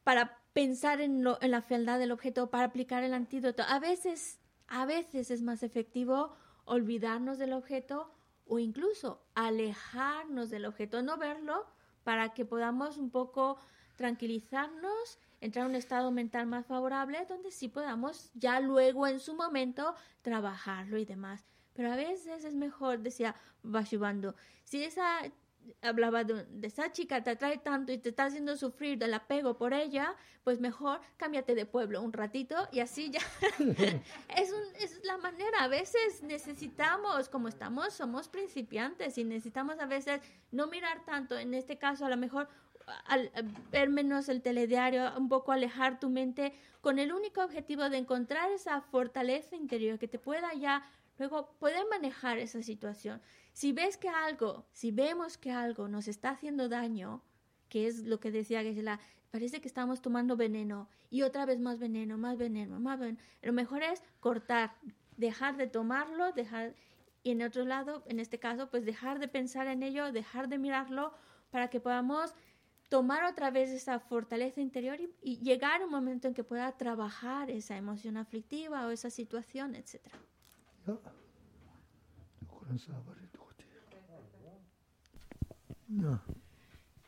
[0.08, 3.62] para pensar en, en la fealdad del objeto, para aplicar el antídoto.
[3.68, 8.10] A veces, a veces es más efectivo olvidarnos del objeto
[8.46, 11.66] o incluso alejarnos del objeto, no verlo,
[12.04, 13.58] para que podamos un poco
[13.96, 19.34] tranquilizarnos, entrar en un estado mental más favorable, donde sí podamos ya luego en su
[19.34, 21.44] momento trabajarlo y demás.
[21.74, 25.20] Pero a veces es mejor, decía Bashubando, si esa
[25.82, 29.72] hablaba de, esa chica te atrae tanto y te está haciendo sufrir del apego por
[29.72, 30.14] ella,
[30.44, 33.20] pues mejor cámbiate de pueblo un ratito y así ya
[34.36, 35.62] es, un, es la manera.
[35.62, 40.20] A veces necesitamos, como estamos, somos principiantes y necesitamos a veces
[40.50, 42.48] no mirar tanto, en este caso a lo mejor
[43.06, 43.30] al,
[43.70, 48.50] ver menos el telediario, un poco alejar tu mente con el único objetivo de encontrar
[48.50, 50.88] esa fortaleza interior que te pueda ya
[51.18, 53.20] luego poder manejar esa situación.
[53.52, 57.22] Si ves que algo, si vemos que algo nos está haciendo daño,
[57.68, 59.00] que es lo que decía Gisela,
[59.30, 63.18] parece que estamos tomando veneno y otra vez más veneno, más veneno, más veneno.
[63.42, 64.74] Lo mejor es cortar,
[65.16, 66.74] dejar de tomarlo, dejar
[67.22, 70.56] y en otro lado, en este caso, pues dejar de pensar en ello, dejar de
[70.56, 71.12] mirarlo
[71.50, 72.34] para que podamos
[72.88, 77.50] tomar otra vez esa fortaleza interior y, llegar a un momento en que pueda trabajar
[77.50, 80.16] esa emoción aflictiva o esa situación, etcétera.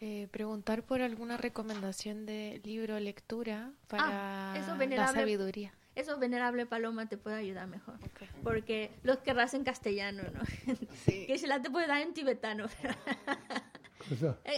[0.00, 5.74] Eh, preguntar por alguna recomendación de libro o lectura para ah, eso la sabiduría.
[5.94, 7.98] Eso, Venerable Paloma, te puede ayudar mejor.
[8.42, 10.40] Porque los querrás en castellano, ¿no?
[11.04, 11.24] Sí.
[11.26, 12.66] que se la te puede dar en tibetano.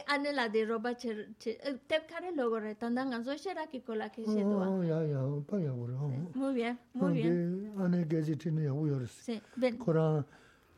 [0.08, 4.70] Anela de roba che te care logo retandan anzo shera ki kola que se toa.
[4.70, 6.12] Oh, ya ya, pa ya bro.
[6.36, 7.74] Muy bien, muy bien.
[7.80, 9.08] Ane que se tiene ya uyor.
[9.08, 9.78] Sí, ven.
[9.78, 10.24] Kora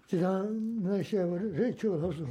[0.10, 2.26] 지난 나 쉐버 레초 하소.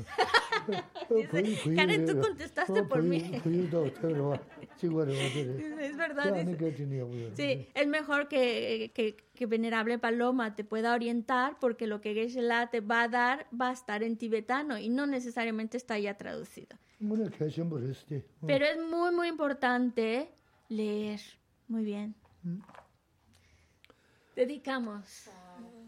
[1.76, 3.41] Karen, tú contestaste por mí.
[5.80, 6.45] es verdad.
[7.35, 12.41] Sí, es mejor que, que, que, Venerable Paloma te pueda orientar porque lo que Geshe
[12.41, 16.15] la te va a dar va a estar en tibetano y no necesariamente está ya
[16.18, 16.77] traducido.
[18.45, 20.30] Pero es muy, muy importante
[20.69, 21.19] leer.
[21.68, 22.15] Muy bien.
[24.35, 25.30] Dedicamos.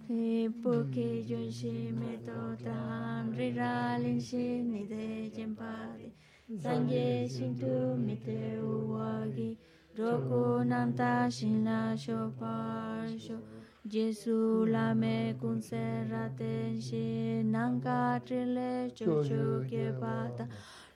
[0.08, 6.14] Eh, porque yo se me totan riralin sin ni de jempade.
[6.62, 9.58] Sanje sin tu mi te uwagi.
[9.98, 13.40] Roku nanta sin la shoparsho.
[13.84, 20.48] Jesu la me kun serraten sin nanka trile chocho ke pata.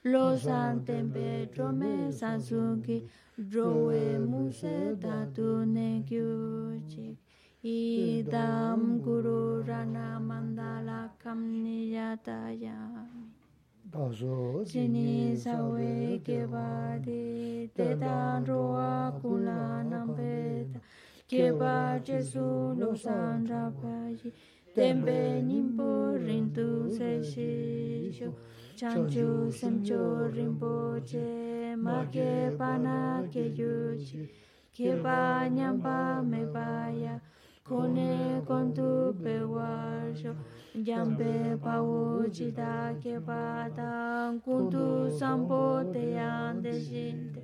[0.04, 3.08] Los antempe me sansuki.
[3.36, 7.19] Drowe muse tatu ne kyuchik.
[7.62, 13.28] idam guru rana mandala kam niyatayami
[13.92, 20.80] dazo jini sawe kevadi tedan roa kula nambeta
[21.28, 24.32] keva jesu lo sandra paji
[24.74, 28.32] tembe nimpo rintu se shisho
[28.74, 34.24] chanchu semcho rinpo che ma ke pana ke yuchi
[34.72, 37.20] keva nyamba me baya
[37.70, 40.34] cone con tu peguayo,
[40.74, 47.40] yambe pa uchita que pata, con tu sampo te ande shinte,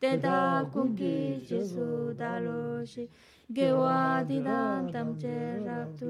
[0.00, 3.06] te da con ki Jesu da loshi,
[3.54, 6.08] que wadi dan tam che raptu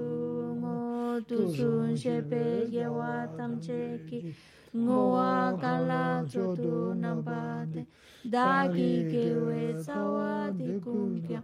[0.61, 4.33] ngo, tu sun shepe que watam cheki,
[4.77, 7.85] ngoa kala chotu nampate,
[8.23, 11.43] dagi ke we sawa di kumpya,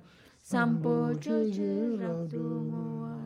[0.52, 1.62] 三宝珠珠，
[1.96, 2.36] 朗读
[2.70, 3.21] 我。